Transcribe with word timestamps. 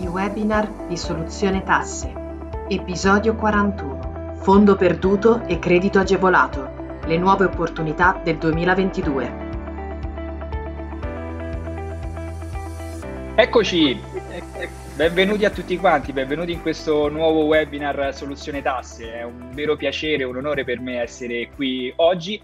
I 0.00 0.06
webinar 0.06 0.86
di 0.86 0.96
Soluzione 0.96 1.62
Tasse. 1.62 2.10
Episodio 2.68 3.34
41. 3.34 4.36
Fondo 4.40 4.74
perduto 4.74 5.44
e 5.46 5.58
credito 5.58 5.98
agevolato. 5.98 6.98
Le 7.04 7.18
nuove 7.18 7.44
opportunità 7.44 8.18
del 8.24 8.38
2022. 8.38 9.48
Eccoci, 13.34 14.00
benvenuti 14.96 15.44
a 15.44 15.50
tutti 15.50 15.76
quanti, 15.76 16.14
benvenuti 16.14 16.52
in 16.52 16.62
questo 16.62 17.10
nuovo 17.10 17.44
webinar 17.44 18.14
Soluzione 18.14 18.62
Tasse. 18.62 19.18
È 19.18 19.22
un 19.22 19.50
vero 19.52 19.76
piacere, 19.76 20.24
un 20.24 20.36
onore 20.36 20.64
per 20.64 20.80
me 20.80 21.02
essere 21.02 21.50
qui 21.54 21.92
oggi. 21.96 22.40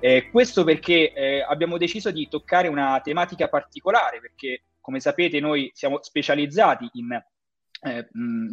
Eh, 0.00 0.28
questo 0.30 0.64
perché 0.64 1.14
eh, 1.14 1.40
abbiamo 1.48 1.78
deciso 1.78 2.10
di 2.10 2.28
toccare 2.28 2.68
una 2.68 3.00
tematica 3.02 3.48
particolare, 3.48 4.20
perché 4.20 4.64
come 4.84 5.00
sapete 5.00 5.40
noi 5.40 5.70
siamo 5.72 6.02
specializzati 6.02 6.86
in 6.92 7.10
eh, 7.80 8.08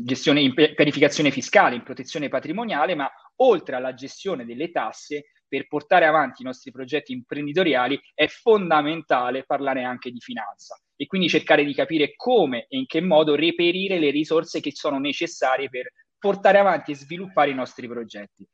gestione, 0.06 0.40
in 0.40 0.54
pianificazione 0.54 1.30
fiscale, 1.30 1.76
in 1.76 1.84
protezione 1.84 2.30
patrimoniale, 2.30 2.96
ma 2.96 3.12
oltre 3.42 3.76
alla 3.76 3.94
gestione 3.94 4.46
delle 4.46 4.72
tasse, 4.72 5.32
per 5.46 5.68
portare 5.68 6.06
avanti 6.06 6.42
i 6.42 6.46
nostri 6.46 6.72
progetti 6.72 7.12
imprenditoriali 7.12 8.00
è 8.14 8.28
fondamentale 8.28 9.44
parlare 9.44 9.84
anche 9.84 10.10
di 10.10 10.22
finanza 10.22 10.80
e 10.96 11.06
quindi 11.06 11.28
cercare 11.28 11.66
di 11.66 11.74
capire 11.74 12.14
come 12.16 12.68
e 12.70 12.78
in 12.78 12.86
che 12.86 13.02
modo 13.02 13.36
reperire 13.36 14.00
le 14.00 14.12
risorse 14.12 14.62
che 14.62 14.72
sono 14.74 15.00
necessarie 15.00 15.68
per 15.68 15.92
portare 16.18 16.60
avanti 16.60 16.92
e 16.92 16.96
sviluppare 16.96 17.50
i 17.50 17.56
nostri 17.56 17.90
progetti. 17.90 18.48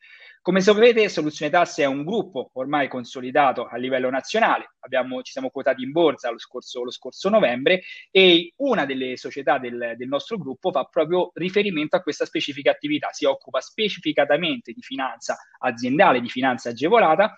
Come 0.47 0.61
sapete, 0.61 1.09
Soluzione 1.09 1.51
Tasse 1.51 1.83
è 1.83 1.87
un 1.87 2.05
gruppo 2.05 2.51
ormai 2.53 2.87
consolidato 2.87 3.65
a 3.65 3.75
livello 3.75 4.09
nazionale, 4.09 4.75
Abbiamo, 4.79 5.21
ci 5.21 5.33
siamo 5.33 5.49
quotati 5.49 5.83
in 5.83 5.91
borsa 5.91 6.31
lo 6.31 6.39
scorso, 6.39 6.85
lo 6.85 6.89
scorso 6.89 7.27
novembre 7.27 7.81
e 8.11 8.53
una 8.59 8.85
delle 8.85 9.17
società 9.17 9.57
del, 9.57 9.95
del, 9.97 10.07
nostro 10.07 10.37
gruppo 10.37 10.71
fa 10.71 10.85
proprio 10.85 11.31
riferimento 11.33 11.97
a 11.97 12.01
questa 12.01 12.23
specifica 12.23 12.71
attività, 12.71 13.09
si 13.11 13.25
occupa 13.25 13.59
specificatamente 13.59 14.71
di 14.71 14.81
finanza 14.81 15.35
aziendale, 15.59 16.21
di 16.21 16.29
finanza 16.29 16.69
agevolata 16.69 17.35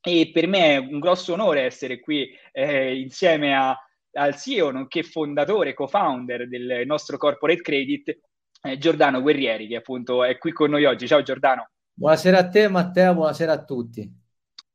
e 0.00 0.30
per 0.32 0.46
me 0.46 0.74
è 0.74 0.76
un 0.76 1.00
grosso 1.00 1.32
onore 1.32 1.62
essere 1.62 1.98
qui 1.98 2.30
eh, 2.52 2.96
insieme 2.96 3.56
a, 3.56 3.76
al 4.12 4.36
CEO, 4.36 4.70
nonché 4.70 5.02
fondatore, 5.02 5.74
co-founder 5.74 6.46
del 6.46 6.82
nostro 6.86 7.16
corporate 7.16 7.62
credit, 7.62 8.16
eh, 8.62 8.78
Giordano 8.78 9.22
Guerrieri, 9.22 9.66
che 9.66 9.74
appunto 9.74 10.22
è 10.22 10.38
qui 10.38 10.52
con 10.52 10.70
noi 10.70 10.84
oggi. 10.84 11.08
Ciao 11.08 11.22
Giordano. 11.22 11.70
Buonasera 11.96 12.38
a 12.38 12.48
te 12.48 12.68
Matteo, 12.68 13.14
buonasera 13.14 13.52
a 13.52 13.64
tutti. 13.64 14.10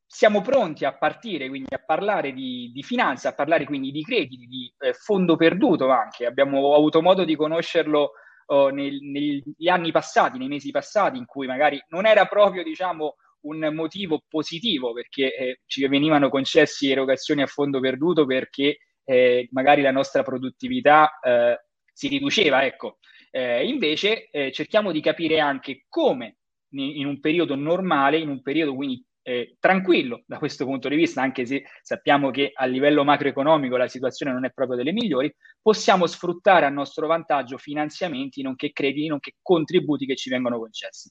Siamo 0.06 0.40
pronti 0.40 0.86
a 0.86 0.96
partire 0.96 1.48
quindi 1.50 1.74
a 1.74 1.82
parlare 1.84 2.32
di, 2.32 2.70
di 2.72 2.82
finanza, 2.82 3.28
a 3.28 3.34
parlare 3.34 3.66
quindi 3.66 3.90
di 3.90 4.02
crediti, 4.02 4.46
di 4.46 4.72
eh, 4.78 4.94
fondo 4.94 5.36
perduto 5.36 5.90
anche. 5.90 6.24
Abbiamo 6.24 6.74
avuto 6.74 7.02
modo 7.02 7.24
di 7.24 7.36
conoscerlo 7.36 8.12
oh, 8.46 8.70
nel, 8.70 8.98
negli 9.02 9.68
anni 9.68 9.92
passati, 9.92 10.38
nei 10.38 10.48
mesi 10.48 10.70
passati, 10.70 11.18
in 11.18 11.26
cui 11.26 11.46
magari 11.46 11.78
non 11.88 12.06
era 12.06 12.24
proprio, 12.24 12.62
diciamo, 12.62 13.16
un 13.42 13.68
motivo 13.74 14.22
positivo 14.26 14.94
perché 14.94 15.36
eh, 15.36 15.60
ci 15.66 15.86
venivano 15.88 16.30
concessi 16.30 16.90
erogazioni 16.90 17.42
a 17.42 17.46
fondo 17.46 17.80
perduto 17.80 18.24
perché 18.24 18.78
eh, 19.04 19.46
magari 19.52 19.82
la 19.82 19.92
nostra 19.92 20.22
produttività 20.22 21.18
eh, 21.20 21.60
si 21.92 22.08
riduceva, 22.08 22.64
ecco. 22.64 22.96
Eh, 23.30 23.68
invece 23.68 24.30
eh, 24.30 24.50
cerchiamo 24.52 24.90
di 24.90 25.02
capire 25.02 25.38
anche 25.38 25.84
come 25.86 26.36
in 26.70 27.06
un 27.06 27.20
periodo 27.20 27.54
normale, 27.54 28.18
in 28.18 28.28
un 28.28 28.42
periodo 28.42 28.74
quindi 28.74 29.04
eh, 29.22 29.56
tranquillo 29.60 30.22
da 30.26 30.38
questo 30.38 30.64
punto 30.64 30.88
di 30.88 30.96
vista, 30.96 31.22
anche 31.22 31.44
se 31.44 31.64
sappiamo 31.82 32.30
che 32.30 32.50
a 32.54 32.64
livello 32.64 33.04
macroeconomico 33.04 33.76
la 33.76 33.88
situazione 33.88 34.32
non 34.32 34.44
è 34.44 34.50
proprio 34.50 34.76
delle 34.76 34.92
migliori, 34.92 35.32
possiamo 35.60 36.06
sfruttare 36.06 36.66
a 36.66 36.70
nostro 36.70 37.06
vantaggio 37.06 37.58
finanziamenti, 37.58 38.42
nonché 38.42 38.72
crediti, 38.72 39.08
nonché 39.08 39.34
contributi 39.42 40.06
che 40.06 40.16
ci 40.16 40.30
vengono 40.30 40.58
concessi. 40.58 41.10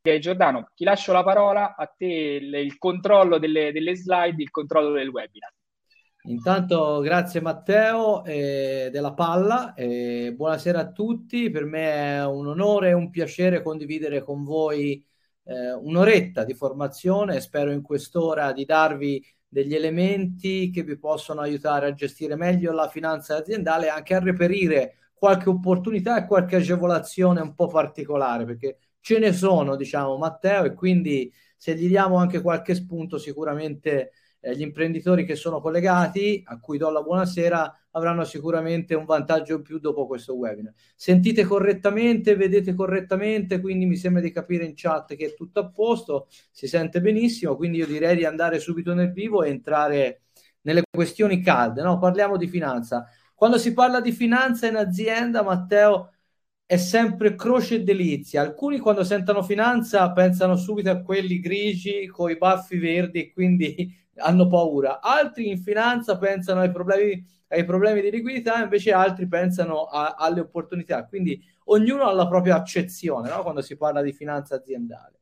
Okay, 0.00 0.20
Giordano, 0.20 0.70
ti 0.74 0.84
lascio 0.84 1.12
la 1.12 1.24
parola, 1.24 1.74
a 1.76 1.86
te 1.86 2.06
il, 2.06 2.54
il 2.54 2.78
controllo 2.78 3.38
delle, 3.38 3.72
delle 3.72 3.96
slide, 3.96 4.42
il 4.42 4.50
controllo 4.50 4.92
del 4.92 5.08
webinar. 5.08 5.52
Intanto 6.28 7.00
grazie 7.00 7.40
Matteo 7.40 8.22
eh, 8.22 8.90
della 8.92 9.14
palla, 9.14 9.72
eh, 9.72 10.34
buonasera 10.36 10.78
a 10.78 10.90
tutti, 10.92 11.48
per 11.48 11.64
me 11.64 11.90
è 11.90 12.26
un 12.26 12.48
onore 12.48 12.90
e 12.90 12.92
un 12.92 13.08
piacere 13.08 13.62
condividere 13.62 14.22
con 14.22 14.44
voi 14.44 15.02
eh, 15.44 15.72
un'oretta 15.72 16.44
di 16.44 16.52
formazione, 16.52 17.40
spero 17.40 17.70
in 17.72 17.80
quest'ora 17.80 18.52
di 18.52 18.66
darvi 18.66 19.24
degli 19.48 19.74
elementi 19.74 20.68
che 20.68 20.82
vi 20.82 20.98
possono 20.98 21.40
aiutare 21.40 21.86
a 21.86 21.94
gestire 21.94 22.36
meglio 22.36 22.72
la 22.72 22.88
finanza 22.88 23.36
aziendale 23.36 23.86
e 23.86 23.90
anche 23.90 24.14
a 24.14 24.20
reperire 24.20 24.96
qualche 25.14 25.48
opportunità 25.48 26.18
e 26.18 26.26
qualche 26.26 26.56
agevolazione 26.56 27.40
un 27.40 27.54
po' 27.54 27.68
particolare, 27.68 28.44
perché 28.44 28.76
ce 29.00 29.18
ne 29.18 29.32
sono, 29.32 29.76
diciamo, 29.76 30.18
Matteo, 30.18 30.64
e 30.64 30.74
quindi 30.74 31.32
se 31.56 31.74
gli 31.74 31.88
diamo 31.88 32.16
anche 32.16 32.42
qualche 32.42 32.74
spunto 32.74 33.16
sicuramente 33.16 34.10
eh, 34.48 34.56
gli 34.56 34.62
imprenditori 34.62 35.24
che 35.24 35.34
sono 35.34 35.60
collegati, 35.60 36.42
a 36.46 36.58
cui 36.58 36.78
do 36.78 36.90
la 36.90 37.02
buonasera, 37.02 37.88
avranno 37.90 38.24
sicuramente 38.24 38.94
un 38.94 39.04
vantaggio 39.04 39.56
in 39.56 39.62
più 39.62 39.78
dopo 39.78 40.06
questo 40.06 40.34
webinar. 40.36 40.72
Sentite 40.96 41.44
correttamente, 41.44 42.34
vedete 42.36 42.74
correttamente, 42.74 43.60
quindi 43.60 43.86
mi 43.86 43.96
sembra 43.96 44.22
di 44.22 44.32
capire 44.32 44.64
in 44.64 44.72
chat 44.74 45.14
che 45.16 45.26
è 45.26 45.34
tutto 45.34 45.60
a 45.60 45.70
posto, 45.70 46.28
si 46.50 46.66
sente 46.66 47.00
benissimo, 47.00 47.56
quindi 47.56 47.78
io 47.78 47.86
direi 47.86 48.16
di 48.16 48.24
andare 48.24 48.58
subito 48.58 48.94
nel 48.94 49.12
vivo 49.12 49.42
e 49.42 49.50
entrare 49.50 50.22
nelle 50.62 50.82
questioni 50.90 51.42
calde. 51.42 51.82
No? 51.82 51.98
Parliamo 51.98 52.36
di 52.36 52.46
finanza. 52.46 53.06
Quando 53.34 53.58
si 53.58 53.72
parla 53.72 54.00
di 54.00 54.12
finanza 54.12 54.66
in 54.66 54.76
azienda, 54.76 55.42
Matteo, 55.42 56.12
è 56.68 56.76
sempre 56.76 57.34
croce 57.34 57.76
e 57.76 57.82
delizia. 57.82 58.42
Alcuni 58.42 58.78
quando 58.78 59.02
sentono 59.02 59.42
finanza 59.42 60.12
pensano 60.12 60.56
subito 60.56 60.90
a 60.90 61.00
quelli 61.00 61.40
grigi 61.40 62.06
con 62.08 62.30
i 62.30 62.36
baffi 62.36 62.76
verdi 62.78 63.20
e 63.20 63.32
quindi 63.32 63.90
hanno 64.18 64.46
paura, 64.46 65.00
altri 65.00 65.48
in 65.48 65.58
finanza 65.58 66.18
pensano 66.18 66.60
ai 66.60 66.70
problemi, 66.70 67.24
ai 67.48 67.64
problemi 67.64 68.00
di 68.00 68.10
liquidità, 68.10 68.62
invece 68.62 68.92
altri 68.92 69.26
pensano 69.26 69.84
a, 69.84 70.14
alle 70.18 70.40
opportunità. 70.40 71.06
Quindi 71.06 71.42
ognuno 71.66 72.04
ha 72.04 72.12
la 72.12 72.28
propria 72.28 72.56
accezione 72.56 73.28
no? 73.28 73.42
quando 73.42 73.62
si 73.62 73.76
parla 73.76 74.02
di 74.02 74.12
finanza 74.12 74.56
aziendale. 74.56 75.20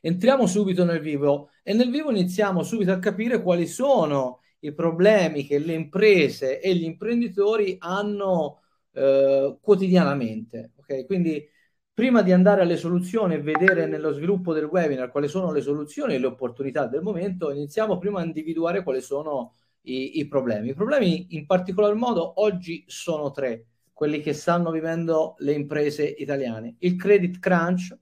Entriamo 0.00 0.46
subito 0.46 0.84
nel 0.84 1.00
vivo 1.00 1.50
e 1.62 1.72
nel 1.72 1.90
vivo 1.90 2.10
iniziamo 2.10 2.62
subito 2.62 2.92
a 2.92 2.98
capire 2.98 3.40
quali 3.40 3.66
sono 3.66 4.40
i 4.60 4.72
problemi 4.72 5.46
che 5.46 5.58
le 5.58 5.72
imprese 5.74 6.60
e 6.60 6.74
gli 6.74 6.84
imprenditori 6.84 7.76
hanno 7.78 8.60
eh, 8.92 9.56
quotidianamente. 9.60 10.72
Okay? 10.76 11.06
Quindi 11.06 11.46
Prima 11.94 12.22
di 12.22 12.32
andare 12.32 12.62
alle 12.62 12.76
soluzioni 12.76 13.34
e 13.34 13.40
vedere 13.40 13.86
nello 13.86 14.10
sviluppo 14.10 14.52
del 14.52 14.64
webinar 14.64 15.12
quali 15.12 15.28
sono 15.28 15.52
le 15.52 15.60
soluzioni 15.60 16.14
e 16.14 16.18
le 16.18 16.26
opportunità 16.26 16.88
del 16.88 17.02
momento, 17.02 17.52
iniziamo 17.52 17.98
prima 17.98 18.20
a 18.20 18.24
individuare 18.24 18.82
quali 18.82 19.00
sono 19.00 19.54
i, 19.82 20.18
i 20.18 20.26
problemi. 20.26 20.70
I 20.70 20.74
problemi 20.74 21.36
in 21.36 21.46
particolar 21.46 21.94
modo 21.94 22.40
oggi 22.42 22.82
sono 22.88 23.30
tre, 23.30 23.66
quelli 23.92 24.20
che 24.20 24.32
stanno 24.32 24.72
vivendo 24.72 25.36
le 25.38 25.52
imprese 25.52 26.04
italiane. 26.04 26.74
Il 26.80 26.96
credit 26.96 27.38
crunch, 27.38 27.96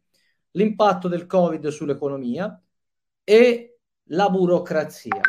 l'impatto 0.52 1.06
del 1.06 1.26
Covid 1.26 1.66
sull'economia 1.66 2.58
e 3.22 3.78
la 4.04 4.30
burocrazia. 4.30 5.20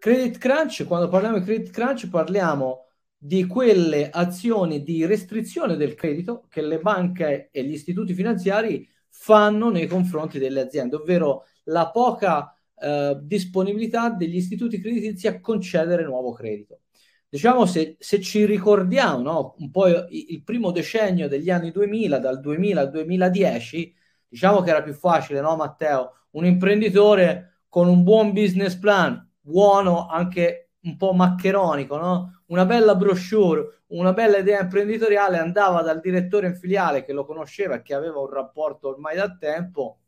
Credit 0.00 0.36
crunch, 0.38 0.84
quando 0.84 1.06
parliamo 1.06 1.38
di 1.38 1.44
credit 1.44 1.70
crunch 1.70 2.08
parliamo 2.08 2.86
di 3.24 3.46
quelle 3.46 4.10
azioni 4.10 4.82
di 4.82 5.06
restrizione 5.06 5.76
del 5.76 5.94
credito 5.94 6.44
che 6.50 6.60
le 6.60 6.78
banche 6.78 7.48
e 7.50 7.64
gli 7.64 7.72
istituti 7.72 8.12
finanziari 8.12 8.86
fanno 9.08 9.70
nei 9.70 9.86
confronti 9.86 10.38
delle 10.38 10.60
aziende, 10.60 10.96
ovvero 10.96 11.46
la 11.64 11.88
poca 11.88 12.54
eh, 12.78 13.16
disponibilità 13.22 14.10
degli 14.10 14.36
istituti 14.36 14.78
creditizi 14.78 15.26
a 15.26 15.40
concedere 15.40 16.04
nuovo 16.04 16.32
credito. 16.32 16.80
Diciamo, 17.26 17.64
se, 17.64 17.96
se 17.98 18.20
ci 18.20 18.44
ricordiamo 18.44 19.22
no, 19.22 19.54
un 19.56 19.70
po' 19.70 19.86
il 19.86 20.42
primo 20.44 20.70
decennio 20.70 21.26
degli 21.26 21.48
anni 21.48 21.70
2000, 21.70 22.18
dal 22.18 22.40
2000 22.40 22.80
al 22.82 22.90
2010, 22.90 23.94
diciamo 24.28 24.60
che 24.60 24.68
era 24.68 24.82
più 24.82 24.92
facile, 24.92 25.40
no 25.40 25.56
Matteo? 25.56 26.26
Un 26.32 26.44
imprenditore 26.44 27.62
con 27.70 27.88
un 27.88 28.02
buon 28.02 28.32
business 28.34 28.76
plan, 28.76 29.26
buono, 29.40 30.08
anche 30.08 30.63
un 30.84 30.96
po' 30.96 31.12
maccheronico, 31.12 31.96
no? 31.96 32.42
una 32.46 32.64
bella 32.64 32.94
brochure, 32.94 33.82
una 33.88 34.12
bella 34.12 34.38
idea 34.38 34.62
imprenditoriale, 34.62 35.38
andava 35.38 35.82
dal 35.82 36.00
direttore 36.00 36.46
in 36.46 36.56
filiale 36.56 37.04
che 37.04 37.12
lo 37.12 37.24
conosceva 37.24 37.76
e 37.76 37.82
che 37.82 37.94
aveva 37.94 38.20
un 38.20 38.30
rapporto 38.30 38.88
ormai 38.88 39.16
da 39.16 39.34
tempo, 39.36 40.00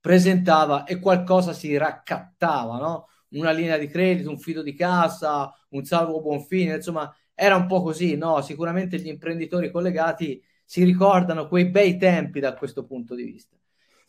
presentava 0.00 0.84
e 0.84 0.98
qualcosa 0.98 1.52
si 1.52 1.76
raccattava, 1.76 2.78
no? 2.78 3.08
Una 3.30 3.50
linea 3.50 3.76
di 3.76 3.88
credito, 3.88 4.30
un 4.30 4.38
fido 4.38 4.62
di 4.62 4.74
casa, 4.74 5.52
un 5.70 5.84
salvo 5.84 6.20
buon 6.20 6.40
fine, 6.44 6.76
insomma, 6.76 7.14
era 7.34 7.56
un 7.56 7.66
po' 7.66 7.82
così, 7.82 8.16
no? 8.16 8.40
Sicuramente 8.40 8.98
gli 8.98 9.08
imprenditori 9.08 9.70
collegati 9.70 10.42
si 10.64 10.82
ricordano 10.84 11.46
quei 11.48 11.66
bei 11.66 11.96
tempi 11.98 12.40
da 12.40 12.54
questo 12.54 12.84
punto 12.84 13.14
di 13.14 13.24
vista. 13.24 13.56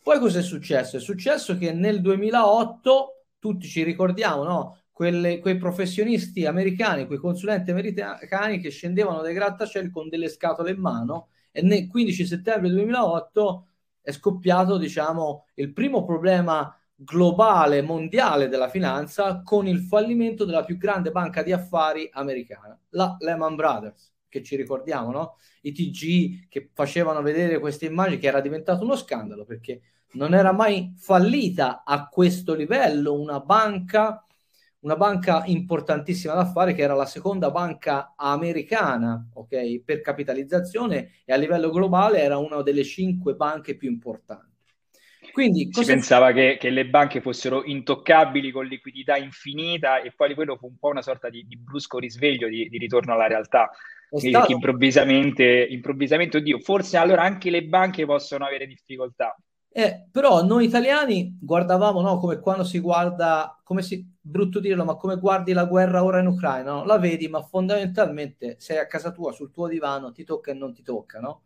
Poi 0.02 0.18
cosa 0.18 0.38
è 0.38 0.42
successo? 0.42 0.96
È 0.96 1.00
successo 1.00 1.56
che 1.56 1.72
nel 1.72 2.00
2008 2.00 3.24
tutti 3.38 3.68
ci 3.68 3.82
ricordiamo, 3.82 4.42
no? 4.44 4.79
Quelle, 5.00 5.38
quei 5.38 5.56
professionisti 5.56 6.44
americani, 6.44 7.06
quei 7.06 7.18
consulenti 7.18 7.70
americani 7.70 8.60
che 8.60 8.68
scendevano 8.68 9.22
dai 9.22 9.32
grattacieli 9.32 9.88
con 9.88 10.10
delle 10.10 10.28
scatole 10.28 10.72
in 10.72 10.78
mano 10.78 11.28
e 11.52 11.62
nel 11.62 11.88
15 11.88 12.26
settembre 12.26 12.68
2008 12.68 13.68
è 14.02 14.12
scoppiato, 14.12 14.76
diciamo, 14.76 15.46
il 15.54 15.72
primo 15.72 16.04
problema 16.04 16.78
globale, 16.94 17.80
mondiale 17.80 18.48
della 18.48 18.68
finanza 18.68 19.40
con 19.42 19.66
il 19.66 19.80
fallimento 19.80 20.44
della 20.44 20.64
più 20.64 20.76
grande 20.76 21.10
banca 21.10 21.42
di 21.42 21.52
affari 21.52 22.06
americana, 22.12 22.78
la 22.90 23.16
Lehman 23.20 23.56
Brothers, 23.56 24.12
che 24.28 24.42
ci 24.42 24.54
ricordiamo, 24.54 25.10
no? 25.12 25.38
I 25.62 25.72
TG 25.72 26.48
che 26.50 26.68
facevano 26.74 27.22
vedere 27.22 27.58
queste 27.58 27.86
immagini 27.86 28.18
che 28.18 28.26
era 28.26 28.42
diventato 28.42 28.84
uno 28.84 28.96
scandalo 28.96 29.46
perché 29.46 29.80
non 30.12 30.34
era 30.34 30.52
mai 30.52 30.92
fallita 30.98 31.84
a 31.84 32.06
questo 32.06 32.52
livello 32.52 33.18
una 33.18 33.40
banca 33.40 34.26
una 34.80 34.96
banca 34.96 35.42
importantissima 35.46 36.34
da 36.34 36.46
fare 36.46 36.72
che 36.72 36.82
era 36.82 36.94
la 36.94 37.06
seconda 37.06 37.50
banca 37.50 38.14
americana 38.16 39.28
ok, 39.34 39.82
per 39.84 40.00
capitalizzazione 40.00 41.20
e 41.24 41.32
a 41.32 41.36
livello 41.36 41.70
globale 41.70 42.20
era 42.20 42.38
una 42.38 42.62
delle 42.62 42.84
cinque 42.84 43.34
banche 43.34 43.76
più 43.76 43.90
importanti. 43.90 44.48
Quindi, 45.32 45.68
si 45.70 45.84
pensava 45.84 46.32
che, 46.32 46.56
che, 46.58 46.70
le 46.70 46.86
banche 46.86 47.20
fossero 47.20 47.62
intoccabili 47.64 48.50
con 48.50 48.66
liquidità 48.66 49.16
infinita 49.16 50.00
e 50.00 50.12
poi 50.14 50.34
quello 50.34 50.56
fu 50.56 50.66
un 50.66 50.78
po' 50.78 50.88
una 50.88 51.02
sorta 51.02 51.28
di, 51.28 51.44
di 51.46 51.56
brusco 51.56 51.98
risveglio 51.98 52.48
di, 52.48 52.68
di, 52.68 52.78
ritorno 52.78 53.12
alla 53.12 53.26
realtà. 53.26 53.70
Stato... 54.12 54.50
improvvisamente, 54.50 55.44
improvvisamente, 55.44 56.38
oddio, 56.38 56.58
forse 56.58 56.96
allora 56.96 57.22
anche 57.22 57.50
le 57.50 57.62
banche 57.62 58.04
possono 58.06 58.44
avere 58.44 58.66
difficoltà. 58.66 59.36
Eh, 59.72 60.08
però 60.10 60.42
noi 60.44 60.64
italiani 60.64 61.38
guardavamo, 61.40 62.00
no, 62.00 62.18
come 62.18 62.40
quando 62.40 62.64
si 62.64 62.80
guarda, 62.80 63.60
come 63.62 63.82
si, 63.82 64.04
brutto 64.20 64.58
dirlo, 64.58 64.84
ma 64.84 64.96
come 64.96 65.16
guardi 65.16 65.52
la 65.52 65.64
guerra 65.64 66.02
ora 66.02 66.18
in 66.20 66.26
Ucraina, 66.26 66.72
no? 66.72 66.84
La 66.84 66.98
vedi, 66.98 67.28
ma 67.28 67.40
fondamentalmente 67.42 68.56
sei 68.58 68.78
a 68.78 68.86
casa 68.86 69.12
tua, 69.12 69.30
sul 69.32 69.52
tuo 69.52 69.68
divano, 69.68 70.10
ti 70.12 70.24
tocca 70.24 70.50
e 70.50 70.54
non 70.54 70.74
ti 70.74 70.82
tocca, 70.82 71.20
no? 71.20 71.44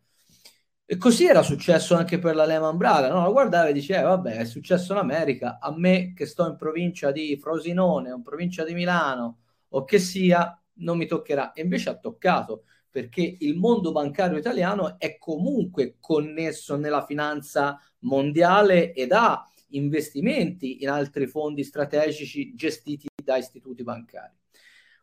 E 0.87 0.97
così 0.97 1.25
era 1.25 1.43
successo 1.43 1.95
anche 1.95 2.17
per 2.19 2.35
la 2.35 2.45
Lehman 2.45 2.77
Brothers, 2.77 3.13
no? 3.13 3.21
La 3.21 3.29
guardavi 3.29 3.69
e 3.69 3.73
dicevi, 3.73 3.99
eh, 3.99 4.03
vabbè, 4.03 4.37
è 4.37 4.45
successo 4.45 4.93
in 4.93 4.99
America, 4.99 5.59
a 5.61 5.71
me 5.75 6.13
che 6.13 6.25
sto 6.25 6.47
in 6.47 6.55
provincia 6.55 7.11
di 7.11 7.37
Frosinone, 7.37 8.09
in 8.09 8.21
provincia 8.23 8.63
di 8.63 8.73
Milano, 8.73 9.39
o 9.69 9.83
che 9.83 9.99
sia, 9.99 10.59
non 10.77 10.97
mi 10.97 11.05
toccherà. 11.05 11.53
E 11.53 11.61
invece 11.61 11.89
ha 11.89 11.97
toccato, 11.97 12.63
perché 12.89 13.37
il 13.39 13.57
mondo 13.57 13.91
bancario 13.91 14.37
italiano 14.37 14.97
è 14.99 15.17
comunque 15.17 15.97
connesso 15.99 16.75
nella 16.77 17.03
finanza 17.05 17.77
mondiale 18.05 18.93
ed 18.93 19.11
ha 19.11 19.47
investimenti 19.69 20.81
in 20.83 20.89
altri 20.89 21.27
fondi 21.27 21.63
strategici 21.63 22.55
gestiti 22.55 23.07
da 23.23 23.37
istituti 23.37 23.83
bancari. 23.83 24.33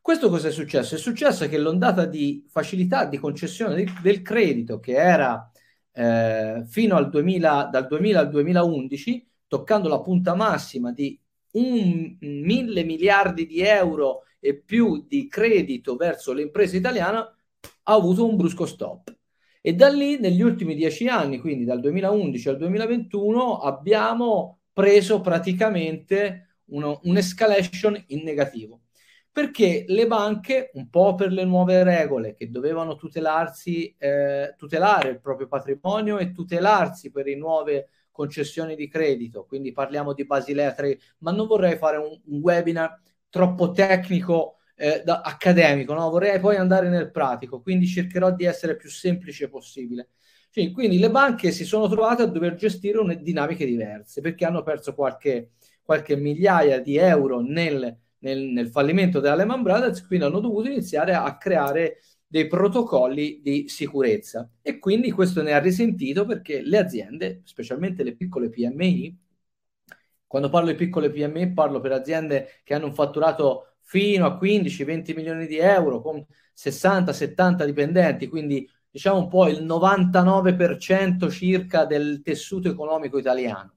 Questo 0.01 0.29
cosa 0.29 0.49
è 0.49 0.51
successo? 0.51 0.97
È 0.97 0.99
successo 0.99 1.49
che 1.49 1.59
l'ondata 1.59 2.07
di 2.07 2.45
facilità 2.49 3.05
di 3.05 3.19
concessione 3.19 3.77
di, 3.77 3.93
del 4.03 4.23
credito 4.23 4.81
che 4.81 4.95
era 4.95 5.49
eh, 5.93 6.65
fino 6.67 6.97
al 6.97 7.09
2000, 7.09 7.69
dal 7.71 7.87
2000 7.87 8.19
al 8.19 8.29
2011, 8.31 9.29
toccando 9.47 9.89
la 9.89 10.01
punta 10.01 10.35
massima 10.35 10.91
di 10.91 11.17
un 11.53 12.17
mille 12.21 12.83
miliardi 12.83 13.47
di 13.47 13.61
euro 13.61 14.23
e 14.41 14.57
più 14.57 15.05
di 15.07 15.29
credito 15.29 15.95
verso 15.95 16.33
le 16.33 16.43
imprese 16.43 16.79
italiane, 16.79 17.19
ha 17.19 17.95
avuto 17.95 18.27
un 18.27 18.37
brusco 18.37 18.67
stop. 18.67 19.15
E 19.65 19.75
da 19.75 19.89
lì, 19.89 20.19
negli 20.19 20.43
ultimi 20.43 20.75
dieci 20.75 21.07
anni, 21.07 21.39
quindi 21.39 21.65
dal 21.65 21.79
2011 21.79 22.49
al 22.49 22.57
2021, 22.57 23.59
abbiamo 23.59 24.63
preso 24.73 25.21
praticamente 25.21 26.57
uno, 26.71 26.99
un'escalation 27.05 28.03
in 28.09 28.25
negativo. 28.25 28.81
Perché 29.31 29.85
le 29.87 30.07
banche, 30.09 30.71
un 30.75 30.91
po' 30.91 31.15
per 31.15 31.31
le 31.31 31.45
nuove 31.45 31.85
regole 31.85 32.35
che 32.35 32.51
dovevano 32.51 32.97
tutelarsi, 32.97 33.95
eh, 33.99 34.55
tutelare 34.59 35.11
il 35.11 35.21
proprio 35.21 35.47
patrimonio 35.47 36.19
e 36.19 36.33
tutelarsi 36.33 37.13
per 37.13 37.27
le 37.27 37.37
nuove 37.37 37.89
concessioni 38.11 38.75
di 38.75 38.89
credito, 38.89 39.47
quindi 39.47 39.73
parliamo 39.73 40.13
di 40.13 40.27
Basilea 40.27 40.73
3, 40.75 40.99
ma 41.19 41.31
non 41.31 41.47
vorrei 41.47 41.77
fare 41.77 41.99
un, 41.99 42.21
un 42.27 42.41
webinar 42.41 43.01
troppo 43.31 43.71
tecnico 43.71 44.57
eh, 44.83 45.01
da, 45.05 45.21
accademico, 45.21 45.95
no? 45.95 46.11
vorrei 46.11 46.41
poi 46.41 46.57
andare 46.57 46.89
nel 46.89 47.13
pratico, 47.13 47.61
quindi 47.61 47.87
cercherò 47.87 48.33
di 48.33 48.45
essere 48.45 48.75
più 48.75 48.91
semplice 48.91 49.49
possibile. 49.49 50.09
Cioè, 50.51 50.73
quindi 50.73 50.99
le 50.99 51.09
banche 51.09 51.53
si 51.53 51.65
sono 51.65 51.89
trovate 51.89 52.23
a 52.23 52.27
dover 52.27 52.57
gestire 52.57 52.99
une 52.99 53.23
dinamiche 53.23 53.65
diverse 53.65 54.21
perché 54.21 54.45
hanno 54.45 54.65
perso 54.65 54.93
qualche, 54.93 55.53
qualche 55.83 56.17
migliaia 56.17 56.81
di 56.81 56.97
euro 56.97 57.41
nel, 57.41 57.97
nel, 58.19 58.39
nel 58.39 58.69
fallimento 58.71 59.21
della 59.21 59.37
Lehman 59.37 59.63
Brothers, 59.63 60.05
quindi 60.05 60.27
hanno 60.27 60.41
dovuto 60.41 60.69
iniziare 60.69 61.15
a 61.15 61.37
creare 61.37 61.99
dei 62.27 62.49
protocolli 62.49 63.41
di 63.41 63.69
sicurezza 63.69 64.51
e 64.63 64.81
quindi 64.81 65.13
questo 65.13 65.43
ne 65.43 65.53
ha 65.53 65.61
risentito 65.61 66.27
perché 66.27 66.61
le 66.61 66.79
aziende, 66.79 67.43
specialmente 67.45 68.03
le 68.03 68.17
piccole 68.17 68.49
PMI, 68.49 69.17
quando 70.27 70.49
parlo 70.49 70.71
di 70.71 70.77
piccole 70.77 71.11
PMI 71.11 71.53
parlo 71.53 71.79
per 71.81 71.93
aziende 71.93 72.63
che 72.65 72.75
hanno 72.75 72.87
un 72.87 72.95
fatturato 72.95 73.72
fino 73.93 74.25
a 74.25 74.39
15-20 74.41 75.15
milioni 75.15 75.47
di 75.47 75.59
euro 75.59 76.01
con 76.01 76.25
60-70 76.57 77.67
dipendenti, 77.67 78.27
quindi 78.27 78.67
diciamo 78.91 79.19
un 79.19 79.29
po' 79.29 79.49
il 79.49 79.63
99% 79.67 81.29
circa 81.31 81.85
del 81.85 82.23
tessuto 82.23 82.71
economico 82.71 83.19
italiano. 83.19 83.75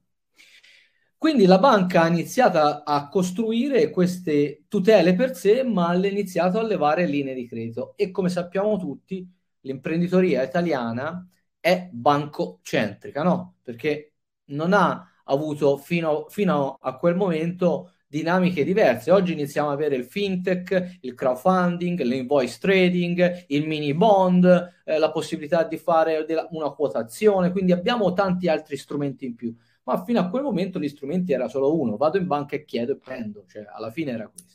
Quindi 1.18 1.44
la 1.44 1.58
banca 1.58 2.02
ha 2.02 2.08
iniziato 2.08 2.58
a 2.58 3.08
costruire 3.10 3.90
queste 3.90 4.64
tutele 4.68 5.14
per 5.14 5.36
sé, 5.36 5.62
ma 5.62 5.88
ha 5.88 5.94
iniziato 5.94 6.58
a 6.60 6.62
levare 6.62 7.04
linee 7.04 7.34
di 7.34 7.46
credito 7.46 7.92
e 7.94 8.10
come 8.10 8.30
sappiamo 8.30 8.78
tutti 8.78 9.30
l'imprenditoria 9.60 10.42
italiana 10.42 11.28
è 11.60 11.90
bancocentrica, 11.92 13.22
no? 13.22 13.56
Perché 13.62 14.14
non 14.46 14.72
ha 14.72 15.12
avuto 15.24 15.76
fino, 15.76 16.24
fino 16.30 16.78
a 16.80 16.96
quel 16.96 17.16
momento 17.16 17.90
dinamiche 18.16 18.64
diverse. 18.64 19.10
Oggi 19.10 19.32
iniziamo 19.32 19.68
ad 19.68 19.74
avere 19.74 19.96
il 19.96 20.04
fintech, 20.04 20.98
il 21.00 21.14
crowdfunding, 21.14 22.00
l'invoice 22.00 22.58
trading, 22.58 23.44
il 23.48 23.66
mini 23.66 23.92
bond, 23.92 24.44
eh, 24.84 24.98
la 24.98 25.10
possibilità 25.10 25.64
di 25.64 25.76
fare 25.76 26.24
una 26.50 26.70
quotazione, 26.70 27.52
quindi 27.52 27.72
abbiamo 27.72 28.12
tanti 28.12 28.48
altri 28.48 28.76
strumenti 28.76 29.26
in 29.26 29.34
più. 29.34 29.54
Ma 29.84 30.02
fino 30.02 30.18
a 30.18 30.28
quel 30.28 30.42
momento 30.42 30.80
gli 30.80 30.88
strumenti 30.88 31.32
era 31.32 31.48
solo 31.48 31.78
uno, 31.78 31.96
vado 31.96 32.16
in 32.18 32.26
banca 32.26 32.56
e 32.56 32.64
chiedo 32.64 32.92
e 32.92 32.96
prendo, 32.96 33.44
cioè 33.46 33.66
alla 33.70 33.90
fine 33.90 34.12
era 34.12 34.28
questo. 34.28 34.54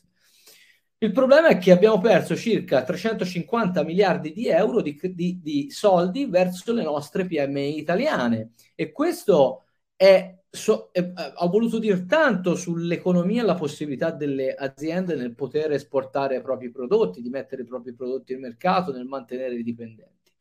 Il 0.97 1.11
problema 1.11 1.47
è 1.47 1.57
che 1.57 1.71
abbiamo 1.71 1.99
perso 1.99 2.35
circa 2.35 2.83
350 2.83 3.83
miliardi 3.83 4.33
di 4.33 4.47
euro 4.47 4.81
di, 4.81 4.99
di, 5.15 5.39
di 5.41 5.71
soldi 5.71 6.25
verso 6.25 6.73
le 6.73 6.83
nostre 6.83 7.25
PMI 7.25 7.77
italiane 7.77 8.51
e 8.75 8.91
questo 8.91 9.63
è 9.95 10.40
so, 10.51 10.91
eh, 10.93 11.13
ho 11.35 11.47
voluto 11.47 11.79
dire 11.79 12.05
tanto 12.05 12.55
sull'economia 12.55 13.41
e 13.41 13.45
la 13.45 13.55
possibilità 13.55 14.11
delle 14.11 14.53
aziende 14.53 15.15
nel 15.15 15.33
poter 15.33 15.71
esportare 15.71 16.37
i 16.37 16.41
propri 16.41 16.69
prodotti, 16.69 17.21
di 17.21 17.29
mettere 17.29 17.61
i 17.61 17.65
propri 17.65 17.93
prodotti 17.93 18.33
nel 18.33 18.41
mercato, 18.41 18.91
nel 18.91 19.05
mantenere 19.05 19.55
i 19.55 19.63
dipendenti. 19.63 20.31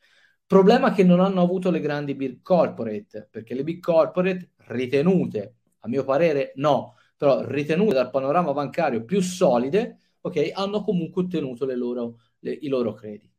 Problema 0.45 0.93
che 0.93 1.05
non 1.05 1.21
hanno 1.21 1.43
avuto 1.43 1.71
le 1.71 1.79
grandi 1.81 2.15
big 2.17 2.43
corporate, 2.43 3.29
perché 3.31 3.55
le 3.55 3.63
big 3.63 3.81
corporate 3.81 4.51
ritenute, 4.67 5.59
a 5.81 5.89
mio 5.89 6.03
parere 6.05 6.53
no, 6.57 6.97
però 7.17 7.45
ritenute 7.47 7.95
dal 7.95 8.11
panorama 8.11 8.53
bancario 8.53 9.05
più 9.05 9.21
solide, 9.21 9.99
ok, 10.21 10.51
hanno 10.53 10.83
comunque 10.83 11.23
ottenuto 11.23 11.65
le 11.67 11.77
loro, 11.77 12.19
le, 12.41 12.51
i 12.53 12.67
loro 12.69 12.95
crediti. 12.95 13.30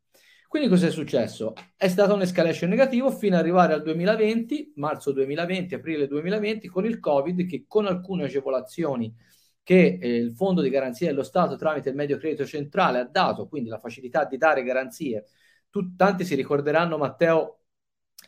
Quindi 0.51 0.67
cosa 0.67 0.87
è 0.87 0.91
successo? 0.91 1.53
È 1.77 1.87
stata 1.87 2.11
un'escalation 2.13 2.69
negativo 2.69 3.09
fino 3.09 3.35
ad 3.35 3.41
arrivare 3.41 3.71
al 3.71 3.81
2020, 3.83 4.73
marzo 4.75 5.13
2020, 5.13 5.75
aprile 5.75 6.07
2020, 6.07 6.67
con 6.67 6.83
il 6.83 6.99
Covid 6.99 7.47
che 7.47 7.63
con 7.69 7.85
alcune 7.85 8.25
agevolazioni 8.25 9.15
che 9.63 9.97
eh, 10.01 10.17
il 10.17 10.33
Fondo 10.33 10.59
di 10.61 10.69
Garanzia 10.69 11.07
dello 11.07 11.23
Stato 11.23 11.55
tramite 11.55 11.87
il 11.87 11.95
Medio 11.95 12.17
Credito 12.17 12.45
Centrale 12.45 12.99
ha 12.99 13.05
dato, 13.05 13.47
quindi 13.47 13.69
la 13.69 13.79
facilità 13.79 14.25
di 14.25 14.35
dare 14.35 14.63
garanzie. 14.63 15.27
Tu, 15.69 15.95
tanti 15.95 16.25
si 16.25 16.35
ricorderanno, 16.35 16.97
Matteo, 16.97 17.61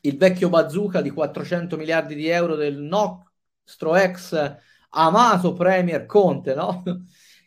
il 0.03 0.15
vecchio 0.15 0.48
bazooka 0.48 1.01
di 1.01 1.10
400 1.10 1.75
miliardi 1.75 2.15
di 2.15 2.30
euro 2.30 2.56
del 2.56 2.77
nostro 2.77 3.98
ex 3.98 4.58
amato 4.92 5.51
Premier 5.51 6.06
Conte, 6.06 6.56
no? 6.56 6.84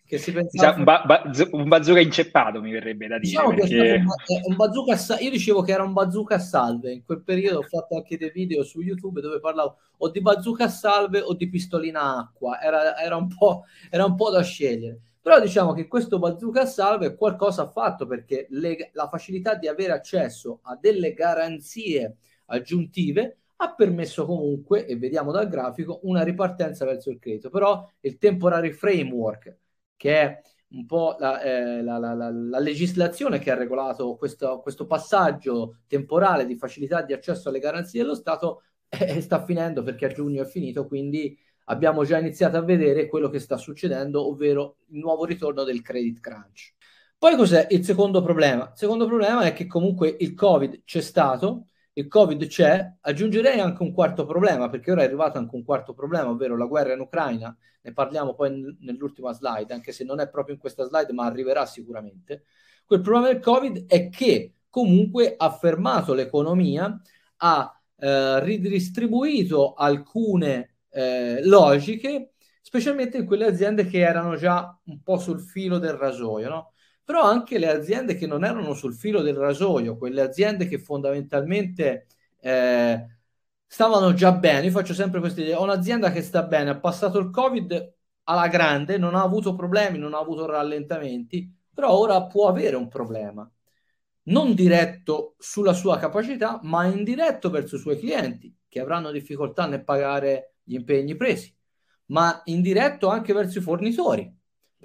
Che 0.06 0.18
si 0.18 0.32
pensava... 0.32 0.76
un, 0.78 0.84
ba- 0.84 1.02
ba- 1.04 1.30
un, 1.50 1.68
bazooka 1.68 2.00
inceppato 2.00 2.62
mi 2.62 2.70
verrebbe 2.70 3.08
da 3.08 3.18
dire. 3.18 3.30
Diciamo 3.30 3.54
perché... 3.54 4.04
un, 4.04 4.40
un 4.50 4.56
bazooka 4.56 4.96
sa- 4.96 5.18
io 5.18 5.30
dicevo 5.30 5.62
che 5.62 5.72
era 5.72 5.82
un 5.82 5.92
bazooka 5.92 6.36
a 6.36 6.38
salve, 6.38 6.92
in 6.92 7.04
quel 7.04 7.22
periodo 7.22 7.58
ho 7.58 7.62
fatto 7.62 7.96
anche 7.96 8.16
dei 8.16 8.30
video 8.30 8.62
su 8.62 8.80
YouTube 8.80 9.20
dove 9.20 9.40
parlavo 9.40 9.76
o 9.98 10.08
di 10.08 10.20
bazooka 10.20 10.64
a 10.64 10.68
salve 10.68 11.20
o 11.20 11.34
di 11.34 11.48
pistolina 11.48 12.18
acqua, 12.18 12.60
era, 12.60 12.96
era, 12.96 13.16
un, 13.16 13.26
po', 13.26 13.64
era 13.90 14.04
un 14.04 14.14
po' 14.14 14.30
da 14.30 14.42
scegliere. 14.42 15.00
Però 15.20 15.40
diciamo 15.40 15.72
che 15.72 15.88
questo 15.88 16.20
bazooka 16.20 16.60
a 16.60 16.66
salve 16.66 17.16
qualcosa 17.16 17.62
ha 17.62 17.68
fatto 17.68 18.06
perché 18.06 18.46
le, 18.50 18.90
la 18.92 19.08
facilità 19.08 19.56
di 19.56 19.66
avere 19.66 19.92
accesso 19.92 20.60
a 20.62 20.78
delle 20.80 21.14
garanzie 21.14 22.16
aggiuntive 22.46 23.38
ha 23.56 23.74
permesso 23.74 24.24
comunque, 24.24 24.86
e 24.86 24.96
vediamo 24.96 25.32
dal 25.32 25.48
grafico, 25.48 25.98
una 26.02 26.22
ripartenza 26.22 26.84
verso 26.84 27.10
il 27.10 27.18
credito. 27.18 27.50
Però 27.50 27.90
il 28.02 28.18
temporary 28.18 28.70
framework 28.70 29.56
che 29.96 30.20
è 30.20 30.40
un 30.68 30.86
po' 30.86 31.16
la, 31.18 31.40
eh, 31.40 31.82
la, 31.82 31.98
la, 31.98 32.14
la, 32.14 32.58
legislazione 32.58 33.38
che 33.38 33.50
ha 33.50 33.54
regolato 33.54 34.16
questo, 34.16 34.60
questo, 34.60 34.86
passaggio 34.86 35.78
temporale 35.86 36.44
di 36.44 36.56
facilità 36.56 37.02
di 37.02 37.12
accesso 37.12 37.48
alle 37.48 37.60
garanzie 37.60 38.02
dello 38.02 38.14
Stato 38.14 38.62
eh, 38.88 39.20
sta 39.20 39.44
finendo 39.44 39.82
perché 39.82 40.06
a 40.06 40.12
giugno 40.12 40.42
è 40.42 40.46
finito, 40.46 40.86
quindi 40.86 41.38
abbiamo 41.66 42.04
già 42.04 42.18
iniziato 42.18 42.56
a 42.56 42.62
vedere 42.62 43.08
quello 43.08 43.28
che 43.28 43.38
sta 43.38 43.56
succedendo, 43.56 44.28
ovvero 44.28 44.78
il 44.88 44.98
nuovo 44.98 45.24
ritorno 45.24 45.64
del 45.64 45.82
credit 45.82 46.20
crunch. 46.20 46.74
Poi 47.18 47.36
cos'è 47.36 47.66
il 47.70 47.84
secondo 47.84 48.22
problema? 48.22 48.64
Il 48.64 48.76
secondo 48.76 49.06
problema 49.06 49.42
è 49.42 49.52
che 49.52 49.66
comunque 49.66 50.14
il 50.18 50.34
Covid 50.34 50.82
c'è 50.84 51.00
stato, 51.00 51.68
il 51.98 52.08
Covid 52.08 52.46
c'è, 52.46 52.92
aggiungerei 53.00 53.58
anche 53.58 53.82
un 53.82 53.92
quarto 53.92 54.26
problema, 54.26 54.68
perché 54.68 54.92
ora 54.92 55.00
è 55.00 55.06
arrivato 55.06 55.38
anche 55.38 55.54
un 55.54 55.64
quarto 55.64 55.94
problema, 55.94 56.28
ovvero 56.28 56.54
la 56.54 56.66
guerra 56.66 56.92
in 56.92 57.00
Ucraina, 57.00 57.56
ne 57.80 57.92
parliamo 57.92 58.34
poi 58.34 58.76
nell'ultima 58.80 59.32
slide, 59.32 59.72
anche 59.72 59.92
se 59.92 60.04
non 60.04 60.20
è 60.20 60.28
proprio 60.28 60.54
in 60.54 60.60
questa 60.60 60.84
slide, 60.84 61.14
ma 61.14 61.24
arriverà 61.24 61.64
sicuramente. 61.64 62.44
Quel 62.84 63.00
problema 63.00 63.28
del 63.28 63.40
Covid 63.40 63.86
è 63.86 64.10
che 64.10 64.56
comunque 64.68 65.36
ha 65.38 65.50
fermato 65.52 66.12
l'economia, 66.12 67.00
ha 67.36 67.80
eh, 67.96 68.40
ridistribuito 68.44 69.72
alcune 69.72 70.76
eh, 70.90 71.42
logiche, 71.44 72.32
specialmente 72.60 73.16
in 73.16 73.24
quelle 73.24 73.46
aziende 73.46 73.86
che 73.86 74.00
erano 74.00 74.36
già 74.36 74.78
un 74.84 75.02
po' 75.02 75.16
sul 75.16 75.40
filo 75.40 75.78
del 75.78 75.94
rasoio, 75.94 76.48
no? 76.50 76.72
Però 77.06 77.22
anche 77.22 77.58
le 77.58 77.70
aziende 77.70 78.16
che 78.16 78.26
non 78.26 78.44
erano 78.44 78.74
sul 78.74 78.92
filo 78.96 79.22
del 79.22 79.36
rasoio, 79.36 79.96
quelle 79.96 80.22
aziende 80.22 80.66
che 80.66 80.80
fondamentalmente 80.80 82.08
eh, 82.40 83.06
stavano 83.64 84.12
già 84.12 84.32
bene. 84.32 84.66
Io 84.66 84.72
faccio 84.72 84.92
sempre 84.92 85.20
questa 85.20 85.40
idea: 85.40 85.60
ho 85.60 85.62
un'azienda 85.62 86.10
che 86.10 86.20
sta 86.20 86.42
bene, 86.42 86.70
ha 86.70 86.80
passato 86.80 87.18
il 87.20 87.30
Covid 87.30 87.94
alla 88.24 88.48
grande, 88.48 88.98
non 88.98 89.14
ha 89.14 89.22
avuto 89.22 89.54
problemi, 89.54 89.98
non 89.98 90.14
ha 90.14 90.18
avuto 90.18 90.46
rallentamenti, 90.46 91.48
però 91.72 91.96
ora 91.96 92.24
può 92.26 92.48
avere 92.48 92.74
un 92.74 92.88
problema. 92.88 93.48
Non 94.24 94.54
diretto 94.54 95.36
sulla 95.38 95.74
sua 95.74 95.98
capacità, 95.98 96.58
ma 96.64 96.86
indiretto 96.86 97.50
verso 97.50 97.76
i 97.76 97.78
suoi 97.78 97.98
clienti 98.00 98.52
che 98.68 98.80
avranno 98.80 99.12
difficoltà 99.12 99.66
nel 99.66 99.84
pagare 99.84 100.56
gli 100.64 100.74
impegni 100.74 101.14
presi, 101.14 101.54
ma 102.06 102.40
indiretto 102.46 103.06
anche 103.08 103.32
verso 103.32 103.58
i 103.58 103.62
fornitori 103.62 104.35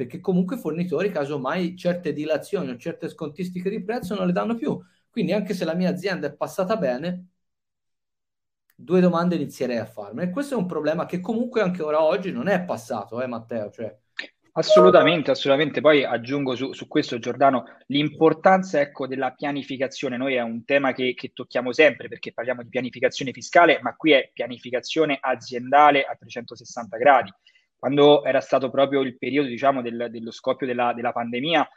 perché 0.01 0.19
comunque 0.19 0.55
i 0.55 0.59
fornitori, 0.59 1.11
casomai, 1.11 1.77
certe 1.77 2.11
dilazioni 2.11 2.71
o 2.71 2.77
certe 2.77 3.07
scontistiche 3.07 3.69
di 3.69 3.83
prezzo 3.83 4.15
non 4.15 4.25
le 4.25 4.33
danno 4.33 4.55
più. 4.55 4.79
Quindi 5.11 5.31
anche 5.31 5.53
se 5.53 5.63
la 5.63 5.75
mia 5.75 5.91
azienda 5.91 6.25
è 6.25 6.33
passata 6.33 6.75
bene, 6.75 7.27
due 8.73 8.99
domande 8.99 9.35
inizierei 9.35 9.77
a 9.77 9.85
farmi. 9.85 10.23
E 10.23 10.31
questo 10.31 10.55
è 10.55 10.57
un 10.57 10.65
problema 10.65 11.05
che 11.05 11.19
comunque 11.19 11.61
anche 11.61 11.83
ora 11.83 12.01
oggi 12.01 12.31
non 12.31 12.47
è 12.47 12.63
passato, 12.63 13.21
eh 13.21 13.27
Matteo? 13.27 13.69
Cioè... 13.69 13.95
Assolutamente, 14.53 15.29
assolutamente. 15.29 15.81
Poi 15.81 16.03
aggiungo 16.03 16.55
su, 16.55 16.73
su 16.73 16.87
questo, 16.87 17.19
Giordano, 17.19 17.65
l'importanza 17.87 18.81
ecco, 18.81 19.05
della 19.05 19.33
pianificazione. 19.33 20.17
Noi 20.17 20.33
è 20.33 20.41
un 20.41 20.65
tema 20.65 20.93
che, 20.93 21.13
che, 21.13 21.31
tocchiamo 21.31 21.71
sempre 21.71 22.07
perché 22.07 22.33
parliamo 22.33 22.63
di 22.63 22.69
pianificazione 22.69 23.33
fiscale, 23.33 23.79
ma 23.83 23.95
qui 23.95 24.13
è 24.13 24.31
pianificazione 24.33 25.19
aziendale 25.21 26.03
a 26.05 26.15
360 26.15 26.97
gradi 26.97 27.31
quando 27.81 28.23
era 28.23 28.41
stato 28.41 28.69
proprio 28.69 29.01
il 29.01 29.17
periodo, 29.17 29.47
diciamo, 29.47 29.81
del, 29.81 30.09
dello 30.11 30.29
scoppio 30.29 30.67
della, 30.67 30.93
della, 30.93 31.11
pandemia, 31.11 31.67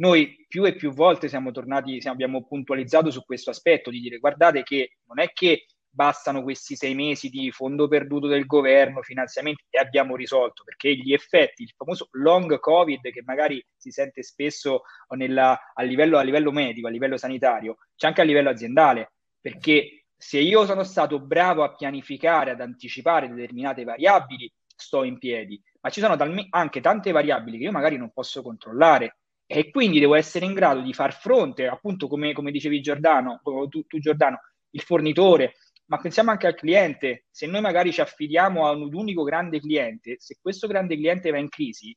noi 0.00 0.44
più 0.48 0.64
e 0.64 0.74
più 0.74 0.90
volte 0.92 1.28
siamo 1.28 1.52
tornati, 1.52 2.00
siamo, 2.00 2.16
abbiamo 2.16 2.44
puntualizzato 2.44 3.12
su 3.12 3.24
questo 3.24 3.50
aspetto 3.50 3.88
di 3.88 4.00
dire 4.00 4.18
guardate 4.18 4.64
che 4.64 4.96
non 5.06 5.20
è 5.20 5.30
che 5.32 5.66
bastano 5.88 6.42
questi 6.42 6.74
sei 6.74 6.96
mesi 6.96 7.28
di 7.28 7.52
fondo 7.52 7.86
perduto 7.86 8.26
del 8.26 8.44
governo, 8.44 9.02
finanziamenti 9.02 9.62
e 9.70 9.78
abbiamo 9.78 10.16
risolto, 10.16 10.64
perché 10.64 10.96
gli 10.96 11.12
effetti, 11.12 11.62
il 11.62 11.72
famoso 11.76 12.08
long 12.10 12.58
covid 12.58 13.12
che 13.12 13.22
magari 13.24 13.64
si 13.76 13.92
sente 13.92 14.24
spesso 14.24 14.82
nella, 15.10 15.56
a, 15.72 15.82
livello, 15.84 16.18
a 16.18 16.22
livello 16.22 16.50
medico, 16.50 16.88
a 16.88 16.90
livello 16.90 17.16
sanitario, 17.16 17.76
c'è 17.94 18.08
anche 18.08 18.22
a 18.22 18.24
livello 18.24 18.50
aziendale, 18.50 19.12
perché 19.40 20.06
se 20.16 20.40
io 20.40 20.64
sono 20.66 20.82
stato 20.82 21.20
bravo 21.20 21.62
a 21.62 21.72
pianificare, 21.74 22.50
ad 22.50 22.60
anticipare 22.60 23.28
determinate 23.28 23.84
variabili, 23.84 24.50
sto 24.76 25.04
in 25.04 25.18
piedi, 25.18 25.60
ma 25.80 25.90
ci 25.90 26.00
sono 26.00 26.16
talme- 26.16 26.46
anche 26.50 26.80
tante 26.80 27.12
variabili 27.12 27.58
che 27.58 27.64
io 27.64 27.72
magari 27.72 27.96
non 27.96 28.12
posso 28.12 28.42
controllare 28.42 29.18
e 29.46 29.70
quindi 29.70 30.00
devo 30.00 30.14
essere 30.14 30.46
in 30.46 30.54
grado 30.54 30.80
di 30.80 30.94
far 30.94 31.12
fronte, 31.12 31.66
appunto 31.66 32.08
come, 32.08 32.32
come 32.32 32.50
dicevi 32.50 32.80
Giordano, 32.80 33.40
tu, 33.68 33.84
tu 33.86 33.98
Giordano, 33.98 34.40
il 34.70 34.80
fornitore, 34.80 35.54
ma 35.86 35.98
pensiamo 35.98 36.30
anche 36.30 36.46
al 36.46 36.54
cliente, 36.54 37.26
se 37.30 37.46
noi 37.46 37.60
magari 37.60 37.92
ci 37.92 38.00
affidiamo 38.00 38.66
a 38.66 38.70
un 38.70 38.94
unico 38.94 39.22
grande 39.24 39.60
cliente, 39.60 40.16
se 40.18 40.38
questo 40.40 40.66
grande 40.66 40.96
cliente 40.96 41.30
va 41.30 41.38
in 41.38 41.50
crisi, 41.50 41.94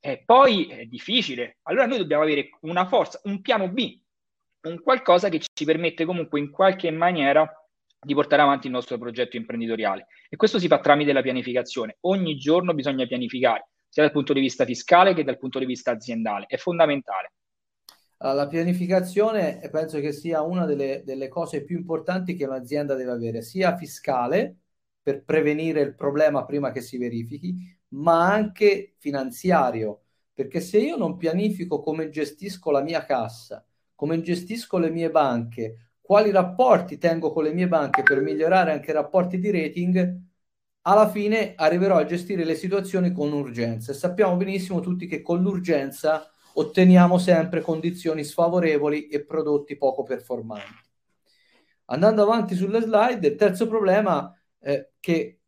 eh, 0.00 0.22
poi 0.24 0.66
è 0.66 0.84
difficile. 0.86 1.58
Allora 1.62 1.86
noi 1.86 1.98
dobbiamo 1.98 2.22
avere 2.22 2.50
una 2.62 2.86
forza, 2.86 3.20
un 3.24 3.40
piano 3.40 3.68
B, 3.68 3.98
un 4.62 4.80
qualcosa 4.80 5.28
che 5.28 5.40
ci 5.40 5.64
permette 5.64 6.04
comunque 6.04 6.40
in 6.40 6.50
qualche 6.50 6.90
maniera 6.90 7.48
di 7.98 8.14
portare 8.14 8.42
avanti 8.42 8.66
il 8.66 8.72
nostro 8.72 8.98
progetto 8.98 9.36
imprenditoriale. 9.36 10.06
E 10.28 10.36
questo 10.36 10.58
si 10.58 10.68
fa 10.68 10.80
tramite 10.80 11.12
la 11.12 11.22
pianificazione. 11.22 11.96
Ogni 12.00 12.36
giorno 12.36 12.74
bisogna 12.74 13.06
pianificare, 13.06 13.68
sia 13.88 14.02
dal 14.02 14.12
punto 14.12 14.32
di 14.32 14.40
vista 14.40 14.64
fiscale 14.64 15.14
che 15.14 15.24
dal 15.24 15.38
punto 15.38 15.58
di 15.58 15.66
vista 15.66 15.90
aziendale. 15.90 16.46
È 16.46 16.56
fondamentale. 16.56 17.32
La 18.18 18.48
pianificazione 18.48 19.60
penso 19.70 20.00
che 20.00 20.10
sia 20.12 20.40
una 20.40 20.64
delle, 20.64 21.02
delle 21.04 21.28
cose 21.28 21.64
più 21.64 21.76
importanti 21.76 22.34
che 22.34 22.46
un'azienda 22.46 22.94
deve 22.94 23.10
avere, 23.10 23.42
sia 23.42 23.76
fiscale 23.76 24.56
per 25.02 25.22
prevenire 25.22 25.82
il 25.82 25.94
problema 25.94 26.46
prima 26.46 26.72
che 26.72 26.80
si 26.80 26.96
verifichi, 26.96 27.54
ma 27.88 28.32
anche 28.32 28.94
finanziario, 28.98 30.04
perché 30.32 30.60
se 30.60 30.78
io 30.78 30.96
non 30.96 31.16
pianifico 31.16 31.80
come 31.80 32.08
gestisco 32.08 32.70
la 32.70 32.82
mia 32.82 33.04
cassa, 33.04 33.64
come 33.94 34.20
gestisco 34.20 34.78
le 34.78 34.90
mie 34.90 35.10
banche, 35.10 35.85
quali 36.06 36.30
rapporti 36.30 36.98
tengo 36.98 37.32
con 37.32 37.42
le 37.42 37.52
mie 37.52 37.66
banche 37.66 38.04
per 38.04 38.20
migliorare 38.20 38.70
anche 38.70 38.90
i 38.92 38.94
rapporti 38.94 39.40
di 39.40 39.50
rating, 39.50 40.16
alla 40.82 41.10
fine 41.10 41.54
arriverò 41.56 41.96
a 41.96 42.04
gestire 42.04 42.44
le 42.44 42.54
situazioni 42.54 43.10
con 43.10 43.32
urgenza. 43.32 43.90
E 43.90 43.94
sappiamo 43.96 44.36
benissimo 44.36 44.78
tutti 44.78 45.08
che 45.08 45.20
con 45.20 45.42
l'urgenza 45.42 46.30
otteniamo 46.54 47.18
sempre 47.18 47.60
condizioni 47.60 48.22
sfavorevoli 48.22 49.08
e 49.08 49.24
prodotti 49.24 49.76
poco 49.76 50.04
performanti. 50.04 50.84
Andando 51.86 52.22
avanti 52.22 52.54
sulle 52.54 52.82
slide, 52.82 53.26
il 53.26 53.34
terzo 53.34 53.66
problema 53.66 54.32
è 54.60 54.88
che 55.00 55.40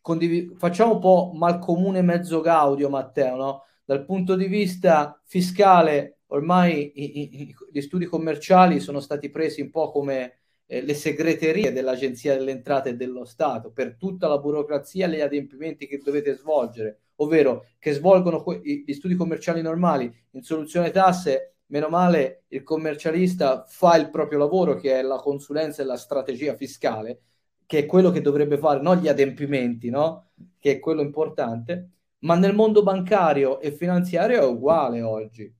condiv- 0.00 0.56
facciamo 0.56 0.94
un 0.94 1.00
po' 1.00 1.32
malcomune 1.34 2.00
mezzo 2.00 2.40
gaudio, 2.40 2.88
Matteo, 2.88 3.36
no? 3.36 3.64
dal 3.84 4.06
punto 4.06 4.34
di 4.34 4.46
vista 4.46 5.20
fiscale 5.26 6.15
ormai 6.28 6.92
i, 6.94 7.22
i, 7.22 7.54
gli 7.70 7.80
studi 7.80 8.06
commerciali 8.06 8.80
sono 8.80 9.00
stati 9.00 9.30
presi 9.30 9.60
un 9.60 9.70
po' 9.70 9.90
come 9.90 10.38
eh, 10.66 10.82
le 10.82 10.94
segreterie 10.94 11.72
dell'Agenzia 11.72 12.36
delle 12.36 12.50
Entrate 12.50 12.90
e 12.90 12.96
dello 12.96 13.24
Stato 13.24 13.70
per 13.70 13.96
tutta 13.96 14.26
la 14.28 14.38
burocrazia 14.38 15.06
e 15.06 15.10
gli 15.10 15.20
adempimenti 15.20 15.86
che 15.86 15.98
dovete 15.98 16.34
svolgere, 16.34 17.00
ovvero 17.16 17.66
che 17.78 17.92
svolgono 17.92 18.42
que- 18.42 18.60
gli 18.62 18.92
studi 18.92 19.14
commerciali 19.14 19.62
normali 19.62 20.12
in 20.32 20.42
soluzione 20.42 20.90
tasse. 20.90 21.52
Meno 21.68 21.88
male 21.88 22.44
il 22.48 22.62
commercialista 22.62 23.64
fa 23.66 23.96
il 23.96 24.10
proprio 24.10 24.38
lavoro, 24.38 24.76
che 24.76 25.00
è 25.00 25.02
la 25.02 25.16
consulenza 25.16 25.82
e 25.82 25.84
la 25.84 25.96
strategia 25.96 26.54
fiscale, 26.54 27.22
che 27.66 27.78
è 27.78 27.86
quello 27.86 28.12
che 28.12 28.20
dovrebbe 28.20 28.56
fare, 28.56 28.80
non 28.80 28.98
gli 28.98 29.08
adempimenti, 29.08 29.90
no? 29.90 30.28
che 30.60 30.72
è 30.72 30.78
quello 30.78 31.00
importante. 31.02 31.90
Ma 32.20 32.36
nel 32.36 32.54
mondo 32.54 32.84
bancario 32.84 33.60
e 33.60 33.72
finanziario 33.72 34.40
è 34.40 34.44
uguale 34.44 35.02
oggi 35.02 35.52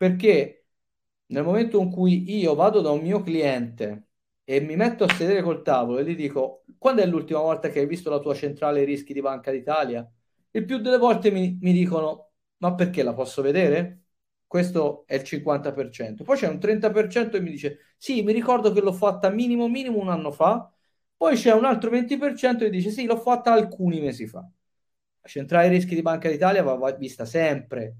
perché 0.00 0.66
nel 1.26 1.44
momento 1.44 1.78
in 1.80 1.90
cui 1.90 2.38
io 2.38 2.54
vado 2.54 2.80
da 2.80 2.90
un 2.90 3.00
mio 3.02 3.20
cliente 3.22 4.06
e 4.44 4.60
mi 4.60 4.76
metto 4.76 5.04
a 5.04 5.12
sedere 5.14 5.42
col 5.42 5.62
tavolo 5.62 5.98
e 5.98 6.04
gli 6.04 6.16
dico 6.16 6.64
quando 6.78 7.02
è 7.02 7.06
l'ultima 7.06 7.40
volta 7.40 7.68
che 7.68 7.80
hai 7.80 7.86
visto 7.86 8.08
la 8.10 8.18
tua 8.18 8.34
centrale 8.34 8.84
rischi 8.84 9.12
di 9.12 9.20
Banca 9.20 9.50
d'Italia? 9.50 10.08
Il 10.52 10.64
più 10.64 10.78
delle 10.78 10.96
volte 10.98 11.30
mi, 11.30 11.58
mi 11.60 11.72
dicono 11.72 12.30
ma 12.58 12.74
perché 12.74 13.02
la 13.02 13.12
posso 13.14 13.42
vedere? 13.42 14.04
Questo 14.46 15.04
è 15.06 15.14
il 15.14 15.22
50%. 15.24 16.24
Poi 16.24 16.36
c'è 16.36 16.48
un 16.48 16.58
30% 16.58 17.36
e 17.36 17.40
mi 17.40 17.50
dice 17.50 17.78
sì, 17.96 18.22
mi 18.22 18.32
ricordo 18.32 18.72
che 18.72 18.80
l'ho 18.80 18.92
fatta 18.92 19.28
minimo 19.30 19.68
minimo 19.68 19.98
un 19.98 20.08
anno 20.08 20.30
fa. 20.32 20.70
Poi 21.16 21.36
c'è 21.36 21.52
un 21.52 21.64
altro 21.66 21.90
20% 21.90 22.64
che 22.64 22.70
dice 22.70 22.90
sì, 22.90 23.04
l'ho 23.04 23.16
fatta 23.18 23.52
alcuni 23.52 24.00
mesi 24.00 24.26
fa. 24.26 24.40
La 24.40 25.28
centrale 25.28 25.68
rischi 25.68 25.94
di 25.94 26.02
Banca 26.02 26.28
d'Italia 26.30 26.62
va 26.62 26.92
vista 26.94 27.24
sempre 27.24 27.96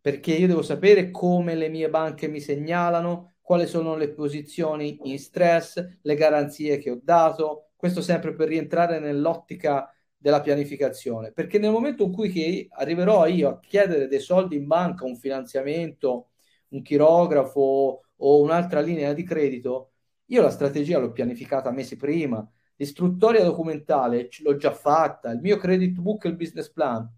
perché 0.00 0.32
io 0.32 0.46
devo 0.46 0.62
sapere 0.62 1.10
come 1.10 1.54
le 1.54 1.68
mie 1.68 1.90
banche 1.90 2.28
mi 2.28 2.40
segnalano, 2.40 3.34
quali 3.42 3.66
sono 3.66 3.96
le 3.96 4.12
posizioni 4.12 4.98
in 5.04 5.18
stress, 5.18 5.98
le 6.02 6.14
garanzie 6.14 6.78
che 6.78 6.90
ho 6.90 7.00
dato, 7.02 7.70
questo 7.76 8.00
sempre 8.00 8.34
per 8.34 8.48
rientrare 8.48 8.98
nell'ottica 8.98 9.92
della 10.16 10.40
pianificazione, 10.40 11.32
perché 11.32 11.58
nel 11.58 11.70
momento 11.70 12.04
in 12.04 12.12
cui 12.12 12.68
arriverò 12.70 13.26
io 13.26 13.48
a 13.48 13.58
chiedere 13.58 14.06
dei 14.06 14.20
soldi 14.20 14.56
in 14.56 14.66
banca, 14.66 15.04
un 15.04 15.16
finanziamento, 15.16 16.28
un 16.68 16.82
chirografo 16.82 18.02
o 18.16 18.40
un'altra 18.42 18.80
linea 18.80 19.12
di 19.12 19.24
credito, 19.24 19.92
io 20.26 20.42
la 20.42 20.50
strategia 20.50 20.98
l'ho 20.98 21.10
pianificata 21.10 21.70
mesi 21.70 21.96
prima, 21.96 22.46
l'istruttoria 22.76 23.42
documentale 23.42 24.28
l'ho 24.42 24.56
già 24.56 24.72
fatta, 24.72 25.30
il 25.30 25.40
mio 25.40 25.56
credit 25.56 25.98
book 25.98 26.24
e 26.24 26.28
il 26.28 26.36
business 26.36 26.70
plan 26.70 27.10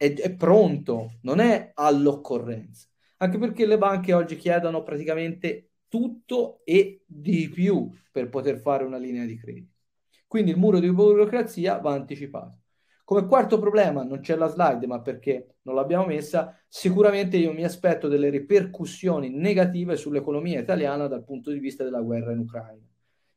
è, 0.00 0.14
è 0.14 0.34
pronto, 0.34 1.18
non 1.22 1.40
è 1.40 1.72
all'occorrenza. 1.74 2.88
Anche 3.18 3.36
perché 3.36 3.66
le 3.66 3.76
banche 3.76 4.14
oggi 4.14 4.36
chiedono 4.36 4.82
praticamente 4.82 5.72
tutto 5.88 6.62
e 6.64 7.02
di 7.04 7.50
più 7.50 7.90
per 8.10 8.30
poter 8.30 8.60
fare 8.60 8.84
una 8.84 8.96
linea 8.96 9.26
di 9.26 9.36
credito. 9.36 9.74
Quindi 10.26 10.52
il 10.52 10.56
muro 10.56 10.78
di 10.78 10.90
burocrazia 10.90 11.76
va 11.80 11.92
anticipato. 11.92 12.60
Come 13.04 13.26
quarto 13.26 13.58
problema, 13.58 14.02
non 14.02 14.20
c'è 14.20 14.36
la 14.36 14.46
slide, 14.46 14.86
ma 14.86 15.02
perché 15.02 15.56
non 15.62 15.74
l'abbiamo 15.74 16.06
messa, 16.06 16.58
sicuramente 16.66 17.36
io 17.36 17.52
mi 17.52 17.64
aspetto 17.64 18.08
delle 18.08 18.30
ripercussioni 18.30 19.28
negative 19.28 19.96
sull'economia 19.96 20.60
italiana 20.60 21.08
dal 21.08 21.24
punto 21.24 21.50
di 21.50 21.58
vista 21.58 21.84
della 21.84 22.00
guerra 22.00 22.32
in 22.32 22.38
Ucraina. 22.38 22.86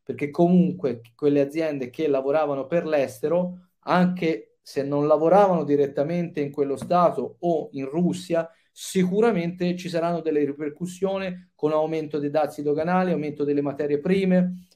Perché 0.01 0.29
comunque 0.29 1.01
quelle 1.13 1.41
aziende 1.41 1.89
che 1.89 2.07
lavoravano 2.07 2.67
per 2.67 2.85
l'estero, 2.85 3.71
anche 3.79 4.52
se 4.63 4.81
non 4.81 5.05
lavoravano 5.07 5.65
direttamente 5.65 6.39
in 6.39 6.51
quello 6.51 6.77
Stato 6.77 7.35
o 7.39 7.69
in 7.73 7.89
Russia, 7.89 8.49
sicuramente 8.71 9.75
ci 9.75 9.89
saranno 9.89 10.21
delle 10.21 10.45
ripercussioni 10.45 11.51
con 11.53 11.73
aumento 11.73 12.17
dei 12.17 12.31
dazi 12.31 12.63
doganali, 12.63 13.11
aumento 13.11 13.43
delle 13.43 13.61
materie 13.61 13.99
prime, 13.99 14.67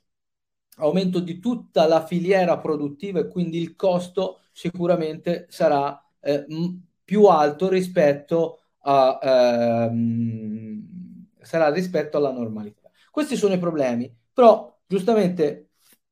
aumento 0.77 1.19
di 1.19 1.39
tutta 1.39 1.87
la 1.87 2.05
filiera 2.05 2.59
produttiva 2.59 3.19
e 3.19 3.27
quindi 3.27 3.57
il 3.59 3.75
costo 3.75 4.41
sicuramente 4.51 5.47
sarà 5.49 5.99
eh, 6.19 6.45
più 7.03 7.25
alto 7.25 7.69
rispetto, 7.69 8.59
a, 8.81 9.19
ehm, 9.89 10.85
rispetto 11.73 12.17
alla 12.17 12.31
normalità. 12.31 12.89
Questi 13.09 13.35
sono 13.35 13.53
i 13.53 13.59
problemi, 13.59 14.13
però 14.33 14.77
giustamente 14.85 15.66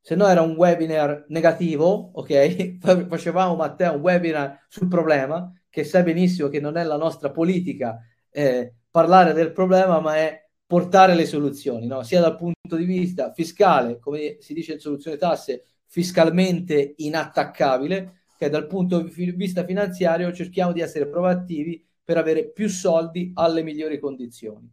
se 0.05 0.15
no 0.15 0.27
era 0.27 0.43
un 0.43 0.53
webinar 0.55 1.25
negativo, 1.29 2.11
ok? 2.13 2.77
Facevamo 3.09 3.55
Matteo 3.55 3.95
un 3.95 4.01
webinar 4.01 4.65
sul 4.67 4.87
problema, 4.87 5.51
che 5.67 5.83
sai 5.83 6.03
benissimo 6.03 6.47
che 6.47 6.59
non 6.59 6.77
è 6.77 6.83
la 6.83 6.95
nostra 6.95 7.31
politica 7.31 7.99
eh, 8.29 8.75
parlare 8.91 9.33
del 9.33 9.51
problema, 9.51 9.99
ma 9.99 10.15
è 10.17 10.47
portare 10.63 11.15
le 11.15 11.25
soluzioni, 11.25 11.87
no? 11.87 12.03
sia 12.03 12.21
dal 12.21 12.35
punto 12.35 12.75
di 12.75 12.85
vista 12.85 13.33
fiscale, 13.33 13.97
come 13.97 14.37
si 14.41 14.53
dice 14.53 14.73
in 14.73 14.79
soluzione 14.79 15.17
tasse, 15.17 15.63
fiscalmente 15.87 16.93
inattaccabile, 16.97 18.25
che 18.37 18.47
dal 18.47 18.67
punto 18.67 18.99
di 18.99 19.31
vista 19.31 19.65
finanziario 19.65 20.31
cerchiamo 20.31 20.71
di 20.71 20.81
essere 20.81 21.07
proattivi 21.07 21.83
per 22.03 22.17
avere 22.17 22.51
più 22.51 22.69
soldi 22.69 23.31
alle 23.33 23.63
migliori 23.63 23.97
condizioni. 23.97 24.71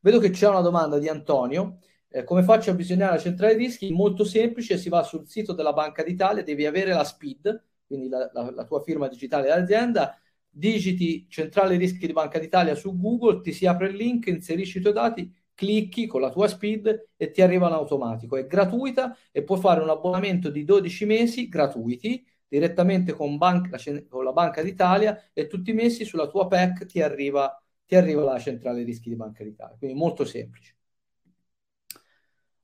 Vedo 0.00 0.18
che 0.18 0.30
c'è 0.30 0.48
una 0.48 0.62
domanda 0.62 0.98
di 0.98 1.10
Antonio. 1.10 1.76
Eh, 2.14 2.24
come 2.24 2.42
faccio 2.42 2.70
a 2.70 2.74
visionare 2.74 3.12
la 3.14 3.18
centrale 3.18 3.54
rischi? 3.54 3.90
Molto 3.90 4.24
semplice, 4.24 4.76
si 4.76 4.88
va 4.90 5.02
sul 5.02 5.26
sito 5.26 5.54
della 5.54 5.72
Banca 5.72 6.02
d'Italia, 6.02 6.42
devi 6.42 6.66
avere 6.66 6.92
la 6.92 7.04
SPID, 7.04 7.62
quindi 7.86 8.08
la, 8.08 8.30
la, 8.34 8.50
la 8.50 8.64
tua 8.64 8.82
firma 8.82 9.08
digitale 9.08 9.44
dell'azienda, 9.44 10.18
digiti 10.48 11.26
centrale 11.28 11.76
rischi 11.76 12.06
di 12.06 12.12
Banca 12.12 12.38
d'Italia 12.38 12.74
su 12.74 12.98
Google, 12.98 13.40
ti 13.40 13.52
si 13.52 13.64
apre 13.66 13.88
il 13.88 13.96
link, 13.96 14.26
inserisci 14.26 14.78
i 14.78 14.80
tuoi 14.82 14.92
dati, 14.92 15.32
clicchi 15.54 16.06
con 16.06 16.20
la 16.20 16.30
tua 16.30 16.48
SPID 16.48 17.08
e 17.16 17.30
ti 17.30 17.40
arriva 17.40 17.68
in 17.68 17.72
automatico. 17.74 18.36
È 18.36 18.46
gratuita 18.46 19.16
e 19.30 19.42
puoi 19.42 19.58
fare 19.58 19.80
un 19.80 19.88
abbonamento 19.88 20.50
di 20.50 20.64
12 20.64 21.06
mesi 21.06 21.48
gratuiti 21.48 22.22
direttamente 22.46 23.12
con, 23.14 23.38
banca, 23.38 23.78
con 24.08 24.24
la 24.24 24.32
Banca 24.32 24.60
d'Italia 24.62 25.30
e 25.32 25.46
tutti 25.46 25.70
i 25.70 25.74
mesi 25.74 26.04
sulla 26.04 26.28
tua 26.28 26.46
PEC 26.46 26.84
ti 26.84 27.00
arriva, 27.00 27.58
ti 27.86 27.94
arriva 27.96 28.22
la 28.22 28.38
centrale 28.38 28.82
rischi 28.82 29.08
di 29.08 29.16
Banca 29.16 29.42
d'Italia. 29.42 29.76
Quindi 29.78 29.96
molto 29.96 30.26
semplice. 30.26 30.74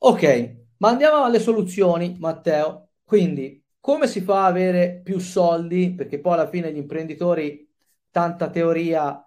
Ok, 0.01 0.57
ma 0.79 0.91
andiamo 0.91 1.25
alle 1.25 1.41
soluzioni, 1.41 2.17
Matteo. 2.19 2.91
Quindi, 3.05 3.65
come 3.81 4.07
si 4.07 4.21
fa 4.21 4.45
ad 4.47 4.51
avere 4.53 5.01
più 5.03 5.19
soldi? 5.19 5.93
Perché 5.95 6.21
poi 6.21 6.35
alla 6.35 6.49
fine 6.49 6.73
gli 6.73 6.77
imprenditori, 6.77 7.69
tanta 8.11 8.49
teoria, 8.51 9.25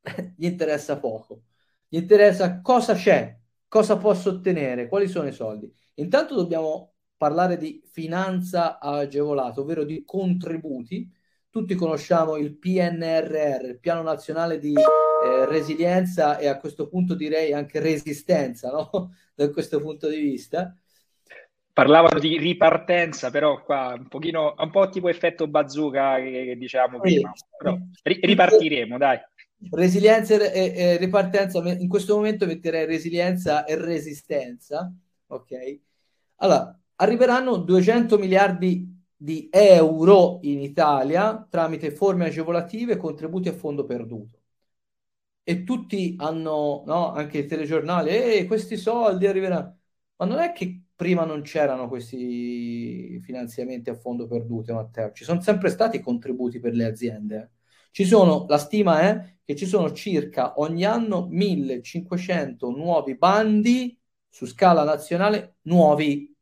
gli 0.36 0.46
interessa 0.46 0.98
poco. 0.98 1.42
Gli 1.88 1.96
interessa 1.98 2.60
cosa 2.62 2.94
c'è, 2.94 3.38
cosa 3.68 3.96
posso 3.98 4.30
ottenere, 4.30 4.88
quali 4.88 5.08
sono 5.08 5.28
i 5.28 5.32
soldi. 5.32 5.70
Intanto 5.94 6.34
dobbiamo 6.34 6.94
parlare 7.16 7.56
di 7.58 7.82
finanza 7.90 8.78
agevolata, 8.78 9.60
ovvero 9.60 9.84
di 9.84 10.04
contributi. 10.04 11.10
Tutti 11.50 11.74
conosciamo 11.74 12.36
il 12.36 12.56
PNRR, 12.56 13.64
il 13.66 13.78
Piano 13.78 14.02
Nazionale 14.02 14.58
di 14.58 14.72
eh, 15.22 15.46
Resilienza 15.46 16.38
e 16.38 16.48
a 16.48 16.58
questo 16.58 16.88
punto 16.88 17.14
direi 17.14 17.52
anche 17.52 17.80
resistenza, 17.80 18.70
no? 18.70 18.90
da 19.34 19.50
questo 19.50 19.80
punto 19.80 20.08
di 20.08 20.18
vista. 20.18 20.76
Parlavano 21.72 22.18
di 22.18 22.36
ripartenza, 22.36 23.30
però 23.30 23.62
qua 23.62 23.94
un 23.96 24.08
pochino, 24.08 24.54
un 24.58 24.70
po' 24.70 24.88
tipo 24.90 25.08
effetto 25.08 25.46
bazooka 25.46 26.16
che, 26.16 26.44
che 26.44 26.56
diciamo 26.56 27.00
prima, 27.00 27.32
però 27.56 27.78
ri- 28.02 28.20
ripartiremo, 28.20 28.98
dai. 28.98 29.18
Resilienza 29.70 30.34
e, 30.34 30.72
e, 30.76 30.96
ripartenza, 30.98 31.62
in 31.66 31.88
questo 31.88 32.16
momento 32.16 32.44
metterei 32.44 32.84
resilienza 32.84 33.64
e 33.64 33.76
resistenza, 33.76 34.92
ok? 35.28 35.80
Allora, 36.36 36.78
arriveranno 36.96 37.56
200 37.56 38.18
miliardi 38.18 38.92
di 39.16 39.48
euro 39.50 40.40
in 40.42 40.60
Italia 40.60 41.46
tramite 41.48 41.92
forme 41.92 42.26
agevolative, 42.26 42.96
contributi 42.96 43.48
a 43.48 43.52
fondo 43.52 43.84
perduto. 43.84 44.41
E 45.44 45.64
tutti 45.64 46.14
hanno, 46.18 46.84
no, 46.86 47.12
anche 47.12 47.38
il 47.38 47.46
telegiornale, 47.46 48.36
e 48.38 48.46
questi 48.46 48.76
soldi 48.76 49.26
arriveranno. 49.26 49.78
Ma 50.16 50.26
non 50.26 50.38
è 50.38 50.52
che 50.52 50.84
prima 50.94 51.24
non 51.24 51.42
c'erano 51.42 51.88
questi 51.88 53.18
finanziamenti 53.22 53.90
a 53.90 53.94
fondo 53.96 54.26
perduto, 54.28 54.72
Matteo. 54.74 55.10
Ci 55.12 55.24
sono 55.24 55.40
sempre 55.40 55.68
stati 55.70 56.00
contributi 56.00 56.60
per 56.60 56.74
le 56.74 56.84
aziende. 56.84 57.52
Ci 57.90 58.04
sono, 58.04 58.46
la 58.48 58.58
stima 58.58 59.00
è 59.00 59.36
che 59.44 59.56
ci 59.56 59.66
sono 59.66 59.92
circa 59.92 60.58
ogni 60.60 60.84
anno 60.84 61.26
1500 61.28 62.70
nuovi 62.70 63.16
bandi 63.16 63.98
su 64.28 64.46
scala 64.46 64.84
nazionale 64.84 65.56
nuovi 65.62 66.32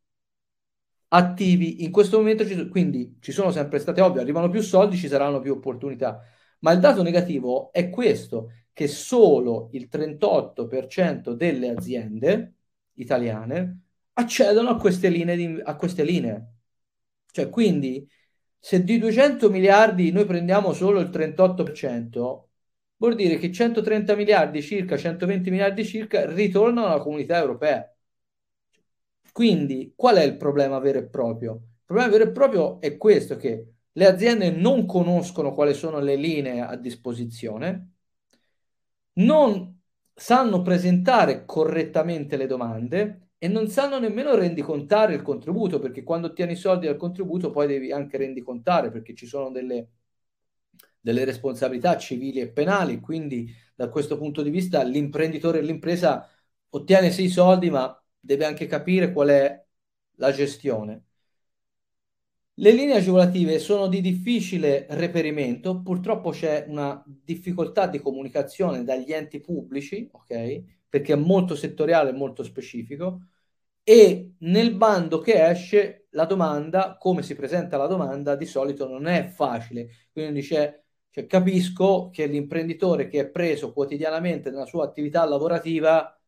attivi 1.08 1.82
in 1.84 1.90
questo 1.90 2.18
momento, 2.18 2.46
ci, 2.46 2.68
quindi 2.68 3.16
ci 3.20 3.32
sono 3.32 3.50
sempre 3.50 3.78
state 3.78 4.00
ovvie, 4.00 4.20
arrivano 4.20 4.48
più 4.48 4.60
soldi, 4.60 4.96
ci 4.96 5.08
saranno 5.08 5.40
più 5.40 5.52
opportunità. 5.54 6.22
Ma 6.60 6.72
il 6.72 6.80
dato 6.80 7.02
negativo 7.02 7.72
è 7.72 7.90
questo, 7.90 8.50
che 8.80 8.88
solo 8.88 9.68
il 9.72 9.90
38% 9.92 11.32
delle 11.32 11.68
aziende 11.68 12.54
italiane 12.94 13.80
accedono 14.14 14.70
a 14.70 14.76
queste 14.78 15.10
linee. 15.10 15.36
Di, 15.36 15.60
a 15.62 15.76
queste 15.76 16.02
linee. 16.02 16.54
Cioè, 17.30 17.50
quindi, 17.50 18.08
se 18.58 18.82
di 18.82 18.98
200 18.98 19.50
miliardi 19.50 20.10
noi 20.10 20.24
prendiamo 20.24 20.72
solo 20.72 20.98
il 21.00 21.10
38%, 21.10 22.44
vuol 22.96 23.14
dire 23.16 23.36
che 23.36 23.52
130 23.52 24.16
miliardi 24.16 24.62
circa, 24.62 24.96
120 24.96 25.50
miliardi 25.50 25.84
circa 25.84 26.24
ritornano 26.32 26.86
alla 26.86 27.02
comunità 27.02 27.36
europea. 27.36 27.94
Quindi, 29.30 29.92
qual 29.94 30.16
è 30.16 30.22
il 30.22 30.38
problema 30.38 30.78
vero 30.78 31.00
e 31.00 31.04
proprio? 31.06 31.52
Il 31.52 31.84
problema 31.84 32.10
vero 32.10 32.24
e 32.24 32.32
proprio 32.32 32.80
è 32.80 32.96
questo, 32.96 33.36
che 33.36 33.72
le 33.92 34.06
aziende 34.06 34.50
non 34.50 34.86
conoscono 34.86 35.52
quali 35.52 35.74
sono 35.74 35.98
le 35.98 36.16
linee 36.16 36.62
a 36.62 36.76
disposizione, 36.76 37.89
non 39.14 39.80
sanno 40.14 40.62
presentare 40.62 41.44
correttamente 41.44 42.36
le 42.36 42.46
domande 42.46 43.30
e 43.38 43.48
non 43.48 43.68
sanno 43.68 43.98
nemmeno 43.98 44.34
rendicontare 44.34 45.14
il 45.14 45.22
contributo, 45.22 45.78
perché 45.78 46.02
quando 46.02 46.28
ottieni 46.28 46.54
soldi 46.56 46.86
dal 46.86 46.96
contributo 46.96 47.50
poi 47.50 47.66
devi 47.66 47.92
anche 47.92 48.18
rendicontare, 48.18 48.90
perché 48.90 49.14
ci 49.14 49.26
sono 49.26 49.50
delle, 49.50 49.88
delle 51.00 51.24
responsabilità 51.24 51.96
civili 51.98 52.40
e 52.40 52.50
penali, 52.50 53.00
quindi 53.00 53.52
da 53.74 53.88
questo 53.88 54.18
punto 54.18 54.42
di 54.42 54.50
vista 54.50 54.82
l'imprenditore 54.82 55.58
e 55.58 55.62
l'impresa 55.62 56.28
ottiene 56.70 57.10
sì 57.10 57.24
i 57.24 57.28
soldi, 57.28 57.70
ma 57.70 57.94
deve 58.18 58.44
anche 58.44 58.66
capire 58.66 59.12
qual 59.12 59.28
è 59.28 59.64
la 60.16 60.32
gestione. 60.32 61.04
Le 62.60 62.72
linee 62.72 62.96
agevolative 62.96 63.58
sono 63.58 63.86
di 63.86 64.02
difficile 64.02 64.86
reperimento, 64.90 65.80
purtroppo 65.80 66.28
c'è 66.30 66.66
una 66.68 67.02
difficoltà 67.06 67.86
di 67.86 68.00
comunicazione 68.00 68.84
dagli 68.84 69.12
enti 69.12 69.40
pubblici, 69.40 70.06
ok? 70.12 70.62
Perché 70.86 71.14
è 71.14 71.16
molto 71.16 71.54
settoriale, 71.56 72.12
molto 72.12 72.42
specifico 72.42 73.22
e 73.82 74.34
nel 74.40 74.74
bando 74.74 75.20
che 75.20 75.42
esce 75.48 76.08
la 76.10 76.26
domanda, 76.26 76.96
come 76.98 77.22
si 77.22 77.34
presenta 77.34 77.78
la 77.78 77.86
domanda, 77.86 78.36
di 78.36 78.44
solito 78.44 78.86
non 78.86 79.06
è 79.06 79.28
facile. 79.28 79.88
Quindi 80.12 80.42
c'è, 80.42 80.78
cioè, 81.08 81.26
capisco 81.26 82.10
che 82.10 82.26
l'imprenditore 82.26 83.08
che 83.08 83.20
è 83.20 83.28
preso 83.30 83.72
quotidianamente 83.72 84.50
nella 84.50 84.66
sua 84.66 84.84
attività 84.84 85.24
lavorativa 85.24 86.19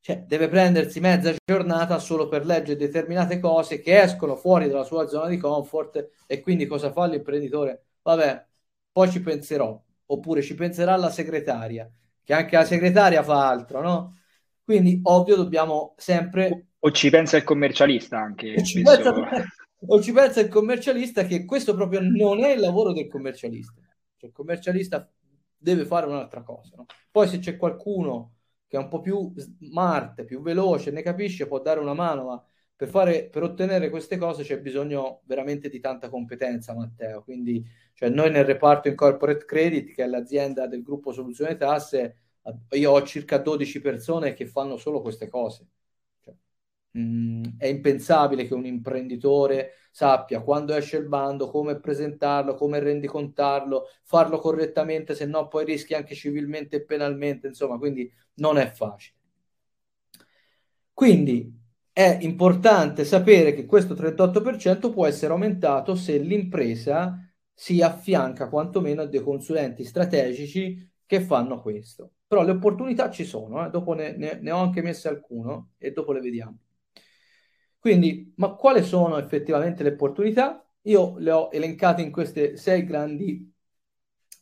cioè, 0.00 0.24
deve 0.26 0.48
prendersi 0.48 1.00
mezza 1.00 1.34
giornata 1.44 1.98
solo 1.98 2.28
per 2.28 2.46
leggere 2.46 2.76
determinate 2.76 3.38
cose 3.38 3.80
che 3.80 4.00
escono 4.00 4.36
fuori 4.36 4.68
dalla 4.68 4.84
sua 4.84 5.06
zona 5.06 5.28
di 5.28 5.36
comfort 5.36 6.10
e 6.26 6.40
quindi 6.40 6.66
cosa 6.66 6.92
fa 6.92 7.06
l'imprenditore? 7.06 7.84
Vabbè, 8.02 8.46
poi 8.92 9.10
ci 9.10 9.20
penserò, 9.20 9.80
oppure 10.06 10.42
ci 10.42 10.54
penserà 10.54 10.96
la 10.96 11.10
segretaria, 11.10 11.90
che 12.24 12.32
anche 12.32 12.56
la 12.56 12.64
segretaria 12.64 13.22
fa 13.22 13.48
altro, 13.48 13.80
no? 13.82 14.16
Quindi, 14.64 15.00
ovvio, 15.02 15.36
dobbiamo 15.36 15.94
sempre... 15.96 16.66
O 16.80 16.90
ci 16.90 17.10
pensa 17.10 17.36
il 17.36 17.44
commercialista 17.44 18.18
anche. 18.18 18.54
O 18.56 18.62
ci, 18.62 18.82
pensa, 18.82 19.12
o 19.86 20.02
ci 20.02 20.12
pensa 20.12 20.40
il 20.40 20.48
commercialista 20.48 21.24
che 21.24 21.44
questo 21.44 21.74
proprio 21.74 22.00
non 22.02 22.44
è 22.44 22.52
il 22.52 22.60
lavoro 22.60 22.92
del 22.92 23.08
commercialista. 23.08 23.80
Cioè, 24.16 24.28
il 24.28 24.34
commercialista 24.34 25.10
deve 25.56 25.84
fare 25.84 26.06
un'altra 26.06 26.42
cosa. 26.42 26.76
No? 26.76 26.86
Poi 27.10 27.28
se 27.28 27.38
c'è 27.38 27.56
qualcuno 27.56 28.37
che 28.68 28.76
è 28.76 28.80
un 28.80 28.88
po' 28.88 29.00
più 29.00 29.32
smart, 29.36 30.24
più 30.24 30.40
veloce, 30.42 30.90
ne 30.90 31.02
capisce, 31.02 31.46
può 31.46 31.60
dare 31.60 31.80
una 31.80 31.94
mano, 31.94 32.24
ma 32.26 32.44
per, 32.76 32.88
fare, 32.88 33.28
per 33.28 33.42
ottenere 33.42 33.90
queste 33.90 34.18
cose 34.18 34.44
c'è 34.44 34.60
bisogno 34.60 35.22
veramente 35.24 35.68
di 35.68 35.80
tanta 35.80 36.08
competenza, 36.08 36.74
Matteo. 36.74 37.24
Quindi 37.24 37.66
cioè, 37.94 38.10
noi 38.10 38.30
nel 38.30 38.44
reparto 38.44 38.88
in 38.88 38.94
corporate 38.94 39.44
credit, 39.44 39.94
che 39.94 40.04
è 40.04 40.06
l'azienda 40.06 40.66
del 40.68 40.82
gruppo 40.82 41.12
Soluzione 41.12 41.56
Tasse, 41.56 42.16
io 42.70 42.92
ho 42.92 43.02
circa 43.02 43.38
12 43.38 43.80
persone 43.80 44.34
che 44.34 44.46
fanno 44.46 44.76
solo 44.76 45.00
queste 45.00 45.28
cose. 45.28 45.66
Mh, 46.98 47.00
mm, 47.00 47.42
è 47.58 47.66
impensabile 47.66 48.46
che 48.46 48.54
un 48.54 48.66
imprenditore 48.66 49.72
sappia 49.90 50.40
quando 50.40 50.74
esce 50.74 50.96
il 50.98 51.06
bando, 51.08 51.48
come 51.48 51.78
presentarlo, 51.80 52.54
come 52.54 52.78
rendicontarlo, 52.80 53.86
farlo 54.02 54.38
correttamente, 54.38 55.14
se 55.14 55.26
no 55.26 55.48
poi 55.48 55.64
rischi 55.64 55.94
anche 55.94 56.14
civilmente 56.14 56.76
e 56.76 56.84
penalmente, 56.84 57.46
insomma, 57.48 57.78
quindi 57.78 58.10
non 58.34 58.58
è 58.58 58.70
facile. 58.70 59.16
Quindi 60.92 61.56
è 61.92 62.18
importante 62.22 63.04
sapere 63.04 63.54
che 63.54 63.66
questo 63.66 63.94
38% 63.94 64.92
può 64.92 65.06
essere 65.06 65.32
aumentato 65.32 65.94
se 65.94 66.18
l'impresa 66.18 67.18
si 67.54 67.82
affianca 67.82 68.48
quantomeno 68.48 69.02
a 69.02 69.06
dei 69.06 69.22
consulenti 69.22 69.84
strategici 69.84 70.90
che 71.06 71.20
fanno 71.20 71.60
questo. 71.60 72.12
Però 72.26 72.42
le 72.44 72.52
opportunità 72.52 73.10
ci 73.10 73.24
sono, 73.24 73.64
eh? 73.66 73.70
dopo 73.70 73.94
ne, 73.94 74.16
ne, 74.16 74.38
ne 74.40 74.50
ho 74.50 74.58
anche 74.58 74.82
messe 74.82 75.08
alcune 75.08 75.70
e 75.78 75.92
dopo 75.92 76.12
le 76.12 76.20
vediamo. 76.20 76.58
Quindi, 77.78 78.32
ma 78.36 78.54
quali 78.54 78.82
sono 78.82 79.18
effettivamente 79.18 79.82
le 79.82 79.90
opportunità? 79.90 80.64
Io 80.82 81.16
le 81.18 81.30
ho 81.30 81.48
elencate 81.52 82.02
in 82.02 82.10
queste 82.10 82.56
sei 82.56 82.84
grandi 82.84 83.52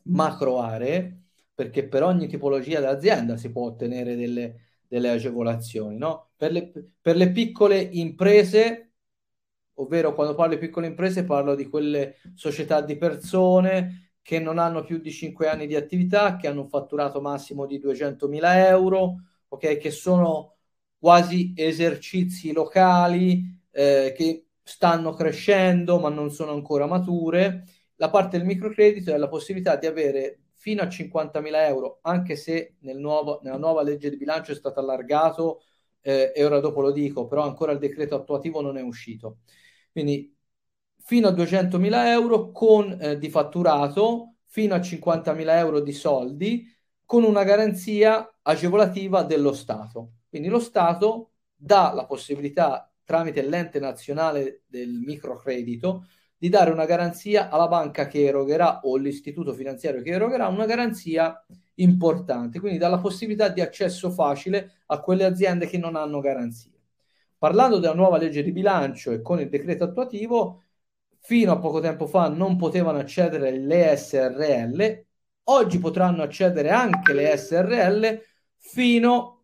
macro 0.05 0.61
aree, 0.61 1.25
perché 1.55 1.87
per 1.89 2.03
ogni 2.03 2.29
tipologia 2.29 2.81
d'azienda 2.81 3.37
si 3.37 3.51
può 3.51 3.67
ottenere 3.67 4.17
delle, 4.17 4.67
delle 4.87 5.11
agevolazioni. 5.11 5.97
No? 5.97 6.31
Per, 6.37 6.53
le, 6.53 6.73
per 7.01 7.17
le 7.17 7.31
piccole 7.31 7.79
imprese, 7.79 8.93
ovvero 9.75 10.15
quando 10.15 10.35
parlo 10.35 10.55
di 10.55 10.61
piccole 10.61 10.87
imprese 10.87 11.25
parlo 11.25 11.55
di 11.55 11.67
quelle 11.67 12.17
società 12.35 12.81
di 12.81 12.97
persone 12.97 14.13
che 14.23 14.39
non 14.41 14.59
hanno 14.59 14.83
più 14.83 14.99
di 14.99 15.11
5 15.11 15.49
anni 15.49 15.67
di 15.67 15.77
attività, 15.77 16.37
che 16.37 16.49
hanno 16.49 16.63
un 16.63 16.69
fatturato 16.69 17.21
massimo 17.21 17.65
di 17.65 17.79
200.000 17.79 18.67
euro, 18.69 19.21
ok, 19.49 19.77
che 19.77 19.91
sono 19.91 20.56
quasi 21.07 21.53
esercizi 21.55 22.51
locali 22.53 23.45
eh, 23.71 24.13
che 24.17 24.47
stanno 24.61 25.13
crescendo 25.13 26.01
ma 26.01 26.09
non 26.09 26.33
sono 26.33 26.51
ancora 26.51 26.87
mature. 26.87 27.65
La 27.95 28.11
parte 28.11 28.39
del 28.39 28.45
microcredito 28.45 29.15
è 29.15 29.17
la 29.17 29.29
possibilità 29.29 29.77
di 29.77 29.87
avere 29.87 30.41
fino 30.55 30.83
a 30.83 30.89
50.000 30.89 31.65
euro, 31.69 32.01
anche 32.03 32.35
se 32.35 32.75
nel 32.81 32.99
nuovo, 32.99 33.39
nella 33.45 33.57
nuova 33.57 33.85
legge 33.85 34.11
di 34.11 34.17
bilancio 34.17 34.51
è 34.51 34.57
stato 34.57 34.81
allargato 34.81 35.61
eh, 36.01 36.33
e 36.35 36.45
ora 36.45 36.59
dopo 36.59 36.81
lo 36.81 36.91
dico, 36.91 37.29
però 37.29 37.45
ancora 37.45 37.71
il 37.71 37.79
decreto 37.79 38.17
attuativo 38.17 38.61
non 38.61 38.77
è 38.77 38.83
uscito. 38.83 39.39
Quindi 39.93 40.37
fino 41.05 41.29
a 41.29 41.31
200.000 41.31 42.09
euro 42.11 42.51
con, 42.51 42.99
eh, 43.01 43.17
di 43.17 43.31
fatturato, 43.31 44.39
fino 44.47 44.75
a 44.75 44.81
50.000 44.81 45.57
euro 45.57 45.79
di 45.79 45.93
soldi, 45.93 46.67
con 47.05 47.23
una 47.23 47.45
garanzia 47.45 48.39
agevolativa 48.43 49.23
dello 49.23 49.53
Stato. 49.53 50.16
Quindi 50.37 50.53
lo 50.53 50.61
Stato 50.61 51.31
dà 51.55 51.93
la 51.95 52.05
possibilità, 52.05 52.93
tramite 53.05 53.41
l'ente 53.41 53.81
nazionale 53.81 54.65
del 54.67 54.91
microcredito, 54.91 56.09
di 56.37 56.51
dare 56.51 56.71
una 56.71 56.85
garanzia 56.85 57.49
alla 57.49 57.69
banca 57.69 58.07
che 58.07 58.23
erogherà 58.27 58.81
o 58.83 58.97
l'istituto 58.97 59.55
finanziario 59.55 60.03
che 60.03 60.11
erogherà 60.11 60.49
una 60.49 60.67
garanzia 60.67 61.43
importante, 61.77 62.61
quindi 62.61 62.77
dà 62.77 62.89
la 62.89 62.99
possibilità 62.99 63.49
di 63.49 63.63
accesso 63.63 64.11
facile 64.11 64.83
a 64.89 65.01
quelle 65.01 65.25
aziende 65.25 65.67
che 65.69 65.79
non 65.79 65.97
hanno 65.97 66.21
garanzie. 66.21 66.73
Parlando 67.39 67.79
della 67.79 67.95
nuova 67.95 68.19
legge 68.19 68.43
di 68.43 68.53
bilancio 68.53 69.13
e 69.13 69.23
con 69.23 69.41
il 69.41 69.49
decreto 69.49 69.85
attuativo, 69.85 70.65
fino 71.21 71.53
a 71.53 71.59
poco 71.59 71.81
tempo 71.81 72.07
fa 72.07 72.29
non 72.29 72.59
potevano 72.59 72.99
accedere 72.99 73.53
le 73.53 73.97
SRL, 73.97 75.05
oggi 75.45 75.79
potranno 75.79 76.23
accedere 76.23 76.69
anche 76.69 77.15
le 77.15 77.35
SRL 77.35 78.21
fino 78.59 79.36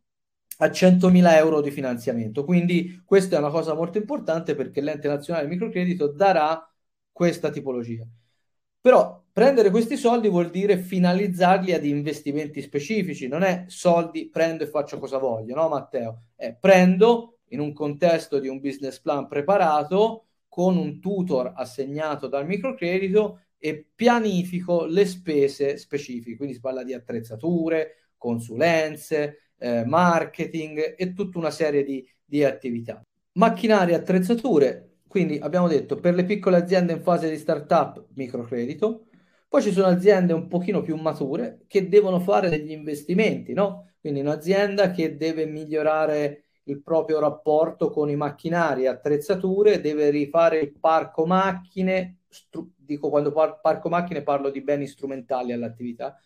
a 0.62 0.70
100.000 0.70 1.37
euro 1.37 1.61
di 1.61 1.72
finanziamento. 1.72 2.44
Quindi 2.44 3.03
questa 3.05 3.37
è 3.37 3.38
una 3.40 3.51
cosa 3.51 3.75
molto 3.75 3.98
importante 3.98 4.55
perché 4.55 4.81
l'ente 4.81 5.09
nazionale 5.09 5.46
del 5.46 5.55
microcredito 5.55 6.07
darà 6.07 6.72
questa 7.11 7.51
tipologia. 7.51 8.07
Però 8.81 9.25
prendere 9.33 9.70
questi 9.70 9.96
soldi 9.96 10.29
vuol 10.29 10.51
dire 10.51 10.79
finalizzarli 10.79 11.72
ad 11.72 11.85
investimenti 11.85 12.61
specifici, 12.62 13.27
non 13.27 13.42
è 13.42 13.64
soldi 13.66 14.29
prendo 14.29 14.62
e 14.62 14.68
faccio 14.68 14.98
cosa 14.98 15.18
voglio, 15.18 15.55
no 15.55 15.68
Matteo? 15.68 16.27
È 16.37 16.55
prendo 16.55 17.38
in 17.48 17.61
un 17.61 17.72
contesto 17.72 18.38
di 18.38 18.48
un 18.48 18.61
business 18.61 19.01
plan 19.01 19.27
preparato 19.27 20.27
con 20.48 20.77
un 20.77 21.01
tutor 21.01 21.53
assegnato 21.57 22.29
dal 22.29 22.46
microcredito 22.46 23.40
e 23.59 23.88
pianifico 23.94 24.85
le 24.85 25.07
spese 25.07 25.77
specifiche, 25.77 26.37
quindi 26.37 26.55
si 26.55 26.61
parla 26.61 26.83
di 26.83 26.92
attrezzature, 26.92 28.11
consulenze, 28.16 29.51
eh, 29.62 29.85
marketing 29.85 30.94
e 30.96 31.12
tutta 31.12 31.38
una 31.38 31.51
serie 31.51 31.85
di, 31.85 32.05
di 32.25 32.42
attività. 32.42 33.01
Macchinari 33.35 33.92
e 33.92 33.94
attrezzature, 33.94 34.96
quindi 35.07 35.38
abbiamo 35.38 35.68
detto 35.68 35.96
per 35.96 36.14
le 36.14 36.25
piccole 36.25 36.57
aziende 36.57 36.92
in 36.92 37.03
fase 37.03 37.31
di 37.31 37.38
startup 37.38 38.09
microcredito, 38.14 39.07
poi 39.48 39.62
ci 39.62 39.70
sono 39.70 39.87
aziende 39.87 40.33
un 40.33 40.48
pochino 40.48 40.83
più 40.83 40.96
mature 40.96 41.64
che 41.68 41.88
devono 41.88 42.18
fare 42.20 42.48
degli 42.48 42.70
investimenti, 42.72 43.53
no? 43.53 43.92
Quindi 44.01 44.20
un'azienda 44.20 44.90
che 44.90 45.16
deve 45.16 45.46
migliorare 45.46 46.44
il 46.64 46.83
proprio 46.83 47.20
rapporto 47.20 47.90
con 47.90 48.09
i 48.09 48.16
macchinari 48.16 48.85
e 48.85 48.88
attrezzature, 48.88 49.81
deve 49.81 50.11
rifare 50.11 50.59
il 50.59 50.72
parco 50.79 51.27
macchine, 51.27 52.20
stru- 52.29 52.72
dico 52.77 53.11
quando 53.11 53.33
par- 53.33 53.61
parco 53.61 53.88
macchine 53.88 54.22
parlo 54.22 54.51
di 54.51 54.62
beni 54.62 54.87
strumentali 54.87 55.53
all'attività, 55.53 56.18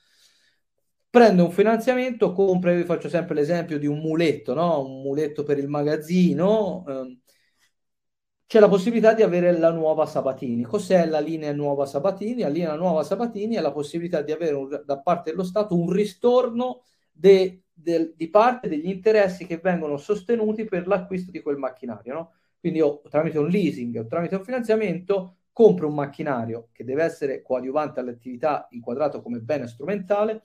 prende 1.16 1.40
un 1.40 1.50
finanziamento, 1.50 2.33
compra, 2.33 2.72
io 2.72 2.85
faccio 2.85 3.09
sempre 3.09 3.35
l'esempio 3.35 3.79
di 3.79 3.87
un 3.87 4.00
muletto, 4.00 4.52
no? 4.52 4.85
un 4.85 5.00
muletto 5.00 5.44
per 5.44 5.57
il 5.57 5.66
magazzino, 5.66 6.85
ehm, 6.87 7.20
c'è 8.46 8.61
la 8.61 8.68
possibilità 8.68 9.14
di 9.14 9.22
avere 9.22 9.59
la 9.59 9.70
nuova 9.70 10.05
Sabatini. 10.05 10.62
Cos'è 10.62 11.07
la 11.07 11.18
linea 11.18 11.55
nuova 11.55 11.87
Sabatini? 11.87 12.42
La 12.42 12.48
linea 12.48 12.76
nuova 12.76 13.02
Sabatini 13.02 13.55
è 13.55 13.61
la 13.62 13.72
possibilità 13.72 14.20
di 14.20 14.31
avere 14.31 14.55
un, 14.55 14.83
da 14.85 15.00
parte 15.00 15.31
dello 15.31 15.42
Stato 15.42 15.74
un 15.74 15.90
ristorno 15.90 16.83
de, 17.11 17.62
de, 17.72 18.12
di 18.14 18.29
parte 18.29 18.68
degli 18.68 18.88
interessi 18.88 19.46
che 19.46 19.57
vengono 19.57 19.96
sostenuti 19.96 20.64
per 20.64 20.87
l'acquisto 20.87 21.31
di 21.31 21.40
quel 21.40 21.57
macchinario. 21.57 22.12
No? 22.12 22.33
Quindi 22.61 22.81
io 22.81 23.00
tramite 23.09 23.38
un 23.38 23.48
leasing 23.48 23.96
o 23.96 24.07
tramite 24.07 24.35
un 24.35 24.44
finanziamento 24.44 25.37
compro 25.50 25.88
un 25.88 25.94
macchinario 25.94 26.68
che 26.72 26.85
deve 26.85 27.05
essere 27.05 27.40
coadiuvante 27.40 28.00
all'attività 28.00 28.66
inquadrato 28.72 29.22
come 29.22 29.38
bene 29.38 29.66
strumentale 29.66 30.42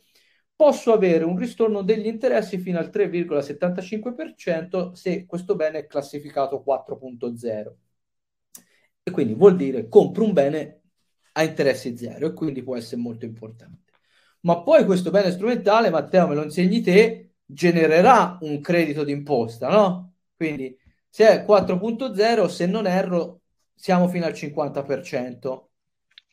posso 0.61 0.93
avere 0.93 1.23
un 1.23 1.37
ristorno 1.37 1.81
degli 1.81 2.05
interessi 2.05 2.59
fino 2.59 2.77
al 2.77 2.91
3,75% 2.93 4.93
se 4.93 5.25
questo 5.25 5.55
bene 5.55 5.79
è 5.79 5.87
classificato 5.87 6.61
4.0. 6.63 7.71
E 9.01 9.09
quindi 9.09 9.33
vuol 9.33 9.55
dire 9.55 9.87
compro 9.87 10.23
un 10.23 10.33
bene 10.33 10.81
a 11.31 11.41
interessi 11.41 11.97
zero 11.97 12.27
e 12.27 12.33
quindi 12.33 12.61
può 12.61 12.77
essere 12.77 13.01
molto 13.01 13.25
importante. 13.25 13.91
Ma 14.41 14.61
poi 14.61 14.85
questo 14.85 15.09
bene 15.09 15.31
strumentale, 15.31 15.89
Matteo, 15.89 16.27
me 16.27 16.35
lo 16.35 16.43
insegni 16.43 16.81
te, 16.81 17.37
genererà 17.43 18.37
un 18.41 18.61
credito 18.61 19.03
d'imposta, 19.03 19.67
no? 19.67 20.13
Quindi 20.35 20.77
se 21.09 21.27
è 21.27 21.43
4.0, 21.43 22.47
se 22.47 22.67
non 22.67 22.85
erro, 22.85 23.41
siamo 23.73 24.07
fino 24.07 24.27
al 24.27 24.33
50%. 24.33 25.70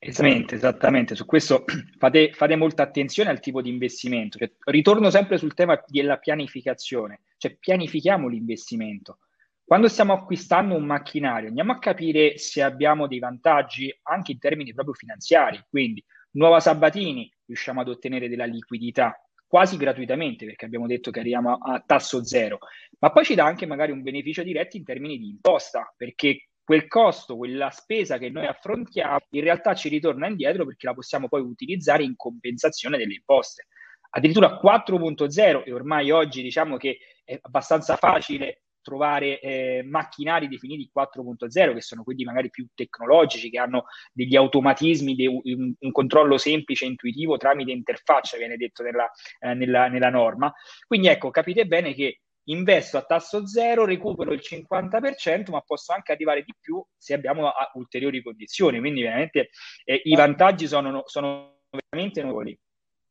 Esattamente, 0.00 0.54
esattamente. 0.54 1.14
Su 1.16 1.24
questo 1.24 1.64
fate, 1.98 2.32
fate, 2.32 2.56
molta 2.56 2.84
attenzione 2.84 3.30
al 3.30 3.40
tipo 3.40 3.61
di 3.61 3.68
investimento. 3.68 4.38
Cioè, 4.38 4.52
ritorno 4.66 5.11
sempre 5.11 5.38
sul 5.38 5.54
tema 5.54 5.82
della 5.87 6.18
pianificazione, 6.18 7.22
cioè 7.37 7.56
pianifichiamo 7.56 8.28
l'investimento. 8.28 9.18
Quando 9.64 9.88
stiamo 9.88 10.14
acquistando 10.14 10.74
un 10.74 10.84
macchinario, 10.84 11.48
andiamo 11.48 11.72
a 11.72 11.78
capire 11.78 12.38
se 12.38 12.62
abbiamo 12.62 13.06
dei 13.06 13.18
vantaggi 13.18 13.94
anche 14.04 14.32
in 14.32 14.38
termini 14.38 14.72
proprio 14.72 14.94
finanziari. 14.94 15.62
Quindi, 15.68 16.02
nuova 16.32 16.61
Sabatini, 16.61 17.30
riusciamo 17.44 17.80
ad 17.80 17.88
ottenere 17.88 18.28
della 18.28 18.46
liquidità 18.46 19.20
quasi 19.48 19.76
gratuitamente, 19.76 20.44
perché 20.44 20.66
abbiamo 20.66 20.87
detto 20.87 21.11
che 21.11 21.20
arriviamo 21.20 21.54
a, 21.54 21.74
a 21.74 21.82
tasso 21.84 22.22
zero, 22.24 22.58
ma 22.98 23.11
poi 23.11 23.24
ci 23.24 23.34
dà 23.34 23.46
anche 23.46 23.66
magari 23.66 23.92
un 23.92 24.02
beneficio 24.02 24.42
diretto 24.42 24.76
in 24.76 24.84
termini 24.84 25.18
di 25.18 25.28
imposta, 25.28 25.92
perché 25.96 26.47
quel 26.68 26.87
costo, 26.87 27.38
quella 27.38 27.70
spesa 27.70 28.18
che 28.18 28.28
noi 28.28 28.44
affrontiamo, 28.44 29.20
in 29.31 29.40
realtà 29.40 29.72
ci 29.72 29.88
ritorna 29.88 30.26
indietro 30.26 30.66
perché 30.66 30.87
la 30.87 30.92
possiamo 30.92 31.26
poi 31.26 31.40
utilizzare 31.40 32.02
in 32.02 32.14
compensazione 32.14 32.98
delle 32.98 33.14
imposte. 33.14 33.68
Addirittura 34.11 34.61
4.0 34.62 35.62
e 35.64 35.72
ormai 35.72 36.11
oggi 36.11 36.42
diciamo 36.42 36.76
che 36.76 36.98
è 37.24 37.38
abbastanza 37.40 37.96
facile 37.96 38.64
trovare 38.83 39.40
eh, 39.40 39.83
macchinari 39.83 40.46
definiti 40.46 40.90
4.0, 40.94 41.72
che 41.72 41.81
sono 41.81 42.02
quelli 42.02 42.24
magari 42.24 42.50
più 42.50 42.66
tecnologici, 42.74 43.48
che 43.48 43.59
hanno 43.59 43.87
degli 44.12 44.37
automatismi, 44.37 45.14
de, 45.14 45.26
un, 45.26 45.72
un, 45.78 45.90
controllo 45.90 46.37
semplice 46.37 46.85
e 46.85 46.88
intuitivo 46.88 47.38
tramite 47.38 47.70
interfaccia, 47.70 48.37
viene 48.37 48.59
detto 48.59 48.83
nella, 48.83 49.11
eh, 49.40 49.54
nella, 49.54 49.88
nella 49.88 50.11
norma. 50.11 50.52
Quindi 50.87 51.09
ecco, 51.09 51.31
capite 51.31 51.64
bene 51.64 51.94
che 51.94 52.20
investo 52.48 52.96
a 52.96 53.02
tasso 53.02 53.46
zero, 53.46 53.84
recupero 53.84 54.32
il 54.32 54.40
50%, 54.42 55.50
ma 55.50 55.61
posso 55.61 55.92
anche 55.92 56.12
arrivare 56.12 56.42
di 56.42 56.54
più 56.58 56.84
se 56.96 57.14
abbiamo 57.14 57.50
ulteriori 57.74 58.22
condizioni. 58.22 58.78
Quindi 58.78 59.02
veramente 59.02 59.50
eh, 59.84 60.00
i 60.04 60.14
vantaggi 60.14 60.66
sono, 60.66 61.02
sono 61.06 61.61
veramente 61.70 62.22
notevoli. 62.22 62.58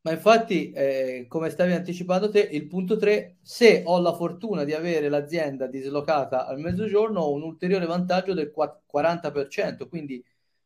Ma 0.01 0.13
infatti, 0.13 0.71
eh, 0.71 1.25
come 1.27 1.49
stavi 1.49 1.73
anticipando 1.73 2.29
te, 2.29 2.39
il 2.39 2.67
punto 2.67 2.95
3, 2.95 3.39
se 3.41 3.83
ho 3.85 3.99
la 3.99 4.13
fortuna 4.13 4.63
di 4.63 4.71
avere 4.71 5.09
l'azienda 5.09 5.67
dislocata 5.67 6.47
al 6.47 6.59
mezzogiorno, 6.59 7.19
ho 7.19 7.33
un 7.33 7.43
ulteriore 7.43 7.85
vantaggio 7.85 8.33
del 8.33 8.53
40%. 8.55 9.89
Quindi 9.89 10.23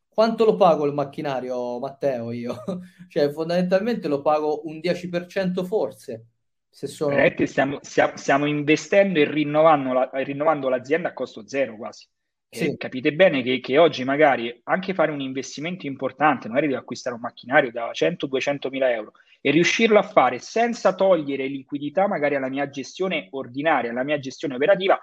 quanto 0.08 0.44
lo 0.44 0.54
pago 0.54 0.86
il 0.86 0.92
macchinario, 0.92 1.80
Matteo, 1.80 2.30
io? 2.30 2.54
cioè, 3.08 3.30
fondamentalmente 3.32 4.06
lo 4.06 4.22
pago 4.22 4.66
un 4.68 4.78
10% 4.78 5.64
forse. 5.64 6.26
Se 6.74 6.86
sono... 6.86 7.14
Stiamo, 7.44 7.78
stiamo, 7.82 8.46
investendo 8.46 9.18
e 9.18 9.30
rinnovando, 9.30 9.92
la, 9.92 10.10
rinnovando 10.14 10.70
l'azienda 10.70 11.10
a 11.10 11.12
costo 11.12 11.46
zero 11.46 11.76
quasi. 11.76 12.08
Sì. 12.54 12.76
capite 12.76 13.14
bene 13.14 13.42
che, 13.42 13.60
che, 13.60 13.78
oggi 13.78 14.04
magari 14.04 14.60
anche 14.64 14.92
fare 14.92 15.10
un 15.10 15.20
investimento 15.20 15.86
importante, 15.86 16.48
magari 16.48 16.66
devo 16.66 16.80
acquistare 16.80 17.14
un 17.14 17.22
macchinario 17.22 17.70
da 17.70 17.90
100-200 17.92 18.68
mila 18.68 18.90
euro 18.90 19.12
e 19.40 19.50
riuscirlo 19.50 19.98
a 19.98 20.02
fare 20.02 20.38
senza 20.38 20.94
togliere 20.94 21.46
liquidità 21.46 22.06
magari 22.06 22.34
alla 22.34 22.50
mia 22.50 22.68
gestione 22.68 23.28
ordinaria, 23.30 23.90
alla 23.90 24.04
mia 24.04 24.18
gestione 24.18 24.54
operativa, 24.54 24.98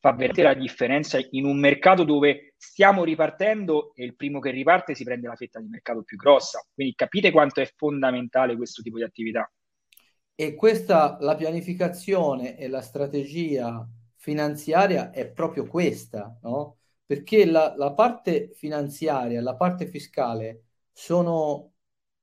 fa 0.00 0.12
veramente 0.12 0.42
la 0.42 0.54
differenza 0.54 1.18
in 1.30 1.44
un 1.44 1.58
mercato 1.58 2.04
dove 2.04 2.54
stiamo 2.56 3.04
ripartendo 3.04 3.92
e 3.94 4.04
il 4.04 4.14
primo 4.14 4.40
che 4.40 4.50
riparte 4.50 4.94
si 4.94 5.04
prende 5.04 5.28
la 5.28 5.36
fetta 5.36 5.60
di 5.60 5.68
mercato 5.68 6.02
più 6.02 6.16
grossa. 6.16 6.64
Quindi 6.72 6.94
capite 6.94 7.30
quanto 7.30 7.60
è 7.60 7.70
fondamentale 7.74 8.56
questo 8.56 8.82
tipo 8.82 8.96
di 8.96 9.04
attività. 9.04 9.50
E 10.38 10.54
questa, 10.54 11.16
la 11.20 11.34
pianificazione 11.34 12.58
e 12.58 12.68
la 12.68 12.82
strategia 12.82 13.88
finanziaria 14.16 15.10
è 15.10 15.26
proprio 15.26 15.66
questa, 15.66 16.38
no? 16.42 16.76
perché 17.06 17.46
la, 17.46 17.74
la 17.76 17.92
parte 17.94 18.50
finanziaria 18.54 19.40
la 19.40 19.56
parte 19.56 19.86
fiscale 19.86 20.64
sono 20.92 21.72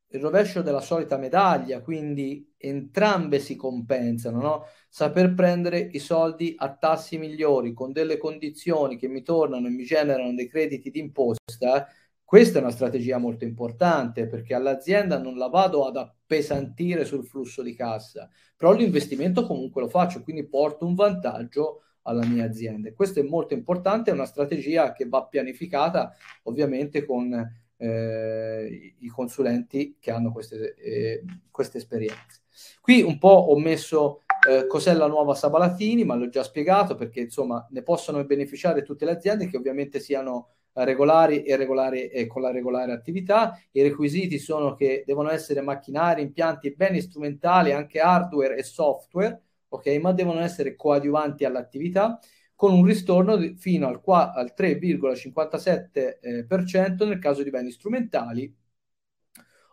il 0.09 0.19
rovescio 0.21 0.61
della 0.61 0.81
solita 0.81 1.17
medaglia, 1.17 1.81
quindi 1.81 2.53
entrambe 2.57 3.39
si 3.39 3.55
compensano, 3.55 4.39
no? 4.41 4.65
Saper 4.87 5.33
prendere 5.33 5.79
i 5.79 5.97
soldi 5.97 6.53
a 6.55 6.75
tassi 6.75 7.17
migliori, 7.17 7.73
con 7.73 7.91
delle 7.91 8.17
condizioni 8.17 8.95
che 8.95 9.07
mi 9.07 9.23
tornano 9.23 9.65
e 9.65 9.71
mi 9.71 9.83
generano 9.83 10.33
dei 10.35 10.47
crediti 10.47 10.91
d'imposta, 10.91 11.87
questa 12.23 12.59
è 12.59 12.61
una 12.61 12.71
strategia 12.71 13.17
molto 13.17 13.43
importante 13.43 14.27
perché 14.27 14.53
all'azienda 14.53 15.17
non 15.17 15.37
la 15.37 15.47
vado 15.47 15.85
ad 15.85 15.97
appesantire 16.33 17.05
sul 17.05 17.25
flusso 17.25 17.61
di 17.61 17.75
cassa, 17.75 18.29
però 18.57 18.73
l'investimento 18.73 19.45
comunque 19.45 19.81
lo 19.81 19.89
faccio, 19.89 20.23
quindi 20.23 20.47
porto 20.47 20.85
un 20.85 20.95
vantaggio 20.95 21.81
alla 22.03 22.25
mia 22.25 22.45
azienda. 22.45 22.91
questo 22.93 23.19
è 23.19 23.23
molto 23.23 23.53
importante, 23.53 24.09
è 24.09 24.13
una 24.13 24.25
strategia 24.25 24.91
che 24.91 25.07
va 25.07 25.25
pianificata 25.25 26.13
ovviamente 26.43 27.05
con 27.05 27.33
eh, 27.77 28.95
i 28.99 29.07
consulenti 29.07 29.97
che 29.99 30.11
hanno 30.11 30.31
queste, 30.31 30.75
eh, 30.75 31.23
queste, 31.49 31.77
esperienze. 31.77 32.41
Qui 32.81 33.01
un 33.01 33.17
po' 33.17 33.29
ho 33.29 33.57
messo 33.57 34.23
eh, 34.49 34.67
cos'è 34.67 34.93
la 34.93 35.07
nuova 35.07 35.33
Sabalatini, 35.33 36.03
ma 36.03 36.15
l'ho 36.15 36.29
già 36.29 36.43
spiegato 36.43 36.95
perché 36.95 37.21
insomma 37.21 37.65
ne 37.71 37.83
possono 37.83 38.23
beneficiare 38.25 38.83
tutte 38.83 39.05
le 39.05 39.11
aziende 39.11 39.47
che 39.47 39.57
ovviamente 39.57 39.99
siano 39.99 40.49
regolari 40.73 41.43
e 41.43 41.55
regolari 41.55 42.07
e 42.07 42.27
con 42.27 42.41
la 42.41 42.51
regolare 42.51 42.91
attività. 42.91 43.57
I 43.71 43.81
requisiti 43.81 44.39
sono 44.39 44.75
che 44.75 45.03
devono 45.05 45.29
essere 45.29 45.61
macchinari, 45.61 46.21
impianti 46.21 46.67
e 46.67 46.73
beni 46.73 47.01
strumentali, 47.01 47.71
anche 47.71 47.99
hardware 47.99 48.57
e 48.57 48.63
software 48.63 49.41
ok? 49.75 49.87
Ma 49.99 50.11
devono 50.13 50.41
essere 50.41 50.75
coadiuvanti 50.75 51.45
all'attività 51.45 52.19
con 52.55 52.73
un 52.73 52.85
ristorno 52.85 53.37
fino 53.57 53.87
al, 53.87 54.01
qua, 54.01 54.33
al 54.33 54.53
3,57% 54.55 55.89
eh, 56.21 57.05
nel 57.05 57.19
caso 57.19 57.43
di 57.43 57.49
beni 57.49 57.71
strumentali 57.71 58.55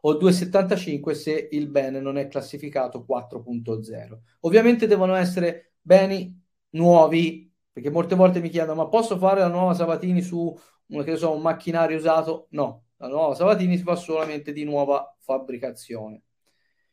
o 0.03 0.15
2,75 0.15 1.11
se 1.13 1.49
il 1.53 1.69
bene 1.69 2.01
non 2.01 2.17
è 2.17 2.27
classificato 2.29 3.05
4.0. 3.07 4.19
Ovviamente 4.41 4.87
devono 4.87 5.15
essere 5.15 5.75
beni 5.81 6.39
nuovi, 6.71 7.53
perché 7.71 7.91
molte 7.91 8.15
volte 8.15 8.41
mi 8.41 8.49
chiedono 8.49 8.83
ma 8.83 8.89
posso 8.89 9.19
fare 9.19 9.41
la 9.41 9.49
nuova 9.49 9.75
Sabatini 9.75 10.23
su 10.23 10.57
un, 10.91 11.17
so, 11.17 11.33
un 11.33 11.43
macchinario 11.43 11.97
usato? 11.97 12.47
No, 12.51 12.85
la 12.97 13.09
nuova 13.09 13.35
Sabatini 13.35 13.77
si 13.77 13.83
fa 13.83 13.97
solamente 13.97 14.53
di 14.53 14.65
nuova 14.65 15.17
fabbricazione. 15.21 16.23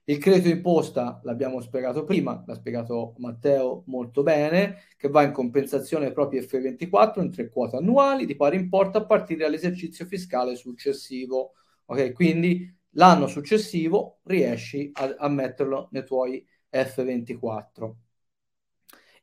Il 0.10 0.19
credito 0.19 0.47
imposta 0.47 1.19
l'abbiamo 1.23 1.60
spiegato 1.60 2.05
prima, 2.05 2.41
l'ha 2.47 2.55
spiegato 2.55 3.15
Matteo 3.17 3.83
molto 3.88 4.23
bene, 4.23 4.83
che 4.95 5.10
va 5.10 5.23
in 5.23 5.33
compensazione 5.33 6.05
ai 6.05 6.13
propri 6.13 6.39
F24 6.39 7.21
in 7.21 7.29
tre 7.31 7.49
quote 7.49 7.75
annuali 7.75 8.25
di 8.25 8.38
pari 8.38 8.55
importo 8.55 8.99
a 8.99 9.05
partire 9.05 9.43
dall'esercizio 9.43 10.05
fiscale 10.05 10.55
successivo. 10.55 11.55
Ok, 11.88 12.13
quindi 12.13 12.73
l'anno 12.91 13.27
successivo 13.27 14.19
riesci 14.23 14.91
a, 14.93 15.15
a 15.17 15.27
metterlo 15.27 15.89
nei 15.91 16.05
tuoi 16.05 16.45
F24. 16.69 17.95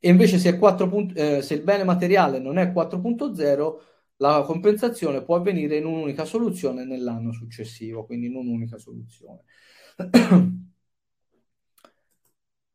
E 0.00 0.10
invece 0.10 0.36
se, 0.38 0.58
4. 0.58 1.08
Eh, 1.14 1.40
se 1.40 1.54
il 1.54 1.62
bene 1.62 1.82
materiale 1.84 2.38
non 2.38 2.58
è 2.58 2.70
4.0, 2.72 3.80
la 4.18 4.42
compensazione 4.44 5.22
può 5.22 5.36
avvenire 5.36 5.76
in 5.76 5.86
un'unica 5.86 6.24
soluzione 6.24 6.84
nell'anno 6.84 7.32
successivo, 7.32 8.04
quindi 8.06 8.26
in 8.26 8.36
un'unica 8.36 8.78
soluzione. 8.78 9.42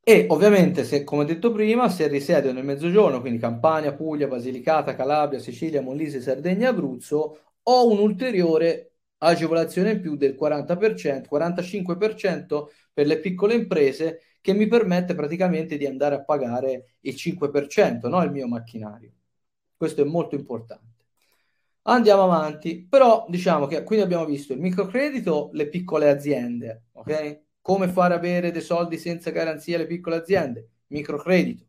E 0.03 0.25
ovviamente, 0.29 0.83
se, 0.85 1.03
come 1.03 1.23
detto 1.23 1.51
prima, 1.51 1.87
se 1.87 2.07
risiedo 2.07 2.51
nel 2.51 2.65
mezzogiorno, 2.65 3.21
quindi 3.21 3.37
Campania, 3.39 3.93
Puglia, 3.93 4.27
Basilicata, 4.27 4.95
Calabria, 4.95 5.39
Sicilia, 5.39 5.81
Molise, 5.81 6.19
Sardegna, 6.19 6.69
Abruzzo, 6.69 7.39
ho 7.61 7.91
un'ulteriore 7.91 8.93
agevolazione 9.19 9.91
in 9.91 10.01
più 10.01 10.15
del 10.15 10.35
40%, 10.35 11.27
45% 11.29 12.71
per 12.93 13.05
le 13.05 13.19
piccole 13.19 13.53
imprese 13.53 14.21
che 14.41 14.53
mi 14.53 14.67
permette 14.67 15.13
praticamente 15.13 15.77
di 15.77 15.85
andare 15.85 16.15
a 16.15 16.23
pagare 16.23 16.95
il 17.01 17.15
5%, 17.15 18.09
no? 18.09 18.23
il 18.23 18.31
mio 18.31 18.47
macchinario. 18.47 19.13
Questo 19.75 20.01
è 20.01 20.05
molto 20.05 20.35
importante. 20.35 20.88
Andiamo 21.83 22.23
avanti, 22.23 22.85
però 22.87 23.25
diciamo 23.29 23.65
che 23.65 23.83
quindi 23.83 24.05
abbiamo 24.05 24.25
visto 24.25 24.53
il 24.53 24.59
microcredito, 24.59 25.49
le 25.53 25.67
piccole 25.69 26.09
aziende, 26.09 26.83
ok? 26.93 27.41
come 27.61 27.87
fare 27.87 28.15
avere 28.15 28.51
dei 28.51 28.61
soldi 28.61 28.97
senza 28.97 29.29
garanzia 29.29 29.75
alle 29.75 29.85
piccole 29.85 30.15
aziende, 30.15 30.69
microcredito. 30.87 31.65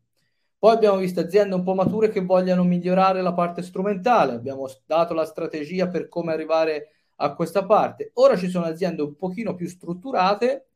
Poi 0.57 0.73
abbiamo 0.73 0.97
visto 0.97 1.19
aziende 1.19 1.55
un 1.55 1.63
po' 1.63 1.75
mature 1.75 2.09
che 2.09 2.21
vogliono 2.21 2.63
migliorare 2.63 3.21
la 3.21 3.33
parte 3.33 3.61
strumentale, 3.61 4.33
abbiamo 4.33 4.67
dato 4.85 5.13
la 5.13 5.25
strategia 5.25 5.87
per 5.87 6.07
come 6.07 6.33
arrivare 6.33 6.91
a 7.17 7.33
questa 7.35 7.65
parte. 7.65 8.11
Ora 8.15 8.35
ci 8.35 8.49
sono 8.49 8.65
aziende 8.65 9.01
un 9.03 9.15
pochino 9.15 9.53
più 9.53 9.67
strutturate 9.67 10.69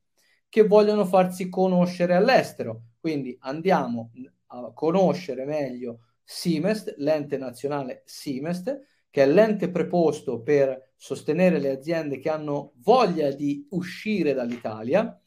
che 0.48 0.67
vogliono 0.67 1.06
farsi 1.06 1.50
conoscere 1.50 2.15
all'estero, 2.15 2.82
quindi 3.00 3.36
andiamo 3.41 4.12
a 4.48 4.71
conoscere 4.74 5.45
meglio 5.45 6.02
Simest, 6.24 6.95
l'ente 6.98 7.38
nazionale 7.38 8.04
Simest, 8.06 8.80
che 9.15 9.23
è 9.23 9.28
l'ente 9.28 9.71
preposto 9.71 10.41
per 10.41 10.91
sostenere 10.97 11.58
le 11.58 11.69
aziende 11.69 12.19
che 12.19 12.30
hanno 12.30 12.73
voglia 12.82 13.32
di 13.32 13.65
uscire 13.69 14.34
dall'Italia 14.34 15.17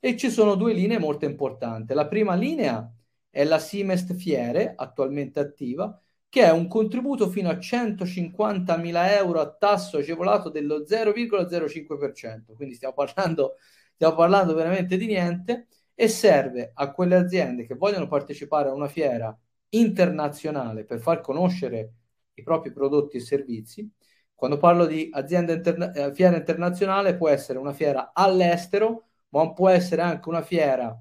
e 0.00 0.16
ci 0.16 0.30
sono 0.30 0.56
due 0.56 0.72
linee 0.72 0.98
molto 0.98 1.26
importanti. 1.26 1.94
La 1.94 2.08
prima 2.08 2.34
linea 2.34 2.92
è 3.30 3.44
la 3.44 3.60
Simest 3.60 4.14
Fiere, 4.14 4.72
attualmente 4.74 5.38
attiva, 5.38 5.96
che 6.28 6.42
è 6.42 6.50
un 6.50 6.66
contributo 6.66 7.28
fino 7.28 7.48
a 7.48 7.56
150.000 7.56 9.16
euro 9.16 9.38
a 9.38 9.54
tasso 9.54 9.98
agevolato 9.98 10.50
dello 10.50 10.84
0,05%, 10.84 12.52
quindi 12.56 12.74
stiamo 12.74 12.94
parlando, 12.94 13.58
stiamo 13.94 14.16
parlando 14.16 14.54
veramente 14.54 14.96
di 14.96 15.06
niente, 15.06 15.68
e 15.94 16.08
serve 16.08 16.72
a 16.74 16.90
quelle 16.90 17.14
aziende 17.14 17.64
che 17.64 17.76
vogliono 17.76 18.08
partecipare 18.08 18.70
a 18.70 18.74
una 18.74 18.88
fiera 18.88 19.38
internazionale 19.68 20.84
per 20.84 20.98
far 20.98 21.20
conoscere 21.20 21.92
i 22.36 22.42
propri 22.42 22.72
prodotti 22.72 23.16
e 23.18 23.20
servizi. 23.20 23.90
Quando 24.34 24.58
parlo 24.58 24.86
di 24.86 25.08
azienda 25.12 25.52
interna- 25.54 25.92
eh, 25.92 26.14
fiera 26.14 26.36
internazionale 26.36 27.16
può 27.16 27.28
essere 27.28 27.58
una 27.58 27.72
fiera 27.72 28.12
all'estero, 28.14 29.08
ma 29.30 29.52
può 29.52 29.68
essere 29.68 30.02
anche 30.02 30.28
una 30.28 30.42
fiera 30.42 30.96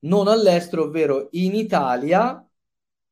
non 0.00 0.28
all'estero, 0.28 0.84
ovvero 0.84 1.28
in 1.32 1.54
Italia, 1.54 2.44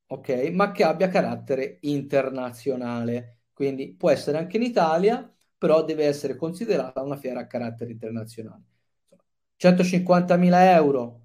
ok, 0.06 0.28
ma 0.52 0.72
che 0.72 0.84
abbia 0.84 1.08
carattere 1.08 1.78
internazionale. 1.82 3.38
Quindi 3.52 3.94
può 3.94 4.10
essere 4.10 4.38
anche 4.38 4.56
in 4.56 4.62
Italia, 4.64 5.30
però 5.56 5.84
deve 5.84 6.06
essere 6.06 6.36
considerata 6.36 7.02
una 7.02 7.16
fiera 7.16 7.40
a 7.40 7.46
carattere 7.46 7.92
internazionale. 7.92 8.62
150.000 9.56 10.72
euro 10.74 11.19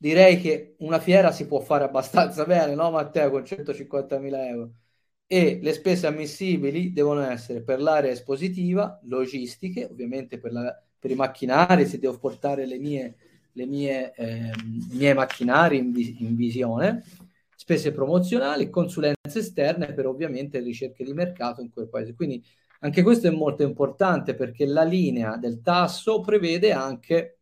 direi 0.00 0.40
che 0.40 0.76
una 0.78 0.98
fiera 0.98 1.30
si 1.30 1.46
può 1.46 1.60
fare 1.60 1.84
abbastanza 1.84 2.46
bene, 2.46 2.74
no 2.74 2.90
Matteo, 2.90 3.30
con 3.30 3.42
150.000 3.42 4.46
euro. 4.46 4.72
E 5.26 5.58
le 5.62 5.72
spese 5.74 6.06
ammissibili 6.06 6.92
devono 6.92 7.20
essere 7.20 7.62
per 7.62 7.80
l'area 7.82 8.10
espositiva, 8.10 8.98
logistiche, 9.04 9.84
ovviamente 9.84 10.38
per, 10.38 10.52
la, 10.52 10.82
per 10.98 11.10
i 11.10 11.14
macchinari, 11.14 11.86
se 11.86 11.98
devo 11.98 12.18
portare 12.18 12.66
le 12.66 12.78
mie, 12.78 13.14
le 13.52 13.66
mie, 13.66 14.14
eh, 14.14 14.52
miei 14.92 15.14
macchinari 15.14 15.76
in, 15.76 15.92
in 16.18 16.34
visione, 16.34 17.04
spese 17.54 17.92
promozionali, 17.92 18.70
consulenze 18.70 19.40
esterne 19.40 19.92
per 19.92 20.06
ovviamente 20.06 20.60
ricerche 20.60 21.04
di 21.04 21.12
mercato 21.12 21.60
in 21.60 21.70
quel 21.70 21.88
paese. 21.88 22.14
Quindi 22.14 22.42
anche 22.80 23.02
questo 23.02 23.26
è 23.26 23.30
molto 23.30 23.62
importante 23.62 24.34
perché 24.34 24.64
la 24.64 24.82
linea 24.82 25.36
del 25.36 25.60
tasso 25.60 26.20
prevede 26.20 26.72
anche 26.72 27.39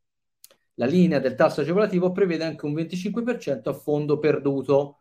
la 0.79 0.87
linea 0.87 1.19
del 1.19 1.35
tasso 1.35 1.61
agevolativo 1.61 2.13
prevede 2.13 2.45
anche 2.45 2.65
un 2.65 2.73
25% 2.73 3.69
a 3.71 3.73
fondo 3.73 4.19
perduto. 4.19 4.99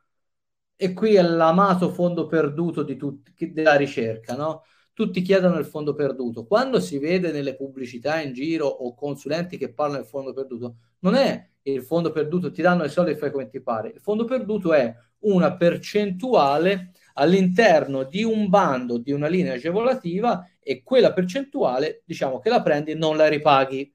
E 0.75 0.93
qui 0.93 1.15
è 1.15 1.21
l'amato 1.21 1.89
fondo 1.91 2.27
perduto 2.27 2.85
tutti, 2.85 3.51
della 3.51 3.75
ricerca, 3.75 4.35
no? 4.35 4.63
Tutti 4.93 5.21
chiedono 5.21 5.57
il 5.57 5.65
fondo 5.65 5.93
perduto. 5.93 6.45
Quando 6.45 6.79
si 6.79 6.97
vede 6.97 7.31
nelle 7.31 7.55
pubblicità 7.55 8.19
in 8.21 8.33
giro 8.33 8.65
o 8.67 8.95
consulenti 8.95 9.57
che 9.57 9.73
parlano 9.73 10.01
del 10.01 10.09
fondo 10.09 10.33
perduto, 10.33 10.75
non 10.99 11.15
è 11.15 11.49
il 11.63 11.83
fondo 11.83 12.11
perduto, 12.11 12.51
ti 12.51 12.61
danno 12.61 12.83
i 12.83 12.89
soldi 12.89 13.11
e 13.11 13.17
fai 13.17 13.31
come 13.31 13.47
ti 13.49 13.61
pare. 13.61 13.89
Il 13.89 13.99
fondo 14.01 14.25
perduto 14.25 14.73
è 14.73 14.93
una 15.19 15.55
percentuale 15.55 16.91
all'interno 17.13 18.03
di 18.03 18.23
un 18.23 18.49
bando, 18.49 18.97
di 18.97 19.11
una 19.11 19.27
linea 19.27 19.53
agevolativa 19.53 20.47
e 20.59 20.81
quella 20.83 21.13
percentuale, 21.13 22.01
diciamo 22.05 22.39
che 22.39 22.49
la 22.49 22.61
prendi 22.61 22.91
e 22.91 22.95
non 22.95 23.17
la 23.17 23.27
ripaghi 23.27 23.91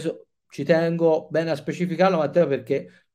questo 0.00 0.26
ci 0.48 0.64
tengo 0.64 1.28
bene 1.30 1.50
a 1.50 1.56
specificarlo, 1.56 2.18
Matteo, 2.18 2.46
perché 2.46 3.06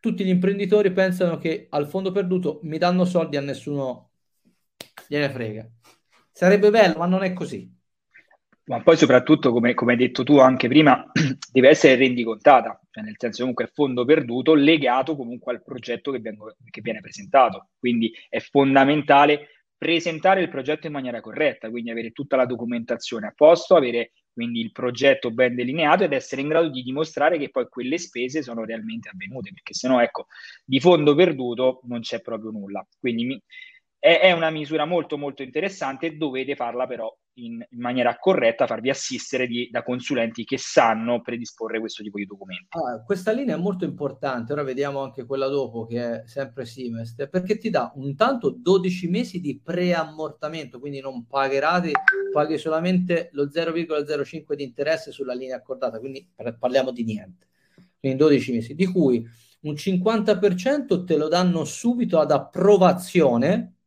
tutti 0.00 0.24
gli 0.24 0.28
imprenditori 0.28 0.92
pensano 0.92 1.38
che 1.38 1.66
al 1.70 1.88
fondo 1.88 2.12
perduto 2.12 2.60
mi 2.62 2.78
danno 2.78 3.04
soldi 3.04 3.36
a 3.36 3.40
nessuno 3.40 4.10
gliene 5.08 5.30
frega. 5.30 5.68
Sarebbe 6.30 6.70
bello, 6.70 6.98
ma 6.98 7.06
non 7.06 7.24
è 7.24 7.32
così. 7.32 7.72
Ma 8.64 8.82
poi 8.82 8.96
soprattutto, 8.96 9.50
come, 9.50 9.74
come 9.74 9.92
hai 9.92 9.98
detto 9.98 10.22
tu 10.22 10.38
anche 10.38 10.68
prima, 10.68 11.10
deve 11.50 11.68
essere 11.68 11.96
rendicontata, 11.96 12.78
cioè 12.90 13.02
nel 13.02 13.14
senso 13.16 13.40
comunque 13.40 13.64
è 13.64 13.70
fondo 13.72 14.04
perduto 14.04 14.54
legato 14.54 15.16
comunque 15.16 15.52
al 15.52 15.62
progetto 15.62 16.12
che, 16.12 16.20
vengo, 16.20 16.54
che 16.70 16.80
viene 16.80 17.00
presentato. 17.00 17.70
Quindi 17.78 18.12
è 18.28 18.38
fondamentale 18.40 19.48
presentare 19.76 20.42
il 20.42 20.48
progetto 20.48 20.86
in 20.86 20.92
maniera 20.92 21.20
corretta, 21.20 21.70
quindi 21.70 21.90
avere 21.90 22.10
tutta 22.10 22.36
la 22.36 22.44
documentazione 22.44 23.28
a 23.28 23.32
posto, 23.34 23.74
avere 23.76 24.10
quindi 24.38 24.60
il 24.60 24.70
progetto 24.70 25.32
ben 25.32 25.56
delineato 25.56 26.04
ed 26.04 26.12
essere 26.12 26.42
in 26.42 26.46
grado 26.46 26.68
di 26.68 26.84
dimostrare 26.84 27.38
che 27.38 27.50
poi 27.50 27.66
quelle 27.68 27.98
spese 27.98 28.40
sono 28.40 28.64
realmente 28.64 29.08
avvenute, 29.08 29.50
perché 29.52 29.74
se 29.74 29.88
no, 29.88 30.00
ecco, 30.00 30.28
di 30.64 30.78
fondo 30.78 31.16
perduto 31.16 31.80
non 31.88 32.02
c'è 32.02 32.20
proprio 32.20 32.52
nulla. 32.52 32.86
Quindi 33.00 33.24
mi, 33.24 33.42
è, 33.98 34.20
è, 34.20 34.32
una 34.32 34.50
misura 34.50 34.84
molto 34.84 35.18
molto 35.18 35.42
interessante, 35.42 36.16
dovete 36.16 36.54
farla 36.54 36.86
però 36.86 37.12
in, 37.34 37.64
in 37.68 37.80
maniera 37.80 38.16
corretta, 38.16 38.66
farvi 38.66 38.90
assistere 38.90 39.46
di, 39.46 39.68
da 39.70 39.82
consulenti 39.82 40.44
che 40.44 40.56
sanno 40.56 41.20
predisporre 41.20 41.80
questo 41.80 42.02
tipo 42.02 42.18
di 42.18 42.26
documenti. 42.26 42.66
Ah, 42.70 43.02
questa 43.02 43.32
linea 43.32 43.56
è 43.56 43.58
molto 43.58 43.84
importante, 43.84 44.52
ora 44.52 44.62
vediamo 44.62 45.00
anche 45.02 45.24
quella 45.24 45.48
dopo 45.48 45.84
che 45.84 46.22
è 46.22 46.22
sempre 46.26 46.64
Simest, 46.64 47.28
perché 47.28 47.58
ti 47.58 47.70
dà 47.70 47.92
un 47.96 48.14
tanto 48.14 48.50
12 48.50 49.08
mesi 49.08 49.40
di 49.40 49.60
preammortamento, 49.60 50.78
quindi 50.78 51.00
non 51.00 51.26
pagherai, 51.26 51.92
paghi 52.32 52.58
solamente 52.58 53.30
lo 53.32 53.46
0,05 53.46 54.54
di 54.54 54.62
interesse 54.62 55.10
sulla 55.10 55.34
linea 55.34 55.56
accordata, 55.56 55.98
quindi 55.98 56.28
parliamo 56.58 56.92
di 56.92 57.02
niente, 57.02 57.48
quindi 57.98 58.18
12 58.18 58.52
mesi, 58.52 58.74
di 58.74 58.86
cui 58.86 59.26
un 59.60 59.72
50% 59.72 61.04
te 61.04 61.16
lo 61.16 61.26
danno 61.26 61.64
subito 61.64 62.20
ad 62.20 62.30
approvazione 62.30 63.77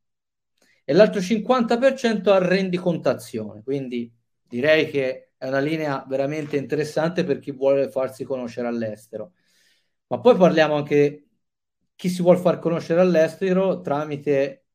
e 0.84 0.94
l'altro 0.94 1.22
50% 1.22 2.32
a 2.32 2.38
rendicontazione. 2.38 3.62
Quindi 3.64 4.12
direi 4.48 4.90
che 4.90 5.32
è 5.38 5.48
una 5.48 5.60
linea 5.60 6.06
veramente 6.08 6.58
interessante 6.58 7.24
per 7.24 7.40
chi 7.40 7.52
vuole 7.52 7.90
farsi 7.90 8.24
conoscere 8.24 8.68
all'estero. 8.68 9.34
Ma 10.08 10.20
poi 10.20 10.36
parliamo 10.36 10.76
anche 10.76 11.28
chi 11.96 12.10
si 12.10 12.22
vuole 12.22 12.40
far 12.40 12.60
conoscere 12.60 13.00
all'estero 13.02 13.82
tramite 13.82 14.66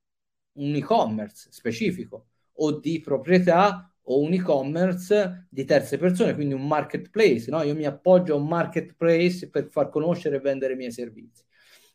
un 0.55 0.75
e-commerce 0.75 1.49
specifico 1.53 2.29
o 2.59 2.79
di 2.79 3.01
proprietà 3.01 3.93
o 4.09 4.21
un 4.21 4.33
e-commerce 4.33 5.47
di 5.51 5.65
terze 5.65 5.99
persone, 5.99 6.35
quindi 6.35 6.55
un 6.55 6.67
marketplace. 6.67 7.51
No? 7.51 7.63
Io 7.63 7.75
mi 7.75 7.85
appoggio 7.85 8.35
a 8.35 8.37
un 8.37 8.47
marketplace 8.47 9.51
per 9.51 9.69
far 9.69 9.91
conoscere 9.91 10.37
e 10.37 10.41
vendere 10.41 10.75
i 10.75 10.77
miei 10.77 10.93
servizi. 10.93 11.45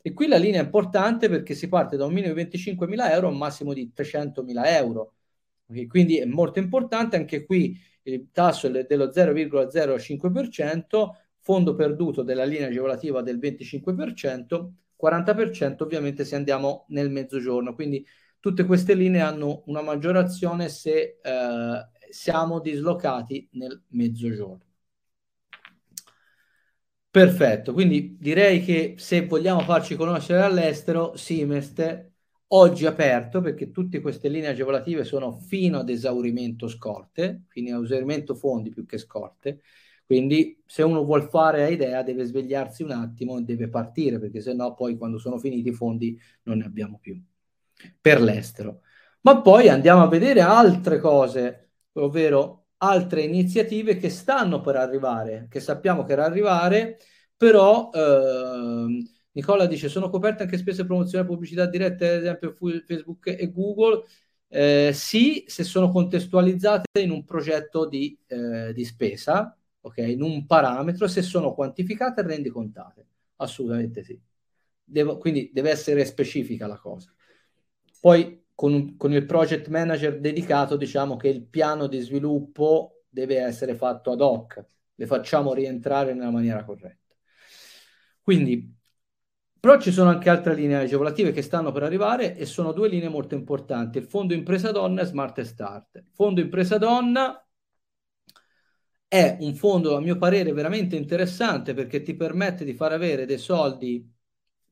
E 0.02 0.14
qui 0.14 0.28
la 0.28 0.38
linea 0.38 0.62
è 0.62 0.64
importante 0.64 1.30
perché 1.30 1.54
si 1.54 1.68
parte 1.68 1.98
da 1.98 2.06
un 2.06 2.14
minimo 2.14 2.34
di 2.34 2.44
25.000 2.44 3.12
euro 3.12 3.28
a 3.28 3.32
un 3.32 3.38
massimo 3.38 3.74
di 3.74 3.92
300.000 3.96 4.66
euro. 4.66 5.14
Okay? 5.68 5.88
Quindi 5.88 6.18
è 6.18 6.26
molto 6.26 6.60
importante 6.60 7.16
anche 7.16 7.46
qui 7.46 7.78
il 8.04 8.30
tasso 8.32 8.68
è 8.68 8.86
dello 8.86 9.06
0,05%, 9.06 11.10
fondo 11.40 11.76
perduto 11.76 12.24
della 12.24 12.46
linea 12.46 12.68
agevolativa 12.68 13.22
del 13.22 13.38
25%, 13.38 14.70
40% 15.00 15.84
ovviamente 15.84 16.26
se 16.26 16.36
andiamo 16.36 16.86
nel 16.90 17.12
mezzogiorno. 17.12 17.74
Quindi 17.74 18.06
tutte 18.40 18.66
queste 18.66 18.96
linee 18.96 19.22
hanno 19.22 19.64
una 19.68 19.82
maggiorazione 19.82 20.70
se 20.70 21.20
eh, 21.22 21.88
siamo 22.10 22.60
dislocati 22.60 23.48
nel 23.54 23.84
mezzogiorno. 23.90 24.71
Perfetto, 27.12 27.74
quindi 27.74 28.16
direi 28.18 28.64
che 28.64 28.96
se 28.98 29.26
vogliamo 29.26 29.60
farci 29.62 29.96
conoscere 29.98 30.42
all'estero, 30.44 31.14
Simest 31.18 32.10
oggi 32.54 32.86
aperto 32.86 33.42
perché 33.42 33.70
tutte 33.72 34.00
queste 34.00 34.30
linee 34.30 34.50
agevolative 34.52 35.04
sono 35.04 35.34
fino 35.34 35.80
ad 35.80 35.90
esaurimento 35.90 36.70
scorte, 36.70 37.44
fino 37.50 37.78
ad 37.78 37.84
esaurimento 37.84 38.34
fondi 38.34 38.70
più 38.70 38.86
che 38.86 38.98
scorte. 38.98 39.62
Quindi 40.06 40.62
se 40.66 40.84
uno 40.84 41.04
vuol 41.04 41.28
fare 41.30 41.70
idea 41.72 42.02
deve 42.02 42.24
svegliarsi 42.24 42.84
un 42.84 42.92
attimo 42.92 43.38
e 43.38 43.42
deve 43.44 43.68
partire 43.68 44.18
perché 44.18 44.40
se 44.40 44.54
no 44.54 44.74
poi 44.74 44.96
quando 44.98 45.18
sono 45.18 45.38
finiti 45.38 45.68
i 45.70 45.74
fondi 45.74 46.18
non 46.44 46.60
ne 46.60 46.66
abbiamo 46.66 46.98
più 46.98 47.22
per 48.00 48.22
l'estero. 48.22 48.82
Ma 49.22 49.42
poi 49.42 49.68
andiamo 49.70 50.02
a 50.02 50.08
vedere 50.08 50.42
altre 50.42 51.00
cose, 51.00 51.72
ovvero 51.94 52.61
altre 52.84 53.22
iniziative 53.22 53.98
che 53.98 54.10
stanno 54.10 54.62
per 54.62 54.76
arrivare, 54.76 55.48
che 55.50 55.60
sappiamo 55.60 56.04
che 56.04 56.14
era 56.14 56.26
arrivare, 56.26 56.98
però 57.36 57.90
eh, 57.94 59.06
Nicola 59.32 59.66
dice 59.68 59.88
sono 59.88 60.10
coperte 60.10 60.44
anche 60.44 60.58
spese 60.58 60.86
promozione 60.86 61.26
pubblicità 61.26 61.66
dirette, 61.68 62.10
ad 62.10 62.22
esempio 62.22 62.54
Facebook 62.54 63.28
e 63.28 63.52
Google. 63.52 64.04
Eh, 64.48 64.92
sì, 64.94 65.46
se 65.48 65.64
sono 65.64 65.90
contestualizzate 65.92 67.00
in 67.02 67.12
un 67.12 67.24
progetto 67.24 67.88
di, 67.88 68.18
eh, 68.28 68.74
di 68.74 68.84
spesa, 68.84 69.56
ok, 69.82 69.98
in 70.00 70.22
un 70.22 70.46
parametro, 70.46 71.08
se 71.08 71.22
sono 71.22 71.54
quantificate 71.54 72.22
e 72.22 72.24
rendicontate. 72.26 73.06
Assolutamente 73.38 74.04
sì. 74.04 74.20
Devo, 74.84 75.18
quindi 75.18 75.52
deve 75.54 75.70
essere 75.70 76.04
specifica 76.04 76.68
la 76.68 76.78
cosa. 76.78 77.14
Poi 78.00 78.41
con, 78.62 78.96
con, 78.96 79.12
il 79.12 79.26
project 79.26 79.70
manager 79.70 80.20
dedicato 80.20 80.78
diciamo 80.78 81.18
che 81.18 81.30
il 81.30 81.44
piano 81.44 81.88
di 81.88 81.98
sviluppo 81.98 83.06
deve 83.10 83.40
essere 83.40 83.74
fatto 83.74 84.12
ad 84.12 84.22
hoc, 84.22 84.64
le 84.94 85.08
facciamo 85.08 85.56
rientrare 85.56 86.14
nella 86.14 86.30
maniera 86.30 86.64
corretta. 86.64 87.16
Quindi, 88.22 88.72
però 89.60 89.80
ci 89.80 89.92
sono 89.92 90.12
anche 90.12 90.30
altre 90.30 90.54
linee 90.54 90.78
agevolative 90.78 91.32
che 91.32 91.42
stanno 91.42 91.72
per 91.72 91.82
arrivare 91.82 92.36
e 92.38 92.46
sono 92.46 92.72
due 92.72 92.88
linee 92.88 93.10
molto 93.10 93.34
importanti, 93.34 93.98
il 93.98 94.06
Fondo 94.06 94.36
Impresa 94.36 94.72
Donna 94.72 95.02
e 95.02 95.06
Smart 95.06 95.42
Start. 95.42 95.96
Il 95.96 96.12
Fondo 96.14 96.40
Impresa 96.40 96.78
Donna 96.78 97.44
è 99.08 99.38
un 99.40 99.56
fondo, 99.56 99.96
a 99.96 100.02
mio 100.02 100.18
parere, 100.20 100.54
veramente 100.54 100.96
interessante 100.96 101.74
perché 101.74 102.04
ti 102.04 102.16
permette 102.16 102.64
di 102.64 102.76
far 102.76 102.92
avere 102.92 103.26
dei 103.26 103.40
soldi 103.40 104.08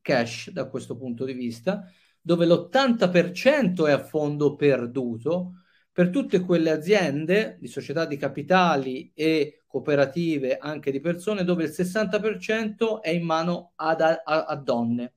cash 0.00 0.50
da 0.52 0.66
questo 0.68 0.96
punto 0.96 1.24
di 1.24 1.32
vista, 1.32 1.90
dove 2.20 2.46
l'80% 2.46 3.86
è 3.86 3.92
a 3.92 4.02
fondo 4.02 4.54
perduto 4.54 5.54
per 5.92 6.10
tutte 6.10 6.40
quelle 6.40 6.70
aziende 6.70 7.56
di 7.60 7.66
società 7.66 8.04
di 8.04 8.16
capitali 8.16 9.10
e 9.14 9.62
cooperative 9.66 10.56
anche 10.58 10.90
di 10.90 11.00
persone 11.00 11.44
dove 11.44 11.64
il 11.64 11.70
60% 11.70 13.00
è 13.00 13.10
in 13.10 13.24
mano 13.24 13.72
ad, 13.76 14.00
a, 14.00 14.20
a, 14.22 14.56
donne. 14.56 15.14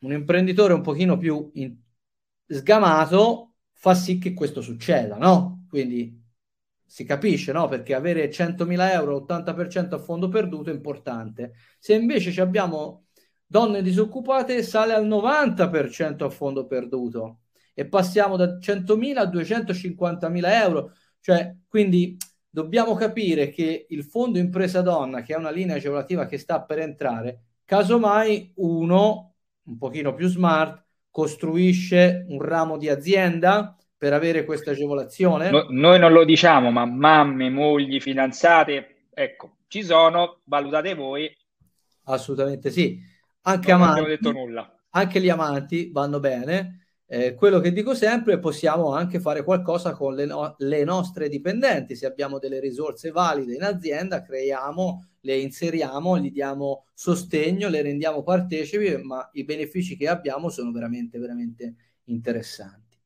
Un 0.00 0.12
imprenditore 0.12 0.74
un 0.74 0.82
pochino 0.82 1.16
più 1.16 1.50
in, 1.54 1.76
sgamato 2.46 3.54
fa 3.72 3.94
sì 3.94 4.18
che 4.18 4.34
questo 4.34 4.60
succeda, 4.60 5.16
no? 5.16 5.64
Quindi 5.68 6.22
si 6.84 7.04
capisce, 7.04 7.52
no? 7.52 7.68
Perché 7.68 7.94
avere 7.94 8.30
100.000 8.30 8.92
euro, 8.92 9.24
80% 9.26 9.94
a 9.94 9.98
fondo 9.98 10.28
perduto 10.28 10.70
è 10.70 10.74
importante. 10.74 11.54
Se 11.78 11.94
invece 11.94 12.38
abbiamo 12.40 13.05
donne 13.46 13.82
disoccupate 13.82 14.62
sale 14.62 14.92
al 14.92 15.06
90% 15.06 16.24
a 16.24 16.30
fondo 16.30 16.66
perduto 16.66 17.40
e 17.74 17.86
passiamo 17.86 18.36
da 18.36 18.58
100.000 18.58 19.16
a 19.16 19.24
250.000 19.24 20.62
euro, 20.62 20.92
cioè 21.20 21.54
quindi 21.68 22.16
dobbiamo 22.48 22.94
capire 22.94 23.50
che 23.50 23.86
il 23.88 24.02
fondo 24.02 24.38
impresa 24.38 24.80
donna, 24.80 25.20
che 25.20 25.34
è 25.34 25.36
una 25.36 25.50
linea 25.50 25.76
agevolativa 25.76 26.26
che 26.26 26.38
sta 26.38 26.62
per 26.62 26.78
entrare, 26.78 27.42
casomai 27.64 28.52
uno, 28.56 29.34
un 29.64 29.76
pochino 29.76 30.14
più 30.14 30.26
smart, 30.26 30.84
costruisce 31.10 32.24
un 32.28 32.40
ramo 32.40 32.78
di 32.78 32.88
azienda 32.88 33.76
per 33.96 34.12
avere 34.12 34.44
questa 34.44 34.70
agevolazione? 34.72 35.50
No, 35.50 35.66
noi 35.70 35.98
non 35.98 36.12
lo 36.12 36.24
diciamo, 36.24 36.70
ma 36.70 36.86
mamme, 36.86 37.50
mogli, 37.50 38.00
fidanzate, 38.00 39.08
ecco, 39.12 39.56
ci 39.66 39.82
sono, 39.82 40.40
valutate 40.44 40.94
voi. 40.94 41.30
Assolutamente 42.04 42.70
sì. 42.70 42.98
Anche 43.46 43.72
non 43.72 43.82
amanti, 43.82 44.08
detto 44.08 44.32
nulla. 44.32 44.84
Anche 44.90 45.20
gli 45.20 45.28
amanti 45.28 45.90
vanno 45.92 46.20
bene. 46.20 46.86
Eh, 47.08 47.34
quello 47.34 47.60
che 47.60 47.72
dico 47.72 47.94
sempre 47.94 48.34
è 48.34 48.38
possiamo 48.40 48.92
anche 48.92 49.20
fare 49.20 49.44
qualcosa 49.44 49.92
con 49.92 50.16
le, 50.16 50.26
no- 50.26 50.56
le, 50.58 50.82
nostre 50.82 51.28
dipendenti. 51.28 51.94
Se 51.94 52.06
abbiamo 52.06 52.38
delle 52.38 52.58
risorse 52.58 53.10
valide 53.10 53.54
in 53.54 53.62
azienda, 53.62 54.22
creiamo, 54.22 55.10
le 55.20 55.38
inseriamo, 55.38 56.18
gli 56.18 56.32
diamo 56.32 56.86
sostegno, 56.92 57.68
le 57.68 57.82
rendiamo 57.82 58.24
partecipi, 58.24 58.96
ma 59.02 59.28
i 59.34 59.44
benefici 59.44 59.96
che 59.96 60.08
abbiamo 60.08 60.48
sono 60.48 60.72
veramente, 60.72 61.18
veramente 61.18 61.74
interessanti. 62.04 62.98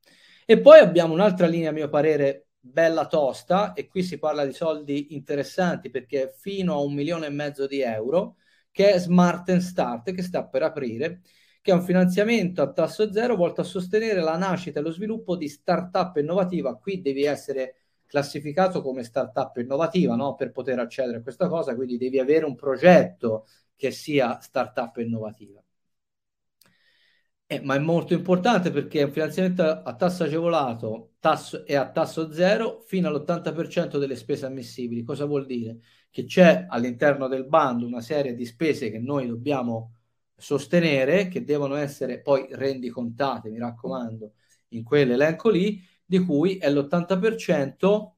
E 0.46 0.58
poi 0.58 0.78
abbiamo 0.80 1.12
un'altra 1.12 1.46
linea, 1.46 1.68
a 1.68 1.74
mio 1.74 1.90
parere, 1.90 2.46
bella 2.58 3.06
tosta, 3.06 3.74
e 3.74 3.86
qui 3.86 4.02
si 4.02 4.18
parla 4.18 4.46
di 4.46 4.52
soldi 4.52 5.14
interessanti 5.14 5.90
perché 5.90 6.32
fino 6.34 6.74
a 6.74 6.80
un 6.80 6.94
milione 6.94 7.26
e 7.26 7.30
mezzo 7.30 7.66
di 7.66 7.80
euro, 7.82 8.36
che 8.70 8.92
è 8.92 8.98
Smart 8.98 9.48
and 9.50 9.60
Start, 9.60 10.12
che 10.12 10.22
sta 10.22 10.44
per 10.46 10.62
aprire, 10.62 11.22
che 11.62 11.70
è 11.72 11.74
un 11.74 11.82
finanziamento 11.82 12.62
a 12.62 12.72
tasso 12.72 13.12
zero 13.12 13.36
volto 13.36 13.60
a 13.60 13.64
sostenere 13.64 14.20
la 14.20 14.36
nascita 14.36 14.80
e 14.80 14.82
lo 14.82 14.90
sviluppo 14.90 15.36
di 15.36 15.48
startup 15.48 16.16
innovativa. 16.16 16.76
Qui 16.76 17.00
devi 17.00 17.24
essere 17.24 17.76
classificato 18.06 18.82
come 18.82 19.04
startup 19.04 19.56
innovativa 19.58 20.16
no? 20.16 20.34
per 20.34 20.50
poter 20.52 20.78
accedere 20.78 21.18
a 21.18 21.22
questa 21.22 21.48
cosa, 21.48 21.74
quindi 21.74 21.96
devi 21.96 22.18
avere 22.18 22.44
un 22.44 22.56
progetto 22.56 23.46
che 23.76 23.90
sia 23.90 24.40
startup 24.40 24.96
innovativa. 24.96 25.62
Eh, 27.46 27.60
ma 27.62 27.74
è 27.74 27.78
molto 27.78 28.14
importante 28.14 28.70
perché 28.70 29.00
è 29.00 29.04
un 29.04 29.10
finanziamento 29.10 29.62
a 29.64 29.94
tasso 29.96 30.22
agevolato 30.22 31.14
tasso, 31.18 31.66
e 31.66 31.74
a 31.74 31.90
tasso 31.90 32.32
zero 32.32 32.80
fino 32.86 33.08
all'80% 33.08 33.98
delle 33.98 34.16
spese 34.16 34.46
ammissibili. 34.46 35.02
Cosa 35.02 35.24
vuol 35.24 35.46
dire? 35.46 35.78
Che 36.10 36.24
c'è 36.24 36.66
all'interno 36.68 37.28
del 37.28 37.46
bando 37.46 37.86
una 37.86 38.00
serie 38.00 38.34
di 38.34 38.44
spese 38.44 38.90
che 38.90 38.98
noi 38.98 39.26
dobbiamo 39.26 39.94
sostenere, 40.36 41.28
che 41.28 41.44
devono 41.44 41.76
essere 41.76 42.20
poi 42.20 42.48
rendicontate, 42.50 43.50
mi 43.50 43.58
raccomando, 43.58 44.32
in 44.68 44.82
quell'elenco 44.82 45.50
lì, 45.50 45.82
di 46.04 46.18
cui 46.18 46.56
è 46.58 46.68
l'80% 46.70 48.16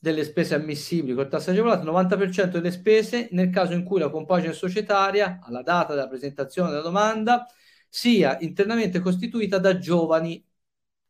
delle 0.00 0.24
spese 0.24 0.54
ammissibili 0.54 1.14
col 1.14 1.28
tasso 1.28 1.50
agevolato, 1.50 1.84
90% 1.84 2.58
delle 2.58 2.70
spese 2.70 3.28
nel 3.32 3.50
caso 3.50 3.72
in 3.72 3.84
cui 3.84 3.98
la 3.98 4.10
compagine 4.10 4.52
societaria, 4.52 5.40
alla 5.42 5.62
data 5.62 5.94
della 5.94 6.08
presentazione 6.08 6.70
della 6.70 6.82
domanda, 6.82 7.46
sia 7.88 8.36
internamente 8.40 9.00
costituita 9.00 9.58
da 9.58 9.78
giovani 9.78 10.44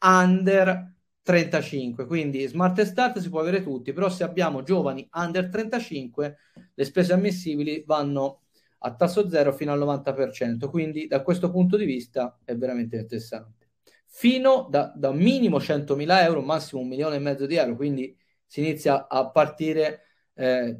under 0.01 0.93
35. 1.25 2.07
Quindi 2.07 2.47
Smart 2.47 2.81
Start 2.83 3.18
si 3.18 3.31
può 3.31 3.41
avere 3.41 3.62
tutti, 3.62 3.93
però 3.93 4.11
se 4.11 4.25
abbiamo 4.25 4.62
giovani 4.62 5.09
under 5.14 5.49
35, 5.49 6.37
le 6.75 6.85
spese 6.85 7.14
ammissibili 7.14 7.83
vanno 7.87 8.43
a 8.81 8.95
tasso 8.95 9.29
zero 9.31 9.53
fino 9.53 9.72
al 9.72 9.79
90%. 9.79 10.68
Quindi 10.68 11.07
da 11.07 11.22
questo 11.22 11.51
punto 11.51 11.77
di 11.79 11.87
vista 11.87 12.39
è 12.45 12.55
veramente 12.55 12.97
interessante. 12.97 13.70
Fino 14.07 14.68
da, 14.70 14.93
da 14.95 15.12
minimo 15.12 15.59
100.000 15.59 16.22
euro, 16.22 16.43
massimo 16.43 16.83
un 16.83 16.89
milione 16.89 17.16
e 17.16 17.18
mezzo 17.20 17.47
di 17.47 17.57
euro, 17.57 17.75
quindi 17.75 18.16
si 18.47 18.61
inizia 18.61 19.09
a 19.09 19.29
partire 19.31 20.03
eh, 20.35 20.79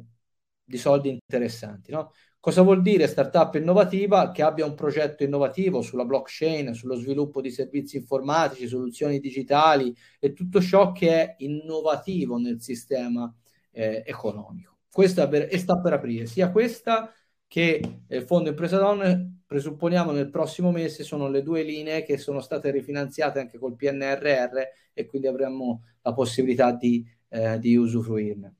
di 0.63 0.77
soldi 0.77 1.09
interessanti. 1.09 1.91
No? 1.91 2.11
Cosa 2.45 2.61
vuol 2.61 2.83
dire 2.83 3.07
startup 3.07 3.55
innovativa? 3.55 4.29
Che 4.29 4.43
abbia 4.43 4.67
un 4.67 4.75
progetto 4.75 5.23
innovativo 5.23 5.81
sulla 5.81 6.05
blockchain, 6.05 6.75
sullo 6.75 6.93
sviluppo 6.93 7.41
di 7.41 7.49
servizi 7.49 7.97
informatici, 7.97 8.67
soluzioni 8.67 9.19
digitali 9.19 9.91
e 10.19 10.31
tutto 10.31 10.61
ciò 10.61 10.91
che 10.91 11.09
è 11.09 11.35
innovativo 11.39 12.37
nel 12.37 12.61
sistema 12.61 13.33
eh, 13.71 14.03
economico. 14.05 14.77
Questa 14.91 15.27
per, 15.27 15.47
e 15.49 15.57
sta 15.57 15.79
per 15.79 15.93
aprire 15.93 16.27
sia 16.27 16.51
questa 16.51 17.11
che 17.47 17.81
il 18.09 18.21
Fondo 18.21 18.49
Impresa 18.49 18.77
Donne, 18.77 19.39
presupponiamo 19.47 20.11
nel 20.11 20.29
prossimo 20.29 20.69
mese, 20.69 21.01
sono 21.01 21.27
le 21.27 21.41
due 21.41 21.63
linee 21.63 22.03
che 22.03 22.19
sono 22.19 22.41
state 22.41 22.69
rifinanziate 22.69 23.39
anche 23.39 23.57
col 23.57 23.75
PNRR 23.75 24.57
e 24.93 25.05
quindi 25.07 25.25
avremo 25.25 25.81
la 26.03 26.13
possibilità 26.13 26.71
di, 26.73 27.03
eh, 27.27 27.57
di 27.57 27.75
usufruirne. 27.75 28.53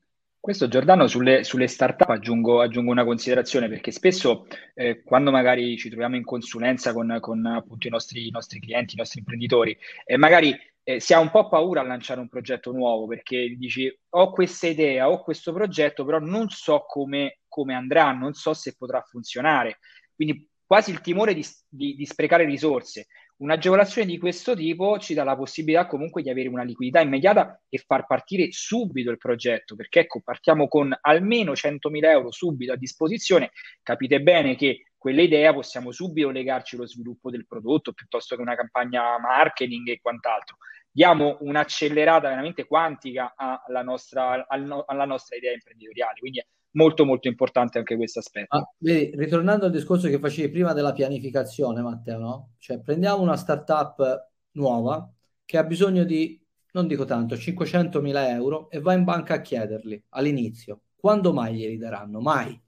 Questo 0.46 0.68
Giordano 0.68 1.08
sulle, 1.08 1.42
sulle 1.42 1.66
start-up 1.66 2.08
aggiungo, 2.08 2.60
aggiungo, 2.60 2.92
una 2.92 3.04
considerazione 3.04 3.68
perché 3.68 3.90
spesso 3.90 4.46
eh, 4.74 5.02
quando 5.02 5.32
magari 5.32 5.76
ci 5.76 5.88
troviamo 5.88 6.14
in 6.14 6.22
consulenza 6.22 6.92
con, 6.92 7.18
con 7.20 7.44
appunto 7.46 7.88
i 7.88 7.90
nostri, 7.90 8.28
i 8.28 8.30
nostri, 8.30 8.60
clienti, 8.60 8.94
i 8.94 8.98
nostri 8.98 9.18
imprenditori, 9.18 9.76
eh, 10.04 10.16
magari 10.16 10.56
eh, 10.84 11.00
si 11.00 11.12
ha 11.14 11.18
un 11.18 11.32
po' 11.32 11.48
paura 11.48 11.80
a 11.80 11.84
lanciare 11.84 12.20
un 12.20 12.28
progetto 12.28 12.70
nuovo 12.70 13.08
perché 13.08 13.56
dici 13.58 13.92
ho 14.10 14.30
questa 14.30 14.68
idea, 14.68 15.10
ho 15.10 15.20
questo 15.20 15.52
progetto, 15.52 16.04
però 16.04 16.20
non 16.20 16.48
so 16.48 16.84
come, 16.86 17.40
come 17.48 17.74
andrà, 17.74 18.12
non 18.12 18.32
so 18.34 18.54
se 18.54 18.76
potrà 18.78 19.00
funzionare. 19.00 19.78
Quindi 20.14 20.48
quasi 20.64 20.92
il 20.92 21.00
timore 21.00 21.34
di, 21.34 21.44
di, 21.68 21.96
di 21.96 22.06
sprecare 22.06 22.44
risorse. 22.44 23.08
Un'agevolazione 23.38 24.06
di 24.06 24.16
questo 24.18 24.54
tipo 24.54 24.98
ci 24.98 25.12
dà 25.12 25.22
la 25.22 25.36
possibilità 25.36 25.86
comunque 25.86 26.22
di 26.22 26.30
avere 26.30 26.48
una 26.48 26.62
liquidità 26.62 27.00
immediata 27.00 27.60
e 27.68 27.76
far 27.76 28.06
partire 28.06 28.50
subito 28.50 29.10
il 29.10 29.18
progetto, 29.18 29.76
perché 29.76 30.00
ecco, 30.00 30.22
partiamo 30.22 30.68
con 30.68 30.96
almeno 31.02 31.52
100.000 31.52 32.04
euro 32.04 32.32
subito 32.32 32.72
a 32.72 32.76
disposizione, 32.76 33.50
capite 33.82 34.22
bene 34.22 34.56
che 34.56 34.86
quell'idea 34.96 35.52
possiamo 35.52 35.92
subito 35.92 36.30
legarci 36.30 36.76
allo 36.76 36.86
sviluppo 36.86 37.30
del 37.30 37.46
prodotto 37.46 37.92
piuttosto 37.92 38.36
che 38.36 38.40
una 38.40 38.56
campagna 38.56 39.18
marketing 39.18 39.88
e 39.88 40.00
quant'altro. 40.00 40.56
Diamo 40.90 41.36
un'accelerata 41.40 42.30
veramente 42.30 42.66
quantica 42.66 43.34
alla 43.36 43.82
nostra, 43.82 44.46
alla 44.48 45.04
nostra 45.04 45.36
idea 45.36 45.52
imprenditoriale, 45.52 46.18
quindi 46.18 46.42
molto 46.76 47.04
molto 47.04 47.28
importante 47.28 47.78
anche 47.78 47.96
questo 47.96 48.20
aspetto. 48.20 48.56
Ah, 48.56 48.68
ritornando 48.78 49.66
al 49.66 49.72
discorso 49.72 50.08
che 50.08 50.18
facevi 50.18 50.50
prima 50.50 50.72
della 50.72 50.92
pianificazione, 50.92 51.82
Matteo, 51.82 52.18
no? 52.18 52.52
Cioè 52.58 52.80
prendiamo 52.80 53.22
una 53.22 53.36
startup 53.36 54.30
nuova 54.52 55.10
che 55.44 55.58
ha 55.58 55.64
bisogno 55.64 56.04
di, 56.04 56.40
non 56.72 56.86
dico 56.86 57.04
tanto, 57.04 57.36
500.000 57.36 58.28
euro 58.30 58.70
e 58.70 58.80
va 58.80 58.94
in 58.94 59.04
banca 59.04 59.34
a 59.34 59.40
chiederli 59.40 60.02
all'inizio. 60.10 60.82
Quando 60.94 61.32
mai 61.32 61.54
glieli 61.56 61.76
daranno? 61.78 62.20
Mai. 62.20 62.60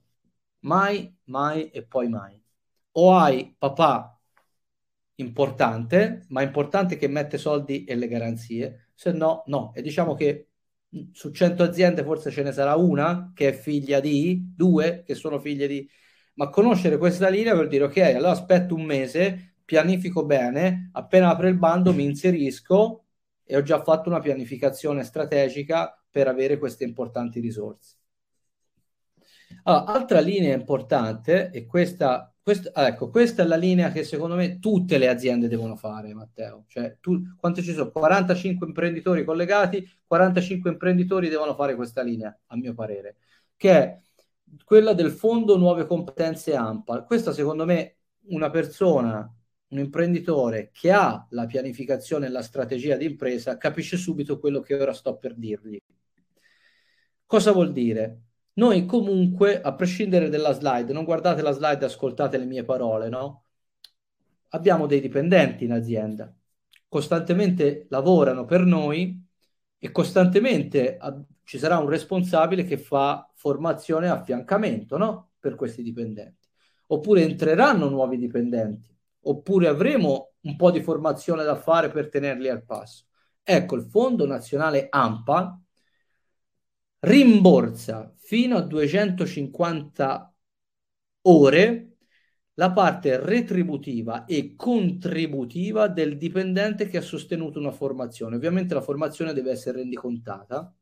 Mai, 0.61 1.15
mai 1.25 1.69
e 1.69 1.85
poi 1.85 2.09
mai. 2.09 2.41
O 2.93 3.15
hai 3.15 3.55
papà 3.57 4.19
importante, 5.15 6.25
ma 6.29 6.41
importante 6.41 6.97
che 6.97 7.07
mette 7.07 7.37
soldi 7.37 7.83
e 7.83 7.95
le 7.95 8.07
garanzie, 8.07 8.89
se 8.93 9.11
no, 9.11 9.43
no. 9.47 9.71
E 9.73 9.81
diciamo 9.81 10.15
che 10.15 10.48
su 11.11 11.31
100 11.31 11.63
aziende 11.63 12.03
forse 12.03 12.31
ce 12.31 12.43
ne 12.43 12.51
sarà 12.51 12.75
una 12.75 13.31
che 13.33 13.49
è 13.49 13.53
figlia 13.53 13.99
di, 13.99 14.53
due 14.55 15.03
che 15.05 15.15
sono 15.15 15.39
figlie 15.39 15.67
di... 15.67 15.89
Ma 16.35 16.49
conoscere 16.49 16.97
questa 16.97 17.29
linea 17.29 17.53
vuol 17.53 17.67
dire, 17.67 17.83
ok, 17.85 17.97
allora 17.97 18.31
aspetto 18.31 18.73
un 18.73 18.83
mese, 18.83 19.55
pianifico 19.65 20.25
bene, 20.25 20.89
appena 20.93 21.29
apre 21.29 21.49
il 21.49 21.57
bando 21.57 21.93
mi 21.93 22.05
inserisco 22.05 23.05
e 23.43 23.57
ho 23.57 23.61
già 23.61 23.83
fatto 23.83 24.09
una 24.09 24.19
pianificazione 24.19 25.03
strategica 25.03 26.01
per 26.09 26.27
avere 26.27 26.57
queste 26.57 26.85
importanti 26.85 27.39
risorse. 27.39 27.97
Allora, 29.63 29.85
altra 29.85 30.19
linea 30.19 30.55
importante, 30.55 31.49
e 31.51 31.65
questa 31.65 32.33
questo, 32.49 32.73
ecco, 32.73 33.11
questa 33.11 33.43
è 33.43 33.45
la 33.45 33.55
linea 33.55 33.91
che 33.91 34.03
secondo 34.03 34.33
me 34.33 34.57
tutte 34.57 34.97
le 34.97 35.07
aziende 35.07 35.47
devono 35.47 35.75
fare, 35.75 36.15
Matteo. 36.15 36.65
Cioè, 36.67 36.97
tu, 36.99 37.21
quanti 37.37 37.61
ci 37.61 37.73
sono? 37.73 37.91
45 37.91 38.65
imprenditori 38.65 39.23
collegati, 39.23 39.87
45 40.07 40.71
imprenditori 40.71 41.29
devono 41.29 41.53
fare 41.53 41.75
questa 41.75 42.01
linea, 42.01 42.35
a 42.47 42.55
mio 42.55 42.73
parere, 42.73 43.17
che 43.55 43.71
è 43.71 44.01
quella 44.63 44.93
del 44.93 45.11
Fondo 45.11 45.57
Nuove 45.57 45.85
Competenze 45.85 46.55
AMPA. 46.55 47.03
Questa, 47.03 47.33
secondo 47.33 47.65
me, 47.65 47.97
una 48.29 48.49
persona, 48.49 49.31
un 49.67 49.77
imprenditore 49.77 50.71
che 50.73 50.91
ha 50.91 51.27
la 51.29 51.45
pianificazione 51.45 52.25
e 52.25 52.29
la 52.29 52.41
strategia 52.41 52.95
di 52.95 53.05
impresa, 53.05 53.57
capisce 53.57 53.95
subito 53.95 54.39
quello 54.39 54.61
che 54.61 54.73
ora 54.73 54.93
sto 54.93 55.17
per 55.17 55.35
dirgli. 55.35 55.79
Cosa 57.27 57.51
vuol 57.51 57.71
dire? 57.71 58.28
Noi 58.59 58.85
comunque, 58.85 59.61
a 59.61 59.73
prescindere 59.73 60.27
dalla 60.27 60.51
slide, 60.51 60.91
non 60.91 61.05
guardate 61.05 61.41
la 61.41 61.51
slide, 61.51 61.85
ascoltate 61.85 62.37
le 62.37 62.43
mie 62.43 62.65
parole, 62.65 63.07
no? 63.07 63.45
Abbiamo 64.49 64.85
dei 64.85 64.99
dipendenti 64.99 65.63
in 65.63 65.71
azienda, 65.71 66.29
costantemente 66.89 67.85
lavorano 67.89 68.43
per 68.43 68.65
noi 68.65 69.17
e 69.77 69.91
costantemente 69.91 70.97
a, 70.97 71.17
ci 71.45 71.57
sarà 71.57 71.77
un 71.77 71.87
responsabile 71.87 72.65
che 72.65 72.77
fa 72.77 73.31
formazione 73.33 74.07
e 74.07 74.09
affiancamento, 74.09 74.97
no? 74.97 75.31
Per 75.39 75.55
questi 75.55 75.81
dipendenti. 75.81 76.45
Oppure 76.87 77.21
entreranno 77.21 77.87
nuovi 77.87 78.17
dipendenti, 78.17 78.93
oppure 79.21 79.69
avremo 79.69 80.33
un 80.41 80.57
po' 80.57 80.69
di 80.69 80.81
formazione 80.81 81.45
da 81.45 81.55
fare 81.55 81.89
per 81.91 82.09
tenerli 82.09 82.49
al 82.49 82.65
passo. 82.65 83.05
Ecco, 83.41 83.75
il 83.75 83.83
Fondo 83.83 84.25
Nazionale 84.25 84.87
AMPA 84.89 85.61
rimborsa 86.99 88.13
fino 88.17 88.57
a 88.57 88.61
250 88.61 90.33
ore 91.23 91.97
la 92.55 92.71
parte 92.71 93.19
retributiva 93.19 94.25
e 94.25 94.55
contributiva 94.55 95.87
del 95.87 96.17
dipendente 96.17 96.87
che 96.87 96.97
ha 96.97 97.01
sostenuto 97.01 97.59
una 97.59 97.71
formazione. 97.71 98.35
Ovviamente 98.35 98.73
la 98.73 98.81
formazione 98.81 99.33
deve 99.33 99.51
essere 99.51 99.79
rendicontata 99.79 100.73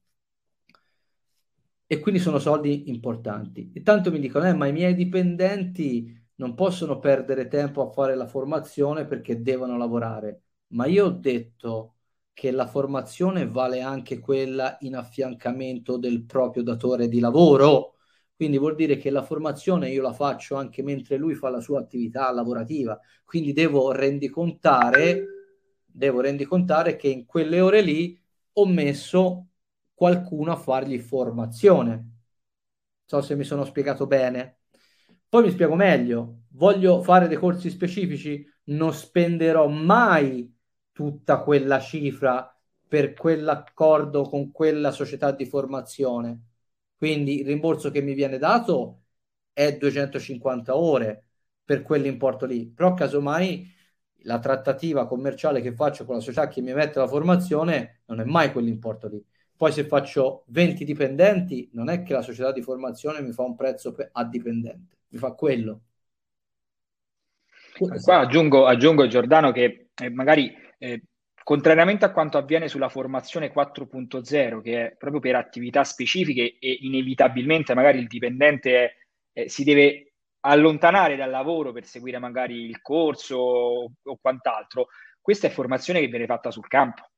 e 1.86 2.00
quindi 2.00 2.20
sono 2.20 2.40
soldi 2.40 2.90
importanti. 2.90 3.72
E 3.74 3.82
tanto 3.82 4.12
mi 4.12 4.20
dicono, 4.20 4.48
eh, 4.48 4.54
ma 4.54 4.68
i 4.68 4.74
miei 4.74 4.94
dipendenti 4.96 6.14
non 6.36 6.54
possono 6.54 7.00
perdere 7.00 7.48
tempo 7.48 7.82
a 7.88 7.92
fare 7.92 8.16
la 8.16 8.28
formazione 8.28 9.06
perché 9.06 9.42
devono 9.42 9.78
lavorare. 9.78 10.42
Ma 10.70 10.86
io 10.86 11.06
ho 11.06 11.10
detto 11.12 11.97
che 12.38 12.52
la 12.52 12.68
formazione 12.68 13.48
vale 13.48 13.82
anche 13.82 14.20
quella 14.20 14.78
in 14.82 14.96
affiancamento 14.96 15.98
del 15.98 16.24
proprio 16.24 16.62
datore 16.62 17.08
di 17.08 17.20
lavoro. 17.20 17.96
Quindi 18.36 18.60
vuol 18.60 18.76
dire 18.76 18.98
che 18.98 19.10
la 19.10 19.24
formazione 19.24 19.90
io 19.90 20.04
la 20.04 20.14
faccio 20.14 20.54
anche 20.54 20.84
mentre 20.84 21.18
lui 21.18 21.34
fa 21.34 21.50
la 21.50 21.62
sua 21.62 21.80
attività 21.80 22.32
lavorativa. 22.32 23.00
Quindi 23.26 23.54
devo 23.54 23.92
rendicontare, 23.92 25.26
devo 25.84 26.22
rendicontare 26.22 26.96
che 26.96 27.08
in 27.08 27.26
quelle 27.26 27.60
ore 27.60 27.82
lì 27.82 28.16
ho 28.54 28.68
messo 28.68 29.48
qualcuno 29.96 30.52
a 30.52 30.58
fargli 30.58 31.00
formazione. 31.00 31.92
Non 31.96 32.12
so 33.04 33.22
se 33.22 33.36
mi 33.36 33.46
sono 33.46 33.66
spiegato 33.66 34.06
bene. 34.06 34.60
Poi 35.28 35.42
mi 35.42 35.50
spiego 35.50 35.74
meglio. 35.74 36.42
Voglio 36.50 37.02
fare 37.02 37.28
dei 37.28 37.38
corsi 37.38 37.72
specifici, 37.72 38.46
non 38.66 38.94
spenderò 38.94 39.68
mai 39.68 40.56
tutta 40.98 41.44
quella 41.44 41.80
cifra 41.80 42.52
per 42.88 43.14
quell'accordo 43.14 44.24
con 44.24 44.52
quella 44.52 44.90
società 44.90 45.32
di 45.32 45.46
formazione. 45.46 46.42
Quindi 46.98 47.42
il 47.42 47.46
rimborso 47.46 47.92
che 47.92 48.02
mi 48.02 48.16
viene 48.16 48.40
dato 48.40 49.04
è 49.54 49.78
250 49.78 50.76
ore 50.76 51.26
per 51.64 51.84
quell'importo 51.84 52.48
lì. 52.48 52.66
Però 52.66 52.96
casomai 52.96 53.72
la 54.24 54.40
trattativa 54.40 55.06
commerciale 55.06 55.62
che 55.62 55.76
faccio 55.76 56.04
con 56.04 56.16
la 56.16 56.22
società 56.22 56.48
che 56.48 56.62
mi 56.62 56.74
mette 56.74 56.98
la 56.98 57.08
formazione 57.08 58.02
non 58.06 58.20
è 58.20 58.24
mai 58.24 58.52
quell'importo 58.52 59.08
lì. 59.08 59.24
Poi 59.56 59.72
se 59.72 59.86
faccio 59.86 60.46
20 60.48 60.84
dipendenti, 60.84 61.70
non 61.74 61.90
è 61.90 62.02
che 62.02 62.14
la 62.14 62.24
società 62.24 62.52
di 62.52 62.64
formazione 62.64 63.22
mi 63.22 63.34
fa 63.34 63.44
un 63.44 63.56
prezzo 63.56 63.96
a 64.14 64.26
dipendente, 64.26 64.98
mi 65.10 65.20
fa 65.20 65.34
quello. 65.34 65.82
Qua 68.02 68.18
aggiungo, 68.18 68.66
aggiungo 68.66 69.06
Giordano 69.06 69.52
che 69.52 69.90
eh, 69.94 70.10
magari 70.10 70.52
eh, 70.78 71.04
contrariamente 71.44 72.06
a 72.06 72.12
quanto 72.12 72.38
avviene 72.38 72.68
sulla 72.68 72.90
formazione 72.90 73.54
4.0, 73.54 74.62
che 74.62 74.86
è 74.86 74.96
proprio 74.96 75.22
per 75.22 75.36
attività 75.36 75.84
specifiche 75.84 76.58
e 76.60 76.78
inevitabilmente 76.82 77.74
magari 77.74 78.00
il 78.00 78.08
dipendente 78.08 79.08
eh, 79.34 79.50
si 79.50 79.64
deve 79.64 80.14
allontanare 80.42 81.16
dal 81.16 81.30
lavoro 81.30 81.72
per 81.72 81.86
seguire 81.86 82.20
magari 82.20 82.66
il 82.66 82.82
corso 82.82 83.38
o, 83.38 83.92
o 84.04 84.18
quant'altro, 84.22 84.88
questa 85.22 85.48
è 85.48 85.50
formazione 85.50 86.00
che 86.00 86.08
viene 86.08 86.26
fatta 86.26 86.52
sul 86.52 86.68
campo 86.68 87.10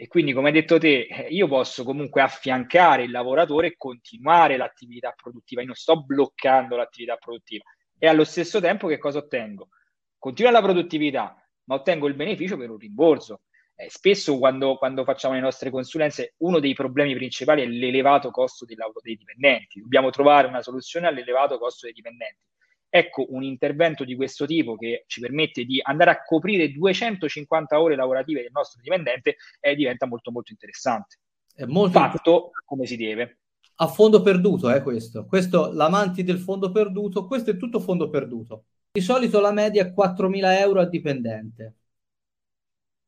e 0.00 0.06
quindi, 0.06 0.32
come 0.32 0.46
hai 0.48 0.52
detto 0.52 0.78
te, 0.78 1.08
eh, 1.10 1.26
io 1.30 1.48
posso 1.48 1.82
comunque 1.82 2.22
affiancare 2.22 3.02
il 3.02 3.10
lavoratore 3.10 3.66
e 3.66 3.76
continuare 3.76 4.56
l'attività 4.56 5.12
produttiva. 5.16 5.60
Io 5.60 5.66
non 5.66 5.74
sto 5.74 6.04
bloccando 6.04 6.76
l'attività 6.76 7.16
produttiva. 7.16 7.64
E 7.98 8.06
allo 8.06 8.22
stesso 8.22 8.60
tempo, 8.60 8.86
che 8.86 8.98
cosa 8.98 9.18
ottengo? 9.18 9.70
Continua 10.16 10.52
la 10.52 10.62
produttività, 10.62 11.36
ma 11.68 11.76
ottengo 11.76 12.08
il 12.08 12.14
beneficio 12.14 12.56
per 12.56 12.70
un 12.70 12.78
rimborso. 12.78 13.42
Eh, 13.76 13.88
spesso, 13.90 14.38
quando, 14.38 14.76
quando, 14.76 15.04
facciamo 15.04 15.34
le 15.34 15.40
nostre 15.40 15.70
consulenze, 15.70 16.34
uno 16.38 16.58
dei 16.58 16.74
problemi 16.74 17.14
principali 17.14 17.62
è 17.62 17.66
l'elevato 17.66 18.30
costo 18.30 18.64
dei, 18.64 18.76
dei 19.02 19.16
dipendenti. 19.16 19.80
Dobbiamo 19.80 20.10
trovare 20.10 20.48
una 20.48 20.62
soluzione 20.62 21.06
all'elevato 21.06 21.58
costo 21.58 21.86
dei 21.86 21.94
dipendenti. 21.94 22.42
Ecco, 22.90 23.26
un 23.34 23.42
intervento 23.44 24.02
di 24.04 24.16
questo 24.16 24.46
tipo 24.46 24.74
che 24.74 25.04
ci 25.06 25.20
permette 25.20 25.64
di 25.64 25.78
andare 25.82 26.10
a 26.10 26.22
coprire 26.24 26.72
250 26.72 27.80
ore 27.80 27.96
lavorative 27.96 28.40
del 28.40 28.50
nostro 28.50 28.80
dipendente 28.82 29.36
eh, 29.60 29.74
diventa 29.74 30.06
molto 30.06 30.32
molto 30.32 30.52
interessante. 30.52 31.18
È 31.54 31.66
molto 31.66 31.98
fatto 31.98 32.50
come 32.64 32.86
si 32.86 32.96
deve. 32.96 33.40
A 33.80 33.86
fondo 33.86 34.22
perduto, 34.22 34.70
eh, 34.70 34.82
questo. 34.82 35.26
Questo, 35.26 35.70
l'amanti 35.72 36.24
del 36.24 36.38
fondo 36.38 36.72
perduto, 36.72 37.26
questo 37.26 37.50
è 37.50 37.56
tutto 37.56 37.78
fondo 37.78 38.08
perduto. 38.08 38.64
Di 38.98 39.04
solito 39.04 39.38
la 39.38 39.52
media 39.52 39.84
è 39.84 39.92
4.000 39.92 40.58
euro 40.58 40.80
a 40.80 40.84
dipendente, 40.84 41.76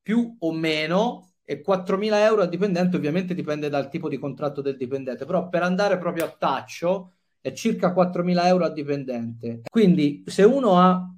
più 0.03 0.37
o 0.39 0.53
meno, 0.53 1.33
e 1.45 1.63
4.000 1.63 2.25
euro 2.25 2.43
a 2.43 2.47
dipendente 2.47 2.97
ovviamente 2.97 3.35
dipende 3.35 3.69
dal 3.69 3.89
tipo 3.89 4.09
di 4.09 4.19
contratto 4.19 4.61
del 4.61 4.77
dipendente, 4.77 5.25
però 5.25 5.49
per 5.49 5.63
andare 5.63 5.99
proprio 5.99 6.27
a 6.27 6.31
taccio 6.31 7.15
è 7.41 7.53
circa 7.53 7.93
4.000 7.93 8.47
euro 8.47 8.65
a 8.67 8.71
dipendente. 8.71 9.63
Quindi 9.69 10.23
se 10.27 10.45
uno 10.45 10.79
ha 10.79 11.13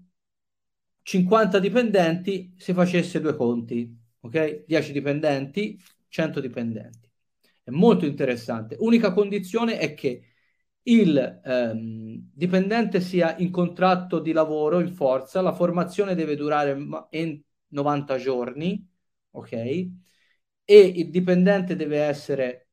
50 1.03 1.59
dipendenti, 1.59 2.55
si 2.57 2.73
facesse 2.73 3.21
due 3.21 3.37
conti, 3.37 3.95
ok? 4.21 4.65
10 4.67 4.93
dipendenti, 4.93 5.79
100 6.09 6.41
dipendenti. 6.41 7.11
È 7.63 7.71
molto 7.71 8.07
interessante. 8.07 8.77
Unica 8.79 9.13
condizione 9.13 9.79
è 9.79 9.93
che 9.95 10.23
il 10.85 11.41
ehm, 11.45 12.12
dipendente 12.35 13.01
sia 13.01 13.37
in 13.39 13.51
contratto 13.51 14.19
di 14.21 14.33
lavoro 14.33 14.81
in 14.81 14.93
forza, 14.95 15.41
la 15.41 15.53
formazione 15.53 16.15
deve 16.15 16.37
durare 16.37 16.77
in 17.11 17.41
90 17.69 18.17
giorni, 18.19 18.87
ok? 19.33 19.53
E 20.65 20.79
il 20.79 21.11
dipendente 21.11 21.77
deve 21.77 21.99
essere 22.01 22.69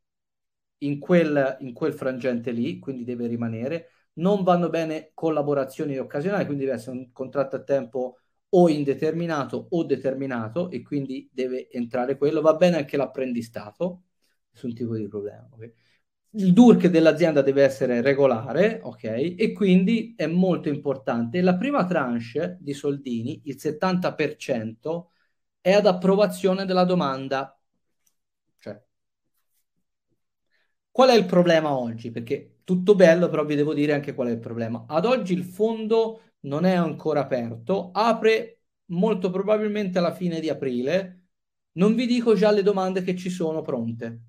in 0.80 1.00
quel, 1.00 1.58
in 1.62 1.74
quel 1.74 1.94
frangente 1.94 2.52
lì, 2.52 2.80
quindi 2.80 3.04
deve 3.04 3.28
rimanere. 3.28 3.90
Non 4.14 4.44
vanno 4.44 4.70
bene 4.70 5.12
collaborazioni 5.14 5.98
occasionali, 5.98 6.46
quindi 6.46 6.66
deve 6.66 6.76
essere 6.78 6.98
un 6.98 7.12
contratto 7.12 7.56
a 7.58 7.64
tempo 7.64 8.18
o 8.52 8.70
indeterminato 8.70 9.68
o 9.72 9.84
determinato 9.84 10.70
e 10.72 10.82
quindi 10.82 11.30
deve 11.32 11.70
entrare 11.72 12.18
quello. 12.18 12.42
Va 12.42 12.56
bene 12.56 12.78
anche 12.78 12.98
l'apprendistato, 12.98 14.04
nessun 14.52 14.74
tipo 14.74 14.96
di 14.96 15.08
problema. 15.08 15.48
Okay? 15.54 15.74
Il 16.32 16.54
DURC 16.54 16.88
dell'azienda 16.88 17.42
deve 17.42 17.64
essere 17.64 18.02
regolare, 18.02 18.80
ok? 18.84 19.04
E 19.38 19.52
quindi 19.54 20.14
è 20.16 20.28
molto 20.28 20.70
importante. 20.70 21.42
La 21.42 21.56
prima 21.58 21.86
tranche 21.86 22.58
di 22.60 22.74
soldini, 22.74 23.42
il 23.46 23.60
70%, 23.60 25.12
è 25.62 25.72
ad 25.74 25.86
approvazione 25.88 26.66
della 26.66 26.84
domanda 26.86 27.60
Qual 30.92 31.10
è 31.10 31.16
il 31.16 31.26
problema 31.26 31.72
oggi? 31.78 32.12
Perché 32.12 32.60
tutto 32.64 32.96
bello, 32.96 33.30
però 33.30 33.46
vi 33.46 33.56
devo 33.56 33.74
dire 33.74 33.94
anche 33.94 34.14
qual 34.14 34.28
è 34.28 34.32
il 34.32 34.40
problema. 34.40 34.86
Ad 34.88 35.06
oggi 35.06 35.34
il 35.34 35.44
fondo 35.44 36.22
non 36.42 36.66
è 36.66 36.74
ancora 36.74 37.22
aperto, 37.22 37.92
apre 37.94 38.62
molto 38.88 39.30
probabilmente 39.30 39.98
alla 40.00 40.14
fine 40.14 40.40
di 40.40 40.50
aprile. 40.50 41.28
Non 41.74 41.96
vi 41.96 42.06
dico 42.06 42.36
già 42.36 42.52
le 42.52 42.64
domande 42.64 43.02
che 43.04 43.16
ci 43.16 43.30
sono 43.30 43.62
pronte, 43.62 44.22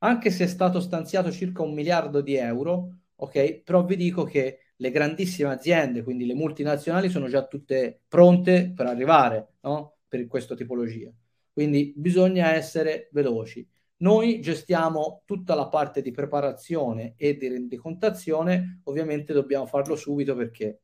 anche 0.00 0.30
se 0.30 0.44
è 0.44 0.46
stato 0.46 0.80
stanziato 0.80 1.30
circa 1.30 1.62
un 1.62 1.72
miliardo 1.72 2.20
di 2.20 2.36
euro, 2.36 2.98
ok? 3.16 3.62
Però 3.62 3.84
vi 3.84 3.96
dico 3.96 4.24
che 4.24 4.72
le 4.76 4.90
grandissime 4.90 5.50
aziende, 5.50 6.02
quindi 6.02 6.26
le 6.26 6.34
multinazionali, 6.34 7.08
sono 7.10 7.28
già 7.28 7.46
tutte 7.46 8.02
pronte 8.08 8.72
per 8.74 8.86
arrivare, 8.86 9.54
no? 9.60 9.98
Per 10.08 10.26
questa 10.26 10.54
tipologia. 10.54 11.10
Quindi 11.52 11.92
bisogna 11.96 12.54
essere 12.54 13.08
veloci. 13.12 13.66
Noi 13.98 14.40
gestiamo 14.40 15.22
tutta 15.26 15.54
la 15.54 15.68
parte 15.68 16.00
di 16.00 16.10
preparazione 16.10 17.14
e 17.16 17.36
di 17.36 17.48
rendicontazione, 17.48 18.80
ovviamente 18.84 19.34
dobbiamo 19.34 19.66
farlo 19.66 19.94
subito 19.94 20.34
perché 20.34 20.80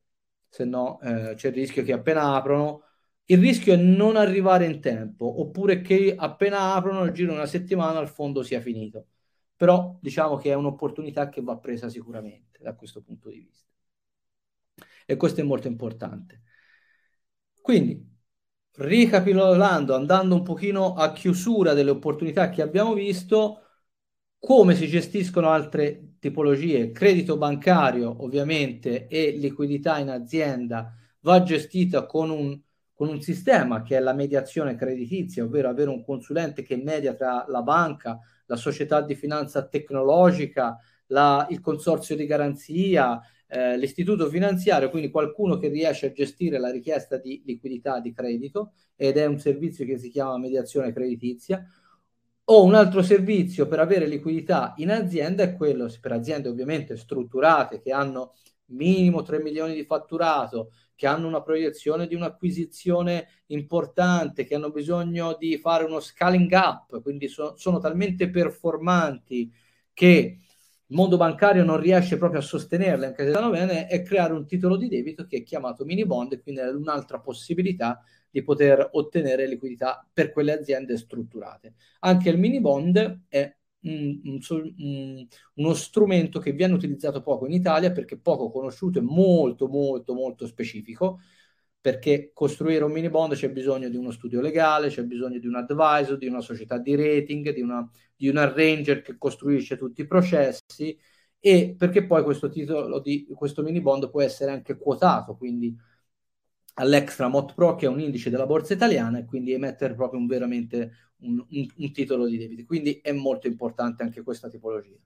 se 0.48 0.64
no 0.64 1.00
eh, 1.00 1.32
c'è 1.34 1.48
il 1.48 1.54
rischio 1.54 1.82
che 1.82 1.92
appena 1.94 2.34
aprono, 2.34 2.82
il 3.26 3.38
rischio 3.38 3.74
è 3.74 3.76
non 3.76 4.16
arrivare 4.16 4.66
in 4.66 4.80
tempo 4.80 5.40
oppure 5.40 5.80
che 5.80 6.14
appena 6.16 6.74
aprono 6.74 7.02
nel 7.02 7.12
giro 7.12 7.30
di 7.32 7.36
una 7.36 7.46
settimana 7.46 8.00
il 8.00 8.08
fondo 8.08 8.42
sia 8.42 8.60
finito. 8.60 9.08
Però 9.56 9.98
diciamo 10.00 10.36
che 10.36 10.50
è 10.50 10.54
un'opportunità 10.54 11.28
che 11.28 11.40
va 11.42 11.56
presa 11.58 11.88
sicuramente 11.88 12.60
da 12.62 12.74
questo 12.74 13.02
punto 13.02 13.28
di 13.30 13.38
vista. 13.40 13.66
E 15.06 15.16
questo 15.16 15.40
è 15.40 15.44
molto 15.44 15.66
importante. 15.68 16.42
Quindi 17.60 18.14
ricapitolando, 18.78 19.94
andando 19.94 20.34
un 20.34 20.42
pochino 20.42 20.94
a 20.94 21.12
chiusura 21.12 21.72
delle 21.72 21.90
opportunità 21.90 22.50
che 22.50 22.62
abbiamo 22.62 22.94
visto, 22.94 23.62
come 24.38 24.74
si 24.74 24.86
gestiscono 24.86 25.48
altre 25.50 26.16
tipologie, 26.20 26.92
credito 26.92 27.36
bancario 27.36 28.22
ovviamente 28.22 29.08
e 29.08 29.32
liquidità 29.32 29.98
in 29.98 30.10
azienda 30.10 30.94
va 31.20 31.42
gestita 31.42 32.06
con 32.06 32.30
un, 32.30 32.60
con 32.96 33.08
un 33.08 33.20
sistema 33.20 33.82
che 33.82 33.98
è 33.98 34.00
la 34.00 34.14
mediazione 34.14 34.74
creditizia, 34.74 35.44
ovvero 35.44 35.68
avere 35.68 35.90
un 35.90 36.02
consulente 36.02 36.62
che 36.62 36.76
media 36.76 37.12
tra 37.12 37.44
la 37.46 37.60
banca, 37.60 38.18
la 38.46 38.56
società 38.56 39.02
di 39.02 39.14
finanza 39.14 39.66
tecnologica, 39.66 40.78
la, 41.08 41.46
il 41.50 41.60
consorzio 41.60 42.16
di 42.16 42.24
garanzia, 42.24 43.20
eh, 43.48 43.76
l'istituto 43.76 44.30
finanziario, 44.30 44.88
quindi 44.88 45.10
qualcuno 45.10 45.58
che 45.58 45.68
riesce 45.68 46.06
a 46.06 46.12
gestire 46.12 46.58
la 46.58 46.70
richiesta 46.70 47.18
di 47.18 47.42
liquidità 47.44 48.00
di 48.00 48.14
credito 48.14 48.72
ed 48.96 49.18
è 49.18 49.26
un 49.26 49.38
servizio 49.38 49.84
che 49.84 49.98
si 49.98 50.08
chiama 50.08 50.38
mediazione 50.38 50.90
creditizia. 50.94 51.62
O 52.48 52.64
un 52.64 52.74
altro 52.74 53.02
servizio 53.02 53.66
per 53.66 53.80
avere 53.80 54.06
liquidità 54.06 54.72
in 54.78 54.90
azienda 54.90 55.42
è 55.42 55.54
quello, 55.54 55.92
per 56.00 56.12
aziende 56.12 56.48
ovviamente 56.48 56.96
strutturate 56.96 57.78
che 57.78 57.92
hanno 57.92 58.32
minimo 58.66 59.22
3 59.22 59.40
milioni 59.42 59.74
di 59.74 59.84
fatturato, 59.84 60.72
che 60.94 61.06
hanno 61.06 61.28
una 61.28 61.42
proiezione 61.42 62.06
di 62.06 62.14
un'acquisizione 62.14 63.28
importante, 63.46 64.44
che 64.44 64.54
hanno 64.54 64.70
bisogno 64.70 65.36
di 65.38 65.58
fare 65.58 65.84
uno 65.84 66.00
scaling 66.00 66.50
up, 66.52 67.02
quindi 67.02 67.28
so, 67.28 67.54
sono 67.56 67.78
talmente 67.78 68.30
performanti 68.30 69.52
che 69.92 70.38
il 70.88 70.94
mondo 70.96 71.16
bancario 71.16 71.64
non 71.64 71.80
riesce 71.80 72.16
proprio 72.16 72.40
a 72.40 72.44
sostenerle 72.44 73.06
anche 73.06 73.24
se 73.24 73.30
vanno 73.32 73.50
bene, 73.50 73.86
è 73.86 74.02
creare 74.02 74.32
un 74.32 74.46
titolo 74.46 74.76
di 74.76 74.88
debito 74.88 75.26
che 75.26 75.38
è 75.38 75.42
chiamato 75.42 75.84
mini 75.84 76.06
bond 76.06 76.32
e 76.32 76.40
quindi 76.40 76.60
è 76.60 76.68
un'altra 76.68 77.18
possibilità 77.18 78.02
di 78.30 78.42
poter 78.42 78.90
ottenere 78.92 79.48
liquidità 79.48 80.06
per 80.12 80.30
quelle 80.30 80.52
aziende 80.52 80.96
strutturate. 80.96 81.74
Anche 82.00 82.30
il 82.30 82.38
mini 82.38 82.60
bond 82.60 83.22
è 83.28 83.56
un, 83.82 84.20
un, 84.78 85.26
uno 85.54 85.74
strumento 85.74 86.38
che 86.40 86.52
viene 86.52 86.74
utilizzato 86.74 87.22
poco 87.22 87.46
in 87.46 87.52
Italia 87.52 87.92
perché 87.92 88.18
poco 88.18 88.50
conosciuto 88.50 88.98
e 88.98 89.02
molto 89.02 89.68
molto 89.68 90.14
molto 90.14 90.46
specifico 90.46 91.20
perché 91.86 92.32
costruire 92.34 92.82
un 92.82 92.90
mini 92.90 93.08
bond 93.08 93.34
c'è 93.34 93.48
bisogno 93.50 93.88
di 93.88 93.96
uno 93.96 94.10
studio 94.10 94.40
legale, 94.40 94.88
c'è 94.88 95.04
bisogno 95.04 95.38
di 95.38 95.46
un 95.46 95.54
advisor, 95.54 96.18
di 96.18 96.26
una 96.26 96.40
società 96.40 96.78
di 96.78 96.96
rating, 96.96 97.54
di, 97.54 97.60
una, 97.60 97.88
di 98.16 98.28
un 98.28 98.38
arranger 98.38 99.02
che 99.02 99.16
costruisce 99.16 99.76
tutti 99.76 100.00
i 100.00 100.06
processi 100.08 100.98
e 101.38 101.76
perché 101.78 102.04
poi 102.04 102.24
questo 102.24 102.48
titolo 102.48 102.98
di 103.00 103.28
questo 103.32 103.62
mini 103.62 103.80
bond 103.80 104.10
può 104.10 104.20
essere 104.20 104.50
anche 104.50 104.76
quotato, 104.76 105.36
quindi 105.36 105.76
all'Extra 106.74 107.28
Mot 107.28 107.54
Pro 107.54 107.74
che 107.76 107.86
è 107.86 107.88
un 107.88 108.00
indice 108.00 108.30
della 108.30 108.46
borsa 108.46 108.74
italiana 108.74 109.18
e 109.18 109.24
quindi 109.24 109.52
emettere 109.52 109.94
proprio 109.94 110.18
un, 110.20 110.26
veramente 110.26 111.05
un, 111.20 111.44
un, 111.48 111.66
un 111.76 111.92
titolo 111.92 112.26
di 112.26 112.36
debito. 112.38 112.64
Quindi 112.64 113.00
è 113.02 113.12
molto 113.12 113.46
importante 113.46 114.02
anche 114.02 114.22
questa 114.22 114.48
tipologia. 114.48 114.96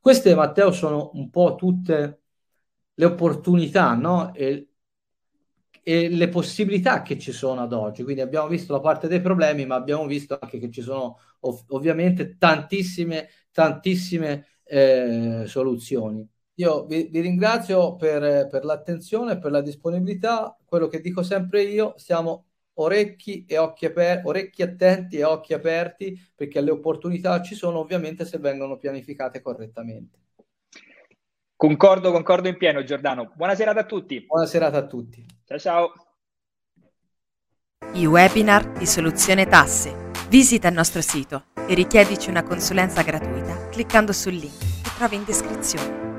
Queste, 0.00 0.34
Matteo, 0.34 0.72
sono 0.72 1.10
un 1.14 1.30
po' 1.30 1.54
tutte 1.56 2.22
le 2.94 3.04
opportunità, 3.04 3.94
no? 3.94 4.32
E 4.34 4.70
e 5.82 6.08
le 6.08 6.28
possibilità 6.28 7.02
che 7.02 7.18
ci 7.18 7.32
sono 7.32 7.62
ad 7.62 7.72
oggi. 7.72 8.02
Quindi 8.02 8.20
abbiamo 8.20 8.48
visto 8.48 8.72
la 8.72 8.80
parte 8.80 9.08
dei 9.08 9.20
problemi, 9.20 9.66
ma 9.66 9.76
abbiamo 9.76 10.06
visto 10.06 10.38
anche 10.40 10.58
che 10.58 10.70
ci 10.70 10.82
sono 10.82 11.18
ov- 11.40 11.64
ovviamente 11.68 12.36
tantissime, 12.38 13.28
tantissime 13.50 14.46
eh, 14.64 15.44
soluzioni. 15.46 16.26
Io 16.54 16.84
vi, 16.84 17.08
vi 17.10 17.20
ringrazio 17.20 17.96
per, 17.96 18.48
per, 18.48 18.64
l'attenzione, 18.64 19.38
per 19.38 19.50
la 19.50 19.62
disponibilità. 19.62 20.56
Quello 20.64 20.88
che 20.88 21.00
dico 21.00 21.22
sempre 21.22 21.62
io, 21.62 21.94
siamo 21.96 22.49
orecchi, 22.82 23.44
e 23.46 23.58
occhi, 23.58 23.86
aper- 23.86 24.24
orecchi 24.24 24.62
attenti 24.62 25.18
e 25.18 25.24
occhi 25.24 25.54
aperti 25.54 26.18
perché 26.34 26.60
le 26.60 26.70
opportunità 26.70 27.40
ci 27.42 27.54
sono 27.54 27.78
ovviamente 27.78 28.24
se 28.24 28.38
vengono 28.38 28.76
pianificate 28.76 29.40
correttamente. 29.40 30.18
Concordo, 31.56 32.10
concordo 32.10 32.48
in 32.48 32.56
pieno 32.56 32.82
Giordano. 32.82 33.32
Buona 33.34 33.54
serata 33.54 33.80
a 33.80 33.84
tutti. 33.84 34.24
Buona 34.24 34.46
serata 34.46 34.78
a 34.78 34.86
tutti. 34.86 35.24
Ciao 35.44 35.58
ciao. 35.58 35.92
I 37.92 38.06
webinar 38.06 38.72
di 38.72 38.86
Soluzione 38.86 39.46
Tasse. 39.46 40.08
Visita 40.28 40.68
il 40.68 40.74
nostro 40.74 41.02
sito 41.02 41.46
e 41.66 41.74
richiedici 41.74 42.30
una 42.30 42.44
consulenza 42.44 43.02
gratuita 43.02 43.68
cliccando 43.68 44.12
sul 44.12 44.34
link 44.34 44.58
che 44.82 44.90
trovi 44.96 45.16
in 45.16 45.24
descrizione. 45.24 46.09